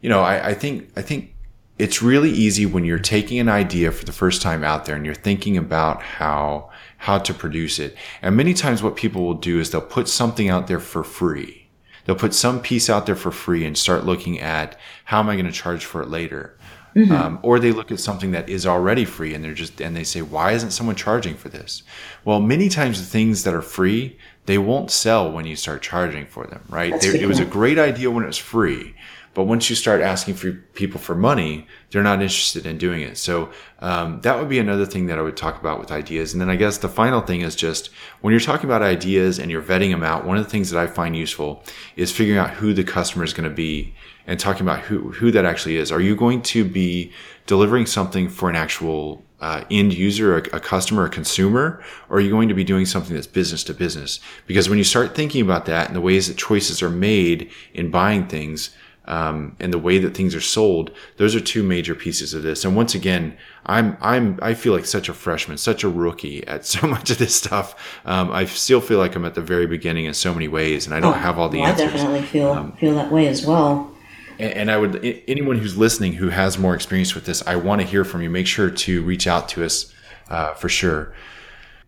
you 0.00 0.08
know, 0.08 0.20
I, 0.20 0.48
I 0.48 0.54
think, 0.54 0.90
I 0.96 1.02
think 1.02 1.34
it's 1.78 2.02
really 2.02 2.30
easy 2.30 2.66
when 2.66 2.84
you're 2.84 2.98
taking 2.98 3.38
an 3.38 3.48
idea 3.48 3.90
for 3.90 4.04
the 4.04 4.12
first 4.12 4.42
time 4.42 4.62
out 4.62 4.84
there 4.84 4.96
and 4.96 5.06
you're 5.06 5.14
thinking 5.14 5.56
about 5.56 6.02
how, 6.02 6.70
how 6.98 7.16
to 7.18 7.32
produce 7.32 7.78
it. 7.78 7.96
And 8.20 8.36
many 8.36 8.52
times 8.52 8.82
what 8.82 8.96
people 8.96 9.24
will 9.24 9.34
do 9.34 9.58
is 9.58 9.70
they'll 9.70 9.80
put 9.80 10.06
something 10.06 10.50
out 10.50 10.66
there 10.66 10.80
for 10.80 11.02
free 11.02 11.59
they'll 12.04 12.16
put 12.16 12.34
some 12.34 12.60
piece 12.60 12.88
out 12.90 13.06
there 13.06 13.16
for 13.16 13.30
free 13.30 13.64
and 13.64 13.76
start 13.76 14.04
looking 14.04 14.38
at 14.40 14.78
how 15.04 15.20
am 15.20 15.28
I 15.28 15.34
going 15.34 15.46
to 15.46 15.52
charge 15.52 15.84
for 15.84 16.02
it 16.02 16.08
later. 16.08 16.56
Mm-hmm. 16.96 17.12
Um, 17.12 17.38
or 17.42 17.60
they 17.60 17.70
look 17.70 17.92
at 17.92 18.00
something 18.00 18.32
that 18.32 18.48
is 18.48 18.66
already 18.66 19.04
free 19.04 19.32
and 19.32 19.44
they're 19.44 19.54
just 19.54 19.80
and 19.80 19.94
they 19.94 20.02
say 20.02 20.22
why 20.22 20.50
isn't 20.52 20.72
someone 20.72 20.96
charging 20.96 21.36
for 21.36 21.48
this 21.48 21.84
well 22.24 22.40
many 22.40 22.68
times 22.68 23.00
the 23.00 23.06
things 23.06 23.44
that 23.44 23.54
are 23.54 23.62
free 23.62 24.18
they 24.46 24.58
won't 24.58 24.90
sell 24.90 25.30
when 25.30 25.46
you 25.46 25.54
start 25.54 25.82
charging 25.82 26.26
for 26.26 26.48
them 26.48 26.64
right 26.68 27.00
they, 27.00 27.20
it 27.20 27.28
was 27.28 27.38
a 27.38 27.44
great 27.44 27.78
idea 27.78 28.10
when 28.10 28.24
it 28.24 28.26
was 28.26 28.38
free 28.38 28.96
but 29.32 29.44
once 29.44 29.70
you 29.70 29.76
start 29.76 30.00
asking 30.00 30.34
for 30.34 30.52
people 30.74 30.98
for 30.98 31.14
money, 31.14 31.66
they're 31.90 32.02
not 32.02 32.20
interested 32.20 32.66
in 32.66 32.78
doing 32.78 33.00
it. 33.00 33.16
So 33.16 33.50
um, 33.78 34.20
that 34.22 34.38
would 34.38 34.48
be 34.48 34.58
another 34.58 34.84
thing 34.84 35.06
that 35.06 35.18
I 35.18 35.22
would 35.22 35.36
talk 35.36 35.60
about 35.60 35.78
with 35.78 35.92
ideas. 35.92 36.32
And 36.32 36.40
then 36.40 36.50
I 36.50 36.56
guess 36.56 36.78
the 36.78 36.88
final 36.88 37.20
thing 37.20 37.42
is 37.42 37.54
just 37.54 37.90
when 38.22 38.32
you're 38.32 38.40
talking 38.40 38.66
about 38.68 38.82
ideas 38.82 39.38
and 39.38 39.50
you're 39.50 39.62
vetting 39.62 39.92
them 39.92 40.02
out, 40.02 40.24
one 40.24 40.36
of 40.36 40.44
the 40.44 40.50
things 40.50 40.70
that 40.70 40.80
I 40.80 40.88
find 40.88 41.16
useful 41.16 41.62
is 41.94 42.10
figuring 42.10 42.40
out 42.40 42.50
who 42.50 42.74
the 42.74 42.82
customer 42.82 43.22
is 43.22 43.32
going 43.32 43.48
to 43.48 43.54
be 43.54 43.94
and 44.26 44.38
talking 44.38 44.62
about 44.62 44.80
who 44.80 45.12
who 45.12 45.30
that 45.30 45.44
actually 45.44 45.76
is. 45.76 45.92
Are 45.92 46.00
you 46.00 46.16
going 46.16 46.42
to 46.42 46.64
be 46.64 47.12
delivering 47.46 47.86
something 47.86 48.28
for 48.28 48.50
an 48.50 48.56
actual 48.56 49.24
uh, 49.40 49.64
end 49.70 49.94
user, 49.94 50.36
a, 50.36 50.56
a, 50.56 50.60
customer, 50.60 51.06
a 51.06 51.10
consumer, 51.10 51.82
or 52.08 52.18
are 52.18 52.20
you 52.20 52.30
going 52.30 52.48
to 52.48 52.54
be 52.54 52.64
doing 52.64 52.84
something 52.84 53.14
that's 53.14 53.26
business 53.26 53.64
to 53.64 53.74
business? 53.74 54.20
Because 54.46 54.68
when 54.68 54.76
you 54.76 54.84
start 54.84 55.14
thinking 55.14 55.40
about 55.40 55.64
that 55.66 55.86
and 55.86 55.96
the 55.96 56.00
ways 56.00 56.28
that 56.28 56.36
choices 56.36 56.82
are 56.82 56.90
made 56.90 57.50
in 57.72 57.90
buying 57.90 58.28
things, 58.28 58.70
um, 59.10 59.56
and 59.58 59.72
the 59.72 59.78
way 59.78 59.98
that 59.98 60.14
things 60.14 60.36
are 60.36 60.40
sold, 60.40 60.92
those 61.16 61.34
are 61.34 61.40
two 61.40 61.64
major 61.64 61.96
pieces 61.96 62.32
of 62.32 62.44
this. 62.44 62.64
And 62.64 62.76
once 62.76 62.94
again, 62.94 63.36
I'm 63.66 63.96
I'm 64.00 64.38
I 64.40 64.54
feel 64.54 64.72
like 64.72 64.86
such 64.86 65.08
a 65.08 65.12
freshman, 65.12 65.58
such 65.58 65.82
a 65.82 65.88
rookie 65.88 66.46
at 66.46 66.64
so 66.74 66.86
much 66.86 67.10
of 67.10 67.18
this 67.18 67.34
stuff. 67.34 67.98
Um, 68.04 68.30
I 68.30 68.44
still 68.44 68.80
feel 68.80 68.98
like 68.98 69.16
I'm 69.16 69.24
at 69.24 69.34
the 69.34 69.40
very 69.40 69.66
beginning 69.66 70.04
in 70.04 70.14
so 70.14 70.32
many 70.32 70.46
ways, 70.46 70.86
and 70.86 70.94
I 70.94 71.00
don't 71.00 71.14
oh, 71.14 71.18
have 71.18 71.40
all 71.40 71.48
the 71.48 71.58
well, 71.58 71.70
answers. 71.70 71.88
I 71.88 71.96
definitely 71.96 72.22
feel 72.22 72.52
um, 72.52 72.72
feel 72.76 72.94
that 72.94 73.10
way 73.10 73.26
as 73.26 73.44
well. 73.44 73.92
And, 74.38 74.52
and 74.52 74.70
I 74.70 74.78
would 74.78 75.04
anyone 75.26 75.58
who's 75.58 75.76
listening 75.76 76.12
who 76.12 76.28
has 76.28 76.56
more 76.56 76.76
experience 76.76 77.12
with 77.12 77.26
this, 77.26 77.44
I 77.48 77.56
want 77.56 77.80
to 77.80 77.86
hear 77.86 78.04
from 78.04 78.22
you. 78.22 78.30
Make 78.30 78.46
sure 78.46 78.70
to 78.70 79.02
reach 79.02 79.26
out 79.26 79.48
to 79.50 79.64
us 79.64 79.92
uh, 80.28 80.54
for 80.54 80.68
sure. 80.68 81.12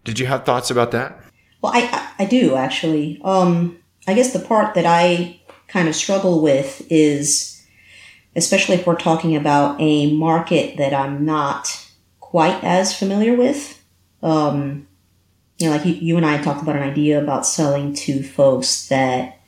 Did 0.03 0.19
you 0.19 0.27
have 0.27 0.45
thoughts 0.45 0.73
about 0.73 0.91
that? 0.91 1.21
Well, 1.61 1.71
I 1.73 2.11
I 2.19 2.25
do 2.25 2.57
actually. 2.57 3.21
Um, 3.23 3.79
I 4.09 4.15
guess 4.15 4.33
the 4.33 4.41
part 4.41 4.75
that 4.75 4.87
I 4.87 5.41
kind 5.73 5.89
of 5.89 5.97
struggle 5.97 6.43
with 6.43 6.87
is, 6.91 7.65
especially 8.37 8.77
if 8.77 8.87
we're 8.87 8.95
talking 8.95 9.35
about 9.35 9.81
a 9.81 10.15
market 10.15 10.77
that 10.77 10.93
I'm 10.93 11.25
not 11.25 11.89
quite 12.21 12.63
as 12.63 12.97
familiar 12.97 13.35
with. 13.35 13.83
Um, 14.23 14.87
you 15.59 15.67
know, 15.67 15.77
like 15.77 15.87
you, 15.87 15.95
you 15.95 16.17
and 16.17 16.27
I 16.27 16.43
talked 16.43 16.63
about 16.63 16.77
an 16.77 16.83
idea 16.83 17.23
about 17.23 17.47
selling 17.47 17.95
to 17.95 18.23
folks 18.23 18.89
that 18.89 19.41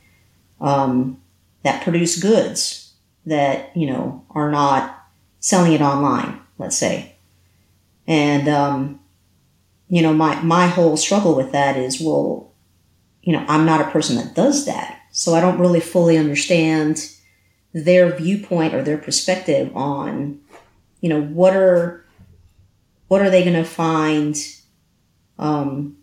um, 0.59 1.21
that 1.63 1.83
produce 1.83 2.19
goods 2.21 2.93
that 3.25 3.75
you 3.75 3.87
know 3.87 4.25
are 4.31 4.49
not 4.49 5.07
selling 5.39 5.73
it 5.73 5.81
online. 5.81 6.39
Let's 6.57 6.77
say, 6.77 7.15
and 8.07 8.47
um, 8.47 8.99
you 9.89 10.01
know, 10.01 10.13
my 10.13 10.41
my 10.41 10.67
whole 10.67 10.97
struggle 10.97 11.35
with 11.35 11.51
that 11.51 11.77
is, 11.77 12.01
well, 12.01 12.51
you 13.21 13.33
know, 13.33 13.45
I'm 13.47 13.65
not 13.65 13.81
a 13.81 13.91
person 13.91 14.15
that 14.15 14.33
does 14.33 14.65
that. 14.65 15.01
So 15.17 15.33
I 15.33 15.39
don't 15.39 15.59
really 15.59 15.79
fully 15.79 16.17
understand 16.17 17.09
their 17.71 18.13
viewpoint 18.13 18.73
or 18.73 18.83
their 18.83 18.97
perspective 18.97 19.71
on, 19.73 20.41
you 20.99 21.07
know, 21.07 21.21
what 21.21 21.55
are 21.55 22.05
what 23.07 23.21
are 23.21 23.29
they 23.29 23.41
going 23.41 23.55
to 23.55 23.63
find 23.63 24.35
um, 25.39 25.95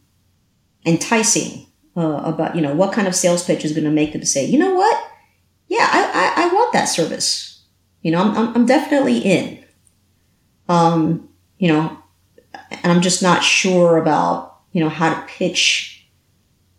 enticing 0.86 1.66
uh, 1.94 2.22
about, 2.24 2.56
you 2.56 2.62
know, 2.62 2.74
what 2.74 2.94
kind 2.94 3.06
of 3.06 3.14
sales 3.14 3.44
pitch 3.44 3.66
is 3.66 3.72
going 3.72 3.84
to 3.84 3.90
make 3.90 4.14
them 4.14 4.24
say, 4.24 4.46
you 4.46 4.58
know 4.58 4.74
what, 4.74 5.12
yeah, 5.68 5.86
I, 5.92 6.34
I, 6.36 6.44
I 6.44 6.54
want 6.54 6.72
that 6.72 6.86
service. 6.86 7.60
You 8.00 8.12
know, 8.12 8.22
I'm, 8.22 8.34
I'm, 8.34 8.54
I'm 8.54 8.66
definitely 8.66 9.18
in. 9.18 9.62
Um, 10.70 11.28
you 11.58 11.68
know, 11.68 11.98
and 12.70 12.90
I'm 12.90 13.02
just 13.02 13.22
not 13.22 13.44
sure 13.44 13.98
about, 13.98 14.60
you 14.72 14.82
know, 14.82 14.88
how 14.88 15.12
to 15.12 15.26
pitch 15.26 15.91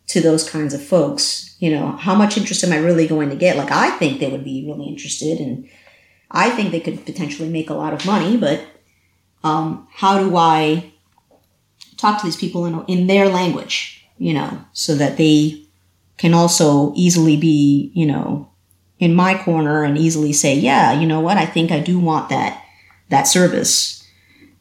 to 0.08 0.22
those 0.22 0.48
kinds 0.48 0.74
of 0.74 0.84
folks 0.84 1.54
you 1.64 1.70
know, 1.70 1.92
how 1.92 2.14
much 2.14 2.38
interest 2.38 2.62
am 2.66 2.74
I 2.74 2.78
really 2.78 3.08
going 3.08 3.30
to 3.30 3.38
get? 3.38 3.56
Like, 3.56 3.72
I 3.72 3.92
think 3.92 4.20
they 4.20 4.30
would 4.30 4.44
be 4.44 4.66
really 4.68 4.86
interested 4.86 5.40
and 5.40 5.70
I 6.30 6.50
think 6.50 6.72
they 6.72 6.82
could 6.82 7.06
potentially 7.06 7.48
make 7.48 7.70
a 7.70 7.74
lot 7.74 7.94
of 7.94 8.06
money, 8.06 8.36
but 8.36 8.66
um, 9.46 9.88
how 9.90 10.20
do 10.20 10.36
I 10.36 10.92
talk 11.96 12.20
to 12.20 12.26
these 12.26 12.36
people 12.36 12.66
in, 12.66 12.84
in 12.88 13.08
their 13.08 13.30
language, 13.30 14.06
you 14.18 14.34
know, 14.34 14.60
so 14.74 14.94
that 14.96 15.16
they 15.16 15.64
can 16.18 16.34
also 16.34 16.92
easily 16.98 17.38
be, 17.38 17.94
you 17.96 18.08
know, 18.08 18.50
in 19.00 19.16
my 19.16 19.42
corner 19.42 19.86
and 19.86 19.98
easily 19.98 20.34
say, 20.34 20.54
yeah, 20.54 20.92
you 20.92 21.08
know 21.08 21.22
what, 21.22 21.38
I 21.38 21.46
think 21.46 21.72
I 21.72 21.80
do 21.80 21.98
want 21.98 22.28
that, 22.28 22.62
that 23.08 23.24
service. 23.24 24.06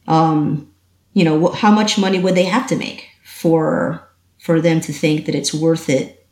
Um, 0.07 0.73
you 1.11 1.25
know, 1.25 1.49
how 1.49 1.71
much 1.73 1.97
money 1.97 2.19
would 2.19 2.35
they 2.35 2.45
have 2.45 2.65
to 2.67 2.77
make 2.77 3.09
for, 3.25 4.07
for 4.43 4.59
them 4.59 4.81
to 4.81 4.91
think 4.91 5.25
that 5.25 5.35
it's 5.35 5.53
worth 5.53 5.87
it 5.87 6.27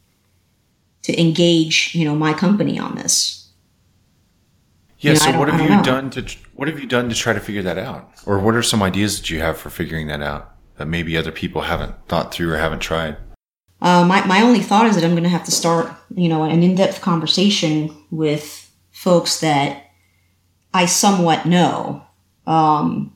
to 1.04 1.18
engage, 1.18 1.96
you 1.96 2.04
know, 2.04 2.14
my 2.14 2.34
company 2.34 2.78
on 2.78 2.96
this. 2.96 3.50
Yeah. 5.00 5.14
You 5.14 5.18
know, 5.18 5.32
so 5.32 5.40
what 5.40 5.48
have 5.48 5.62
you 5.62 5.70
know. 5.70 5.82
done 5.82 6.10
to 6.10 6.38
what 6.54 6.68
have 6.68 6.78
you 6.78 6.88
done 6.88 7.08
to 7.08 7.16
try 7.16 7.32
to 7.32 7.40
figure 7.40 7.62
that 7.62 7.78
out, 7.78 8.12
or 8.26 8.38
what 8.38 8.54
are 8.54 8.62
some 8.62 8.84
ideas 8.84 9.18
that 9.18 9.30
you 9.30 9.40
have 9.40 9.58
for 9.58 9.70
figuring 9.70 10.08
that 10.08 10.22
out 10.22 10.54
that 10.76 10.88
maybe 10.88 11.16
other 11.16 11.32
people 11.32 11.62
haven't 11.62 11.96
thought 12.10 12.34
through 12.34 12.52
or 12.52 12.58
haven't 12.58 12.80
tried? 12.80 13.16
Uh, 13.82 14.04
my 14.06 14.26
my 14.26 14.42
only 14.42 14.60
thought 14.60 14.88
is 14.88 14.96
that 14.96 15.06
I'm 15.06 15.12
going 15.12 15.24
to 15.24 15.30
have 15.30 15.46
to 15.46 15.52
start, 15.52 15.90
you 16.14 16.28
know, 16.28 16.44
an 16.44 16.62
in 16.64 16.76
depth 16.76 17.00
conversation 17.00 17.96
with 18.12 18.70
folks 18.92 19.40
that 19.40 19.86
I 20.74 20.86
somewhat 20.86 21.46
know, 21.46 22.04
um, 22.46 23.16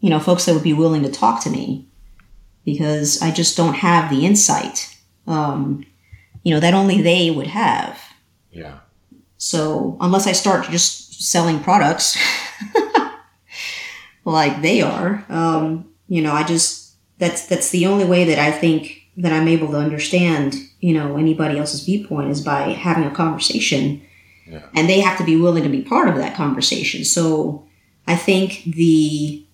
you 0.00 0.10
know, 0.10 0.20
folks 0.20 0.44
that 0.44 0.52
would 0.52 0.62
be 0.62 0.74
willing 0.74 1.04
to 1.04 1.10
talk 1.10 1.42
to 1.44 1.50
me 1.50 1.89
because 2.64 3.20
I 3.22 3.30
just 3.30 3.56
don't 3.56 3.74
have 3.74 4.10
the 4.10 4.24
insight, 4.24 4.96
um, 5.26 5.84
you 6.42 6.54
know, 6.54 6.60
that 6.60 6.74
only 6.74 7.00
they 7.00 7.30
would 7.30 7.48
have. 7.48 8.00
Yeah. 8.50 8.78
So 9.38 9.96
unless 10.00 10.26
I 10.26 10.32
start 10.32 10.68
just 10.70 11.22
selling 11.22 11.60
products 11.60 12.18
like 14.24 14.62
they 14.62 14.82
are, 14.82 15.24
um, 15.28 15.88
you 16.08 16.22
know, 16.22 16.32
I 16.32 16.42
just 16.42 16.94
that's 17.18 17.46
that's 17.46 17.70
the 17.70 17.86
only 17.86 18.04
way 18.04 18.24
that 18.24 18.38
I 18.38 18.50
think 18.50 19.00
that 19.16 19.32
I'm 19.32 19.48
able 19.48 19.68
to 19.68 19.76
understand, 19.76 20.56
you 20.80 20.94
know, 20.94 21.16
anybody 21.16 21.58
else's 21.58 21.84
viewpoint 21.84 22.30
is 22.30 22.40
by 22.40 22.72
having 22.72 23.04
a 23.04 23.14
conversation. 23.14 24.02
Yeah. 24.46 24.66
And 24.74 24.88
they 24.88 25.00
have 25.00 25.18
to 25.18 25.24
be 25.24 25.36
willing 25.36 25.62
to 25.62 25.68
be 25.68 25.82
part 25.82 26.08
of 26.08 26.16
that 26.16 26.34
conversation. 26.34 27.04
So 27.04 27.66
I 28.06 28.16
think 28.16 28.64
the 28.64 29.44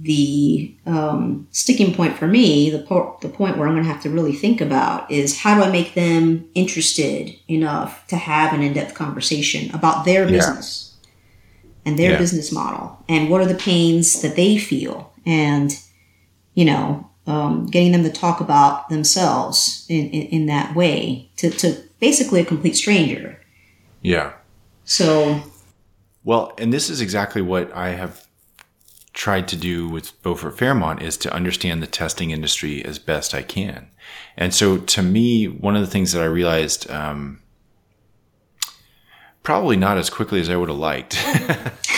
the 0.00 0.72
um, 0.86 1.48
sticking 1.50 1.92
point 1.92 2.16
for 2.16 2.28
me, 2.28 2.70
the, 2.70 2.78
po- 2.78 3.18
the 3.20 3.28
point 3.28 3.58
where 3.58 3.66
I'm 3.66 3.74
going 3.74 3.84
to 3.84 3.92
have 3.92 4.02
to 4.02 4.10
really 4.10 4.32
think 4.32 4.60
about 4.60 5.10
is 5.10 5.40
how 5.40 5.56
do 5.56 5.62
I 5.64 5.70
make 5.72 5.94
them 5.94 6.48
interested 6.54 7.34
enough 7.48 8.06
to 8.08 8.16
have 8.16 8.52
an 8.52 8.62
in 8.62 8.74
depth 8.74 8.94
conversation 8.94 9.74
about 9.74 10.04
their 10.04 10.24
Yeah. 10.24 10.30
business 10.30 10.94
and 11.84 11.98
their 11.98 12.12
Yeah. 12.12 12.18
business 12.18 12.52
model 12.52 12.96
and 13.08 13.28
what 13.28 13.40
are 13.40 13.46
the 13.46 13.56
pains 13.56 14.22
that 14.22 14.36
they 14.36 14.56
feel 14.56 15.12
and, 15.26 15.76
you 16.54 16.64
know, 16.64 17.10
um, 17.26 17.66
getting 17.66 17.90
them 17.92 18.04
to 18.04 18.10
talk 18.10 18.40
about 18.40 18.88
themselves 18.90 19.84
in, 19.88 20.08
in, 20.10 20.26
in 20.28 20.46
that 20.46 20.76
way 20.76 21.28
to, 21.38 21.50
to 21.50 21.76
basically 21.98 22.40
a 22.40 22.44
complete 22.44 22.76
stranger. 22.76 23.40
Yeah. 24.00 24.32
So, 24.84 25.42
Well, 26.22 26.52
and 26.56 26.72
this 26.72 26.88
is 26.88 27.00
exactly 27.00 27.42
what 27.42 27.74
I 27.74 27.90
have 27.90 28.27
tried 29.18 29.48
to 29.48 29.56
do 29.56 29.88
with 29.88 30.22
Beaufort 30.22 30.56
Fairmont 30.56 31.02
is 31.02 31.16
to 31.16 31.34
understand 31.34 31.82
the 31.82 31.88
testing 31.88 32.30
industry 32.30 32.84
as 32.84 33.00
best 33.00 33.34
I 33.34 33.42
can. 33.42 33.88
And 34.36 34.54
so 34.54 34.78
to 34.78 35.02
me, 35.02 35.46
one 35.46 35.74
of 35.74 35.80
the 35.80 35.90
things 35.90 36.12
that 36.12 36.22
I 36.22 36.26
realized, 36.26 36.88
um, 36.88 37.40
probably 39.48 39.78
not 39.78 39.96
as 39.96 40.10
quickly 40.10 40.40
as 40.42 40.50
I 40.50 40.56
would 40.56 40.68
have 40.68 40.76
liked, 40.76 41.14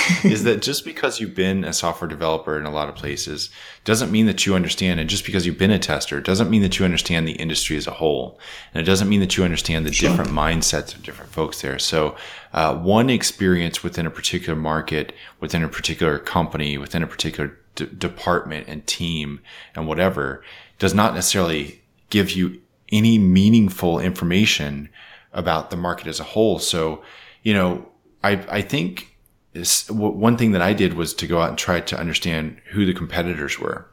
is 0.25 0.45
that 0.45 0.63
just 0.63 0.85
because 0.85 1.19
you've 1.19 1.35
been 1.35 1.65
a 1.65 1.73
software 1.73 2.07
developer 2.07 2.57
in 2.57 2.65
a 2.65 2.71
lot 2.71 2.89
of 2.89 2.95
places 2.95 3.51
doesn't 3.85 4.13
mean 4.13 4.27
that 4.27 4.47
you 4.47 4.55
understand. 4.55 5.01
And 5.01 5.11
just 5.11 5.27
because 5.27 5.45
you've 5.45 5.59
been 5.59 5.73
a 5.73 5.79
tester 5.81 6.21
doesn't 6.21 6.49
mean 6.49 6.63
that 6.63 6.79
you 6.79 6.85
understand 6.85 7.27
the 7.27 7.33
industry 7.33 7.77
as 7.77 7.89
a 7.89 7.91
whole. 7.91 8.39
And 8.73 8.81
it 8.81 8.85
doesn't 8.85 9.09
mean 9.09 9.19
that 9.19 9.37
you 9.37 9.43
understand 9.43 9.85
the 9.85 9.93
Sure. 9.93 10.11
different 10.11 10.31
mindsets 10.31 10.95
of 10.95 11.03
different 11.03 11.33
folks 11.33 11.61
there. 11.61 11.81
So, 11.81 12.15
uh, 12.53 12.77
one 12.77 13.11
experience 13.11 13.83
within 13.83 14.07
a 14.07 14.13
particular 14.13 14.57
market, 14.57 15.13
within 15.41 15.65
a 15.65 15.69
particular 15.69 16.21
company, 16.21 16.79
within 16.79 17.03
a 17.03 17.09
particular 17.09 17.59
d- 17.75 17.89
department 17.99 18.69
and 18.69 18.87
team 18.87 19.41
and 19.75 19.89
whatever 19.89 20.45
does 20.79 20.95
not 20.95 21.15
necessarily 21.17 21.83
give 22.11 22.31
you 22.31 22.61
any 22.93 23.19
meaningful 23.19 23.99
information 23.99 24.89
about 25.33 25.71
the 25.71 25.77
market 25.77 26.07
as 26.07 26.21
a 26.21 26.25
whole. 26.25 26.61
So, 26.61 27.03
you 27.43 27.55
know, 27.55 27.87
I, 28.23 28.33
I 28.49 28.63
think 28.63 29.17
one 29.89 30.37
thing 30.37 30.53
that 30.53 30.63
I 30.63 30.73
did 30.73 30.95
was 30.95 31.15
to 31.15 31.27
go 31.27 31.41
out 31.41 31.49
and 31.49 31.59
try 31.59 31.81
to 31.81 31.99
understand 31.99 32.61
who 32.71 32.87
the 32.87 32.95
competitors 32.95 33.59
were 33.59 33.91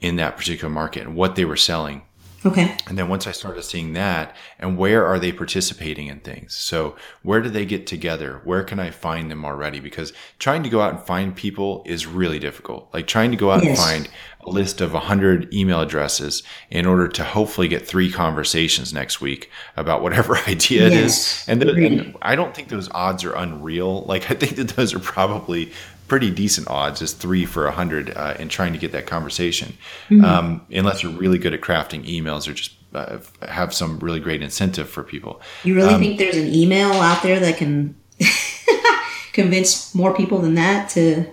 in 0.00 0.16
that 0.16 0.36
particular 0.36 0.72
market 0.72 1.06
and 1.06 1.16
what 1.16 1.36
they 1.36 1.44
were 1.44 1.56
selling. 1.56 2.02
Okay. 2.44 2.76
And 2.86 2.96
then 2.98 3.08
once 3.08 3.26
I 3.26 3.32
started 3.32 3.62
seeing 3.62 3.92
that 3.94 4.34
and 4.58 4.76
where 4.78 5.06
are 5.06 5.18
they 5.18 5.32
participating 5.32 6.06
in 6.08 6.20
things? 6.20 6.54
So 6.54 6.96
where 7.22 7.40
do 7.40 7.48
they 7.50 7.64
get 7.66 7.86
together? 7.86 8.40
Where 8.44 8.62
can 8.62 8.78
I 8.80 8.90
find 8.90 9.30
them 9.30 9.44
already? 9.44 9.80
Because 9.80 10.12
trying 10.38 10.62
to 10.62 10.68
go 10.68 10.80
out 10.80 10.94
and 10.94 11.02
find 11.06 11.34
people 11.36 11.82
is 11.86 12.06
really 12.06 12.38
difficult. 12.38 12.88
Like 12.94 13.06
trying 13.06 13.30
to 13.30 13.36
go 13.36 13.50
out 13.50 13.62
Yes. 13.64 13.78
and 13.78 14.04
find 14.04 14.14
a 14.42 14.48
list 14.50 14.80
of 14.80 14.94
100 14.94 15.52
email 15.52 15.82
addresses 15.82 16.42
in 16.70 16.86
order 16.86 17.08
to 17.08 17.24
hopefully 17.24 17.68
get 17.68 17.86
three 17.86 18.10
conversations 18.10 18.92
next 18.92 19.20
week 19.20 19.50
about 19.76 20.02
whatever 20.02 20.36
idea 20.48 20.86
it 20.86 20.92
is. 20.94 21.00
Yes, 21.16 21.44
And, 21.48 21.60
th- 21.60 21.76
and 21.76 22.16
I 22.22 22.36
don't 22.36 22.54
think 22.54 22.68
those 22.68 22.88
odds 22.92 23.22
are 23.24 23.34
unreal. 23.34 24.02
Like 24.04 24.30
I 24.30 24.34
think 24.34 24.56
that 24.56 24.68
those 24.76 24.94
are 24.94 24.98
probably 24.98 25.72
pretty 26.10 26.28
decent 26.28 26.68
odds 26.68 27.00
is 27.00 27.12
three 27.12 27.46
for 27.46 27.66
a 27.66 27.70
hundred 27.70 28.10
uh, 28.16 28.34
in 28.38 28.48
trying 28.48 28.72
to 28.72 28.78
get 28.78 28.90
that 28.90 29.06
conversation. 29.06 29.78
Mm-hmm. 30.10 30.24
Um, 30.24 30.66
unless 30.72 31.04
you're 31.04 31.12
really 31.12 31.38
good 31.38 31.54
at 31.54 31.60
crafting 31.60 32.04
emails 32.04 32.48
or 32.48 32.52
just 32.52 32.74
uh, 32.92 33.18
have 33.48 33.72
some 33.72 34.00
really 34.00 34.18
great 34.18 34.42
incentive 34.42 34.90
for 34.90 35.04
people. 35.04 35.40
You 35.62 35.76
really 35.76 35.94
think 35.94 36.18
there's 36.18 36.36
an 36.36 36.52
email 36.52 36.90
out 36.90 37.22
there 37.22 37.38
that 37.38 37.56
can 37.56 37.94
convince 39.32 39.94
more 39.94 40.12
people 40.12 40.40
than 40.40 40.54
that 40.54 40.90
to? 40.90 41.26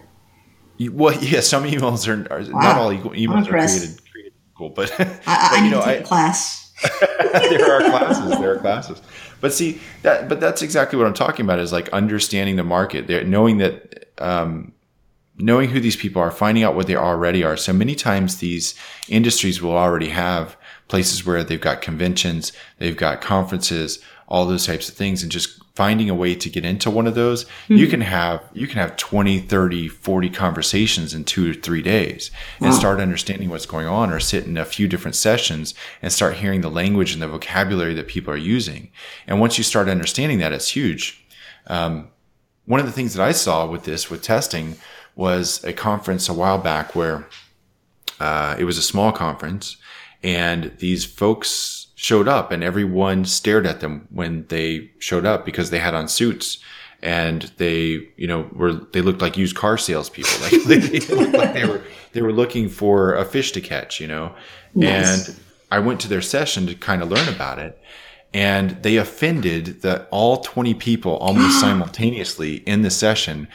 Well, 0.91 1.15
yeah, 1.23 1.39
some 1.39 1.63
emails 1.63 2.07
are, 2.07 2.32
are 2.32 2.43
not 2.43 2.78
all 2.78 2.91
emails 2.91 3.47
are 3.47 3.49
created, 3.49 3.99
created 4.11 4.34
equal, 4.51 4.69
but, 4.69 4.91
I, 4.99 5.03
but, 5.03 5.19
I, 5.25 5.55
you 5.57 5.63
need 5.63 5.71
know, 5.71 5.80
to 5.80 5.86
take 5.88 5.97
I, 5.97 6.01
a 6.01 6.03
class. 6.03 6.56
there 7.01 7.71
are 7.71 7.82
classes 7.89 8.39
there 8.39 8.53
are 8.53 8.59
classes. 8.59 9.01
But 9.41 9.53
see 9.53 9.82
that 10.03 10.30
but 10.30 10.39
that's 10.39 10.61
exactly 10.61 10.97
what 10.97 11.07
i'm 11.07 11.13
talking 11.13 11.45
about 11.45 11.59
is 11.59 11.71
like 11.71 11.89
understanding 11.89 12.55
the 12.55 12.63
market. 12.63 13.07
There 13.07 13.23
knowing 13.23 13.57
that 13.57 14.11
um 14.19 14.73
knowing 15.38 15.69
who 15.69 15.80
these 15.80 15.95
people 15.95 16.21
are 16.21 16.32
finding 16.32 16.63
out 16.63 16.75
what 16.75 16.88
they 16.88 16.95
already 16.95 17.43
are. 17.43 17.57
So 17.57 17.73
many 17.73 17.95
times 17.95 18.38
these 18.38 18.75
industries 19.07 19.61
will 19.61 19.78
already 19.78 20.09
have 20.09 20.57
places 20.88 21.25
where 21.25 21.43
they've 21.43 21.61
got 21.61 21.82
conventions 21.82 22.51
they've 22.78 22.97
got 22.97 23.21
conferences 23.21 23.99
all 24.28 24.45
those 24.45 24.65
types 24.65 24.89
of 24.89 24.95
things 24.95 25.23
and 25.23 25.32
just 25.32 25.63
finding 25.73 26.09
a 26.09 26.15
way 26.15 26.34
to 26.34 26.49
get 26.49 26.65
into 26.65 26.89
one 26.89 27.05
of 27.05 27.13
those 27.13 27.45
you 27.67 27.88
can 27.88 28.01
have 28.01 28.41
you 28.53 28.65
can 28.65 28.78
have 28.78 28.97
20 28.97 29.39
30 29.39 29.88
40 29.88 30.30
conversations 30.32 31.13
in 31.13 31.23
two 31.23 31.51
or 31.51 31.53
three 31.53 31.84
days 31.84 32.32
and 32.59 32.73
start 32.73 32.99
understanding 32.99 33.49
what's 33.49 33.67
going 33.67 33.86
on 33.88 34.11
or 34.11 34.19
sit 34.19 34.45
in 34.45 34.57
a 34.57 34.65
few 34.65 34.88
different 34.88 35.15
sessions 35.15 35.73
and 36.01 36.11
start 36.11 36.36
hearing 36.36 36.61
the 36.61 36.69
language 36.69 37.13
and 37.13 37.21
the 37.21 37.28
vocabulary 37.28 37.93
that 37.93 38.07
people 38.07 38.34
are 38.34 38.38
using. 38.38 38.89
And 39.28 39.39
once 39.39 39.57
you 39.57 39.63
start 39.63 39.88
understanding 39.88 40.39
that 40.39 40.53
it's 40.53 40.69
huge. 40.69 41.23
Um, 41.67 42.09
one 42.65 42.80
of 42.80 42.86
the 42.86 42.91
things 42.91 43.13
that 43.13 43.23
i 43.23 43.32
saw 43.32 43.65
with 43.65 43.84
this 43.84 44.09
with 44.09 44.21
testing 44.21 44.75
was 45.15 45.63
a 45.63 45.73
conference 45.73 46.30
a 46.30 46.34
while 46.34 46.57
back 46.57 46.95
where 46.95 47.28
uh, 48.19 48.55
it 48.59 48.63
was 48.65 48.78
a 48.78 48.82
small 48.82 49.11
conference 49.11 49.78
and 50.23 50.71
these 50.80 51.05
folks 51.05 51.76
showed 51.99 52.27
up 52.27 52.51
and 52.51 52.63
everyone 52.63 53.25
stared 53.25 53.65
at 53.65 53.79
them 53.79 54.07
when 54.11 54.45
they 54.49 54.87
showed 54.99 55.25
up 55.25 55.43
because 55.43 55.71
they 55.71 55.79
had 55.79 55.95
on 55.95 56.07
suits 56.07 56.59
and 57.01 57.51
they 57.57 58.07
you 58.17 58.27
know 58.27 58.47
were 58.53 58.73
they 58.73 59.01
looked 59.01 59.19
like 59.19 59.35
used 59.35 59.55
car 59.55 59.79
salespeople 59.79 60.31
like 60.41 60.63
they, 60.65 60.77
they 60.99 61.15
looked 61.15 61.33
like 61.33 61.53
they 61.53 61.65
were 61.65 61.81
they 62.13 62.21
were 62.21 62.31
looking 62.31 62.69
for 62.69 63.15
a 63.15 63.25
fish 63.25 63.51
to 63.51 63.59
catch 63.59 63.99
you 63.99 64.07
know 64.07 64.33
Nice. 64.75 65.27
and 65.27 65.39
i 65.71 65.79
went 65.79 65.99
to 66.01 66.07
their 66.07 66.21
session 66.21 66.67
to 66.67 66.75
kind 66.75 67.01
of 67.01 67.09
learn 67.09 67.27
about 67.29 67.57
it 67.57 67.81
and 68.31 68.71
they 68.83 68.97
offended 68.97 69.81
that 69.81 70.07
all 70.11 70.41
20 70.41 70.75
people 70.75 71.17
almost 71.17 71.59
simultaneously 71.61 72.57
in 72.57 72.83
the 72.83 72.91
session 72.91 73.47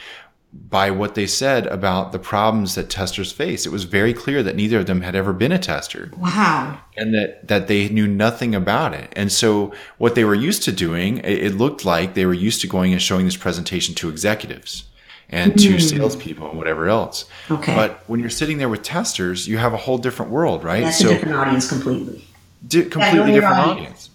by 0.53 0.91
what 0.91 1.15
they 1.15 1.27
said 1.27 1.67
about 1.67 2.11
the 2.11 2.19
problems 2.19 2.75
that 2.75 2.89
testers 2.89 3.31
face. 3.31 3.65
It 3.65 3.71
was 3.71 3.83
very 3.83 4.13
clear 4.13 4.43
that 4.43 4.55
neither 4.55 4.79
of 4.79 4.85
them 4.85 5.01
had 5.01 5.15
ever 5.15 5.33
been 5.33 5.51
a 5.51 5.59
tester 5.59 6.11
Wow. 6.17 6.79
and 6.95 7.13
that, 7.13 7.47
that 7.47 7.67
they 7.67 7.89
knew 7.89 8.07
nothing 8.07 8.53
about 8.53 8.93
it. 8.93 9.11
And 9.15 9.31
so 9.31 9.73
what 9.97 10.15
they 10.15 10.23
were 10.23 10.35
used 10.35 10.63
to 10.63 10.71
doing, 10.71 11.17
it, 11.19 11.43
it 11.43 11.55
looked 11.55 11.85
like 11.85 12.13
they 12.13 12.25
were 12.25 12.33
used 12.33 12.61
to 12.61 12.67
going 12.67 12.91
and 12.91 13.01
showing 13.01 13.25
this 13.25 13.37
presentation 13.37 13.95
to 13.95 14.09
executives 14.09 14.85
and 15.29 15.57
to 15.59 15.73
hmm. 15.73 15.79
salespeople 15.79 16.49
and 16.49 16.57
whatever 16.57 16.87
else. 16.87 17.25
Okay. 17.49 17.75
But 17.75 18.03
when 18.07 18.19
you're 18.19 18.29
sitting 18.29 18.59
there 18.59 18.69
with 18.69 18.83
testers, 18.83 19.47
you 19.47 19.57
have 19.57 19.73
a 19.73 19.77
whole 19.77 19.97
different 19.97 20.31
world, 20.31 20.63
right? 20.63 20.83
That's 20.83 21.01
a 21.01 21.09
different 21.09 21.35
audience 21.35 21.67
completely. 21.69 22.27
di- 22.67 22.85
completely 22.85 23.31
you're 23.31 23.41
different 23.41 23.57
right. 23.57 23.67
audience. 23.67 24.09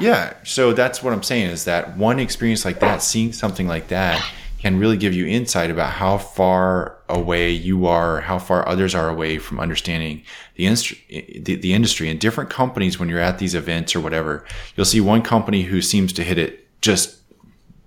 Yeah, 0.00 0.34
so 0.44 0.72
that's 0.72 1.02
what 1.02 1.12
I'm 1.12 1.22
saying 1.22 1.50
is 1.50 1.64
that 1.64 1.96
one 1.96 2.18
experience 2.18 2.64
like 2.64 2.80
that, 2.80 3.02
seeing 3.02 3.32
something 3.32 3.68
like 3.68 3.88
that, 3.88 4.24
can 4.58 4.78
really 4.78 4.96
give 4.96 5.14
you 5.14 5.26
insight 5.26 5.70
about 5.70 5.92
how 5.92 6.18
far 6.18 6.98
away 7.08 7.50
you 7.50 7.86
are, 7.86 8.20
how 8.20 8.38
far 8.38 8.66
others 8.68 8.94
are 8.94 9.08
away 9.08 9.38
from 9.38 9.60
understanding 9.60 10.22
the 10.56 10.66
industry. 10.66 11.40
The, 11.42 11.54
the 11.54 11.72
industry 11.72 12.10
and 12.10 12.18
different 12.18 12.50
companies, 12.50 12.98
when 12.98 13.08
you're 13.08 13.20
at 13.20 13.38
these 13.38 13.54
events 13.54 13.94
or 13.94 14.00
whatever, 14.00 14.44
you'll 14.76 14.86
see 14.86 15.00
one 15.00 15.22
company 15.22 15.62
who 15.62 15.80
seems 15.80 16.12
to 16.14 16.24
hit 16.24 16.38
it 16.38 16.66
just 16.80 17.16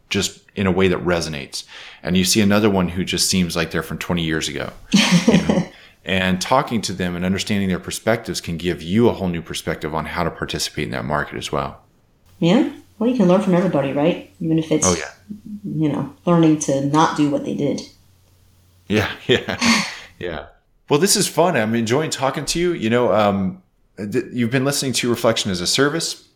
just 0.09 0.41
in 0.55 0.67
a 0.67 0.71
way 0.71 0.89
that 0.89 0.99
resonates, 1.05 1.63
and 2.03 2.17
you 2.17 2.25
see 2.25 2.41
another 2.41 2.69
one 2.69 2.89
who 2.89 3.05
just 3.05 3.29
seems 3.29 3.55
like 3.55 3.71
they're 3.71 3.81
from 3.81 3.97
20 3.97 4.21
years 4.21 4.49
ago. 4.49 4.71
you 5.27 5.37
know? 5.47 5.67
And 6.03 6.41
talking 6.41 6.81
to 6.81 6.93
them 6.93 7.15
and 7.15 7.23
understanding 7.23 7.69
their 7.69 7.79
perspectives 7.79 8.41
can 8.41 8.57
give 8.57 8.81
you 8.81 9.07
a 9.07 9.13
whole 9.13 9.27
new 9.27 9.41
perspective 9.41 9.93
on 9.93 10.05
how 10.05 10.23
to 10.23 10.31
participate 10.31 10.85
in 10.85 10.91
that 10.91 11.05
market 11.05 11.37
as 11.37 11.51
well. 11.51 11.81
Yeah. 12.39 12.71
Well, 13.01 13.09
you 13.09 13.17
can 13.17 13.27
learn 13.27 13.41
from 13.41 13.55
everybody, 13.55 13.93
right? 13.93 14.31
Even 14.39 14.59
if 14.59 14.71
it's 14.71 14.85
Oh 14.85 14.93
yeah. 14.95 15.09
you 15.65 15.91
know 15.91 16.13
learning 16.23 16.59
to 16.59 16.85
not 16.85 17.17
do 17.17 17.31
what 17.31 17.45
they 17.45 17.55
did. 17.55 17.81
Yeah, 18.87 19.09
yeah, 19.27 19.57
yeah. 20.19 20.45
Well, 20.87 20.99
this 20.99 21.15
is 21.15 21.27
fun. 21.27 21.57
I'm 21.57 21.73
enjoying 21.73 22.11
talking 22.11 22.45
to 22.45 22.59
you. 22.59 22.73
You 22.73 22.91
know, 22.91 23.11
um, 23.11 23.63
th- 23.97 24.25
you've 24.31 24.51
been 24.51 24.65
listening 24.65 24.93
to 24.93 25.09
Reflection 25.09 25.49
as 25.49 25.61
a 25.61 25.65
Service. 25.65 26.27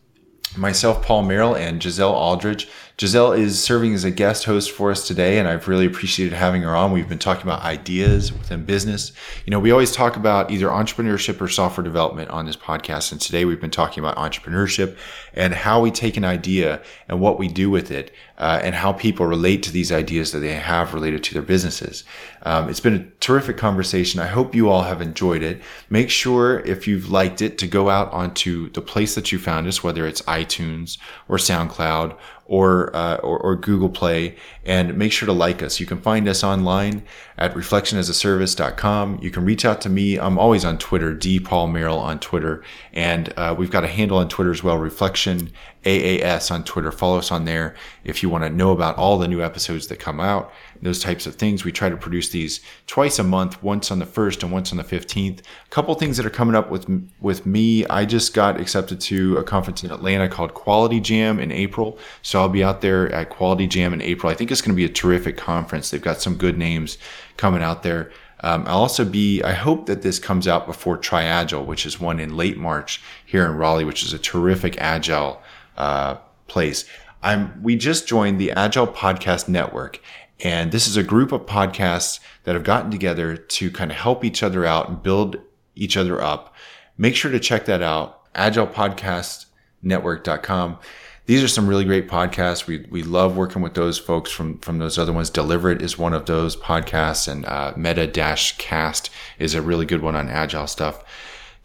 Myself, 0.57 1.03
Paul 1.05 1.21
Merrill, 1.21 1.55
and 1.55 1.83
Giselle 1.83 2.13
Aldridge 2.13 2.67
Giselle 2.97 3.33
is 3.33 3.61
serving 3.61 3.93
as 3.93 4.05
a 4.05 4.11
guest 4.11 4.45
host 4.45 4.71
for 4.71 4.89
us 4.89 5.05
today, 5.05 5.37
and 5.37 5.49
I've 5.49 5.67
really 5.67 5.85
appreciated 5.85 6.33
having 6.33 6.61
her 6.61 6.73
on. 6.73 6.93
We've 6.93 7.09
been 7.09 7.19
talking 7.19 7.43
about 7.43 7.61
ideas 7.61 8.31
within 8.31 8.63
business. 8.63 9.11
You 9.45 9.51
know, 9.51 9.59
we 9.59 9.71
always 9.71 9.91
talk 9.91 10.15
about 10.15 10.49
either 10.49 10.67
entrepreneurship 10.67 11.41
or 11.41 11.49
software 11.49 11.83
development 11.83 12.29
on 12.29 12.45
this 12.45 12.55
podcast, 12.55 13.11
and 13.11 13.19
today 13.19 13.43
we've 13.43 13.59
been 13.59 13.69
talking 13.69 14.01
about 14.01 14.15
entrepreneurship 14.15 14.95
and 15.33 15.53
how 15.53 15.81
we 15.81 15.91
take 15.91 16.15
an 16.15 16.23
idea 16.23 16.81
and 17.09 17.19
what 17.19 17.37
we 17.37 17.49
do 17.49 17.69
with 17.69 17.91
it, 17.91 18.13
uh, 18.37 18.61
and 18.63 18.75
how 18.75 18.93
people 18.93 19.25
relate 19.25 19.61
to 19.63 19.73
these 19.73 19.91
ideas 19.91 20.31
that 20.31 20.39
they 20.39 20.53
have 20.53 20.93
related 20.93 21.21
to 21.25 21.33
their 21.33 21.43
businesses. 21.43 22.05
Um, 22.43 22.69
it's 22.69 22.79
been 22.79 22.95
a 22.95 23.19
terrific 23.19 23.57
conversation. 23.57 24.21
I 24.21 24.27
hope 24.27 24.55
you 24.55 24.69
all 24.69 24.83
have 24.83 25.01
enjoyed 25.01 25.43
it. 25.43 25.61
Make 25.89 26.09
sure 26.09 26.59
if 26.59 26.87
you've 26.87 27.09
liked 27.09 27.41
it 27.41 27.57
to 27.57 27.67
go 27.67 27.89
out 27.89 28.09
onto 28.13 28.69
the 28.69 28.81
place 28.81 29.15
that 29.15 29.33
you 29.33 29.39
found 29.39 29.67
us, 29.67 29.83
whether 29.83 30.07
it's 30.07 30.21
iTunes 30.21 30.97
or 31.27 31.37
SoundCloud 31.37 32.15
or, 32.45 32.95
uh, 32.95 33.17
or, 33.17 33.37
or 33.39 33.55
Google 33.55 33.89
Play, 33.89 34.35
and 34.65 34.97
make 34.97 35.11
sure 35.11 35.25
to 35.25 35.33
like 35.33 35.63
us. 35.63 35.79
You 35.79 35.85
can 35.85 35.99
find 35.99 36.27
us 36.27 36.43
online 36.43 37.03
at 37.37 37.53
reflectionasaservice.com. 37.53 39.19
You 39.21 39.31
can 39.31 39.45
reach 39.45 39.65
out 39.65 39.81
to 39.81 39.89
me. 39.89 40.17
I'm 40.17 40.37
always 40.37 40.63
on 40.63 40.77
Twitter, 40.77 41.13
D 41.13 41.39
Paul 41.39 41.67
Merrill 41.67 41.99
on 41.99 42.19
Twitter, 42.19 42.63
and 42.93 43.33
uh, 43.37 43.55
we've 43.57 43.71
got 43.71 43.83
a 43.83 43.87
handle 43.87 44.17
on 44.17 44.29
Twitter 44.29 44.51
as 44.51 44.63
well, 44.63 44.77
Reflection 44.77 45.51
AAS 45.85 46.49
on 46.49 46.63
Twitter. 46.63 46.91
Follow 46.91 47.19
us 47.19 47.31
on 47.31 47.45
there 47.45 47.75
if 48.03 48.23
you 48.23 48.29
want 48.29 48.43
to 48.43 48.49
know 48.49 48.71
about 48.71 48.97
all 48.97 49.17
the 49.19 49.27
new 49.27 49.41
episodes 49.41 49.87
that 49.87 49.99
come 49.99 50.19
out, 50.19 50.51
those 50.81 50.99
types 50.99 51.27
of 51.27 51.35
things. 51.35 51.63
We 51.63 51.71
try 51.71 51.89
to 51.89 51.97
produce 51.97 52.29
these 52.29 52.59
twice 52.87 53.19
a 53.19 53.23
month, 53.23 53.61
once 53.61 53.91
on 53.91 53.99
the 53.99 54.05
first 54.05 54.41
and 54.41 54.51
once 54.51 54.71
on 54.71 54.77
the 54.77 54.83
15th. 54.83 55.39
A 55.39 55.69
couple 55.69 55.93
things 55.95 56.17
that 56.17 56.25
are 56.25 56.31
coming 56.31 56.55
up 56.55 56.71
with 56.71 56.87
with 57.21 57.45
me. 57.45 57.85
I 57.85 58.05
just 58.05 58.33
got 58.33 58.59
accepted 58.59 58.99
to 59.01 59.37
a 59.37 59.43
conference 59.43 59.83
in 59.83 59.91
Atlanta 59.91 60.27
called 60.27 60.53
Quality 60.55 60.99
Jam 60.99 61.39
in 61.39 61.51
April. 61.51 61.99
So 62.23 62.39
I'll 62.39 62.49
be 62.49 62.63
out 62.63 62.81
there 62.81 63.11
at 63.11 63.29
Quality 63.29 63.67
Jam 63.67 63.93
in 63.93 64.01
April. 64.01 64.31
I 64.31 64.35
think 64.35 64.51
it's 64.51 64.61
going 64.61 64.73
to 64.73 64.75
be 64.75 64.85
a 64.85 64.89
terrific 64.89 65.37
conference. 65.37 65.91
They've 65.91 66.01
got 66.01 66.21
some 66.21 66.35
good 66.35 66.57
names 66.57 66.97
coming 67.37 67.63
out 67.63 67.83
there. 67.83 68.11
Um, 68.41 68.65
I'll 68.67 68.79
also 68.79 69.05
be, 69.05 69.41
I 69.43 69.53
hope 69.53 69.85
that 69.87 70.01
this 70.01 70.19
comes 70.19 70.45
out 70.47 70.67
before 70.67 70.97
Triagile, 70.97 71.65
which 71.65 71.85
is 71.85 71.99
one 71.99 72.19
in 72.19 72.37
late 72.37 72.57
March 72.57 73.01
here 73.25 73.45
in 73.45 73.55
Raleigh, 73.55 73.85
which 73.85 74.03
is 74.03 74.13
a 74.13 74.19
terrific 74.19 74.77
agile 74.79 75.41
uh, 75.77 76.15
place. 76.47 76.85
I'm, 77.23 77.63
we 77.63 77.75
just 77.75 78.07
joined 78.07 78.39
the 78.39 78.51
Agile 78.51 78.87
Podcast 78.87 79.49
Network, 79.49 79.99
and 80.41 80.71
this 80.71 80.87
is 80.87 80.97
a 80.97 81.03
group 81.03 81.31
of 81.31 81.47
podcasts 81.47 82.19
that 82.43 82.53
have 82.53 82.63
gotten 82.63 82.91
together 82.91 83.35
to 83.35 83.71
kind 83.71 83.89
of 83.89 83.97
help 83.97 84.23
each 84.23 84.43
other 84.43 84.63
out 84.65 84.87
and 84.89 85.01
build 85.01 85.37
each 85.75 85.97
other 85.97 86.21
up. 86.21 86.53
Make 86.97 87.15
sure 87.15 87.31
to 87.31 87.39
check 87.39 87.65
that 87.65 87.81
out, 87.81 88.31
agilepodcastnetwork.com. 88.35 90.77
These 91.25 91.43
are 91.43 91.47
some 91.47 91.67
really 91.67 91.85
great 91.85 92.07
podcasts. 92.07 92.67
We, 92.67 92.85
we 92.91 93.01
love 93.01 93.35
working 93.35 93.63
with 93.63 93.73
those 93.73 93.97
folks 93.97 94.31
from, 94.31 94.59
from 94.59 94.77
those 94.77 94.99
other 94.99 95.11
ones. 95.11 95.31
Deliver 95.31 95.71
is 95.71 95.97
one 95.97 96.13
of 96.13 96.27
those 96.27 96.55
podcasts 96.55 97.27
and 97.27 97.45
uh, 97.45 97.73
Meta 97.75 98.05
Dash 98.05 98.55
Cast 98.57 99.09
is 99.39 99.55
a 99.55 99.61
really 99.61 99.85
good 99.85 100.01
one 100.01 100.15
on 100.15 100.29
agile 100.29 100.67
stuff. 100.67 101.03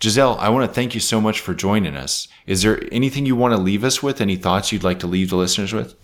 Giselle, 0.03 0.39
I 0.39 0.49
want 0.49 0.67
to 0.67 0.75
thank 0.75 0.95
you 0.95 1.01
so 1.01 1.21
much 1.21 1.41
for 1.41 1.53
joining 1.53 1.95
us. 1.95 2.27
Is 2.47 2.63
there 2.63 2.83
anything 2.91 3.27
you 3.27 3.37
want 3.37 3.55
to 3.55 3.61
leave 3.61 3.85
us 3.85 4.03
with? 4.03 4.23
Any 4.23 4.37
thoughts 4.37 4.73
you'd 4.73 4.83
like 4.83 4.99
to 5.01 5.07
leave 5.07 5.29
the 5.29 5.37
listeners 5.37 5.75
with? 5.75 5.95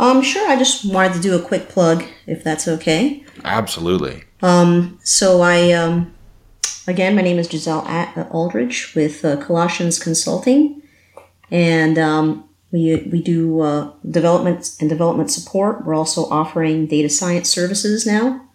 Um, 0.00 0.20
sure. 0.22 0.50
I 0.50 0.56
just 0.56 0.84
wanted 0.84 1.14
to 1.14 1.20
do 1.20 1.36
a 1.36 1.42
quick 1.42 1.68
plug, 1.68 2.02
if 2.26 2.42
that's 2.42 2.66
okay. 2.66 3.24
Absolutely. 3.44 4.24
Um, 4.42 4.98
so 5.04 5.40
I, 5.40 5.70
um, 5.70 6.12
again, 6.88 7.14
my 7.14 7.22
name 7.22 7.38
is 7.38 7.48
Giselle 7.48 7.86
Aldridge 8.32 8.92
with 8.96 9.24
uh, 9.24 9.36
Colossians 9.36 10.00
Consulting, 10.00 10.82
and 11.52 11.96
um, 11.96 12.48
we 12.74 12.96
we 13.12 13.22
do 13.22 13.60
uh, 13.60 13.92
development 14.10 14.76
and 14.80 14.90
development 14.90 15.30
support. 15.30 15.84
We're 15.84 15.94
also 15.94 16.28
offering 16.28 16.88
data 16.88 17.08
science 17.08 17.48
services 17.48 18.04
now. 18.04 18.48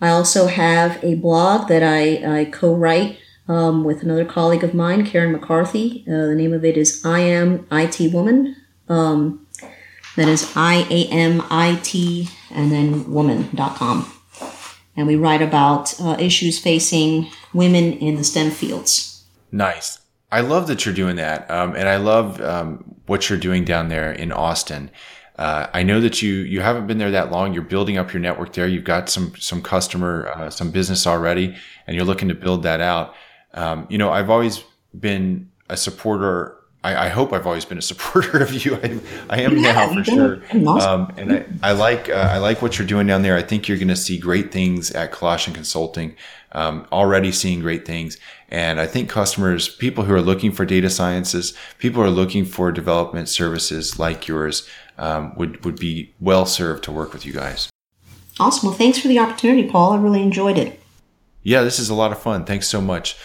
I 0.00 0.08
also 0.08 0.48
have 0.48 1.02
a 1.02 1.14
blog 1.14 1.68
that 1.68 1.82
I, 1.82 2.40
I 2.40 2.44
co-write 2.46 3.18
um, 3.48 3.84
with 3.84 4.02
another 4.02 4.24
colleague 4.24 4.64
of 4.64 4.74
mine, 4.74 5.06
Karen 5.06 5.32
McCarthy. 5.32 6.04
Uh, 6.08 6.26
the 6.26 6.34
name 6.34 6.52
of 6.52 6.64
it 6.64 6.76
is 6.76 7.02
I 7.04 7.20
Am 7.20 7.66
IT 7.70 8.12
Woman. 8.12 8.56
Um, 8.88 9.46
that 10.16 10.28
is 10.28 10.52
I 10.56 10.86
A 10.90 11.06
M 11.06 11.40
I 11.48 11.78
T 11.84 12.28
and 12.50 12.72
then 12.72 13.12
woman.com. 13.12 14.12
And 14.96 15.06
we 15.06 15.14
write 15.14 15.42
about 15.42 15.98
uh, 16.00 16.16
issues 16.18 16.58
facing 16.58 17.30
women 17.54 17.92
in 17.92 18.16
the 18.16 18.24
STEM 18.24 18.50
fields. 18.50 19.24
Nice. 19.52 20.00
I 20.30 20.40
love 20.40 20.66
that 20.66 20.84
you're 20.84 20.94
doing 20.94 21.16
that. 21.16 21.50
Um, 21.50 21.74
and 21.76 21.88
I 21.88 21.96
love 21.96 22.40
um, 22.40 22.96
what 23.06 23.28
you're 23.28 23.38
doing 23.38 23.64
down 23.64 23.88
there 23.88 24.12
in 24.12 24.32
Austin. 24.32 24.90
Uh, 25.36 25.66
I 25.72 25.82
know 25.82 26.00
that 26.00 26.22
you 26.22 26.32
you 26.32 26.60
haven't 26.62 26.86
been 26.86 26.98
there 26.98 27.10
that 27.10 27.30
long. 27.30 27.52
You're 27.52 27.62
building 27.62 27.98
up 27.98 28.12
your 28.12 28.20
network 28.20 28.54
there. 28.54 28.66
You've 28.66 28.84
got 28.84 29.10
some 29.10 29.34
some 29.36 29.60
customer, 29.60 30.32
uh, 30.34 30.50
some 30.50 30.70
business 30.70 31.06
already, 31.06 31.54
and 31.86 31.94
you're 31.94 32.06
looking 32.06 32.28
to 32.28 32.34
build 32.34 32.62
that 32.62 32.80
out. 32.80 33.14
Um, 33.52 33.86
you 33.90 33.98
know, 33.98 34.10
I've 34.10 34.30
always 34.30 34.64
been 34.98 35.50
a 35.68 35.76
supporter. 35.76 36.56
I, 36.86 37.06
I, 37.06 37.08
hope 37.08 37.32
I've 37.32 37.46
always 37.46 37.64
been 37.64 37.78
a 37.78 37.82
supporter 37.92 38.38
of 38.38 38.52
you. 38.64 38.76
I, 38.76 38.98
I 39.28 39.40
am 39.42 39.56
yeah, 39.56 39.72
now 39.72 39.94
for 39.94 40.04
sure. 40.04 40.42
Um, 40.52 41.12
and 41.16 41.32
I, 41.32 41.44
I 41.62 41.72
like 41.72 42.08
uh, 42.08 42.28
I 42.32 42.38
like 42.38 42.62
what 42.62 42.78
you're 42.78 42.86
doing 42.86 43.06
down 43.06 43.22
there. 43.22 43.36
I 43.36 43.42
think 43.42 43.66
you're 43.66 43.78
going 43.78 43.88
to 43.88 43.96
see 43.96 44.18
great 44.18 44.52
things 44.52 44.92
at 44.92 45.10
Colossian 45.10 45.54
Consulting. 45.54 46.14
Um, 46.52 46.86
already 46.90 47.32
seeing 47.32 47.60
great 47.60 47.84
things, 47.84 48.16
and 48.48 48.80
I 48.80 48.86
think 48.86 49.10
customers, 49.10 49.68
people 49.68 50.04
who 50.04 50.14
are 50.14 50.22
looking 50.22 50.52
for 50.52 50.64
data 50.64 50.88
sciences, 50.88 51.52
people 51.78 52.00
who 52.00 52.08
are 52.08 52.10
looking 52.10 52.44
for 52.46 52.72
development 52.72 53.28
services 53.28 53.98
like 53.98 54.26
yours, 54.26 54.66
um, 54.96 55.34
would 55.36 55.64
would 55.64 55.76
be 55.76 56.14
well 56.20 56.46
served 56.46 56.84
to 56.84 56.92
work 56.92 57.12
with 57.12 57.26
you 57.26 57.32
guys. 57.32 57.68
Awesome. 58.38 58.68
Well, 58.68 58.78
thanks 58.78 58.98
for 58.98 59.08
the 59.08 59.18
opportunity, 59.18 59.68
Paul. 59.68 59.92
I 59.92 59.96
really 59.98 60.22
enjoyed 60.22 60.56
it. 60.56 60.80
Yeah, 61.42 61.62
this 61.62 61.78
is 61.78 61.90
a 61.90 61.94
lot 61.94 62.12
of 62.12 62.20
fun. 62.20 62.44
Thanks 62.44 62.68
so 62.68 62.80
much. 62.80 63.16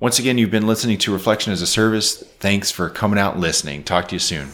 Once 0.00 0.18
again, 0.18 0.38
you've 0.38 0.50
been 0.50 0.66
listening 0.66 0.96
to 0.96 1.12
Reflection 1.12 1.52
as 1.52 1.60
a 1.60 1.66
Service. 1.66 2.22
Thanks 2.38 2.70
for 2.70 2.88
coming 2.88 3.18
out 3.18 3.34
and 3.34 3.42
listening. 3.42 3.84
Talk 3.84 4.08
to 4.08 4.14
you 4.14 4.18
soon. 4.18 4.48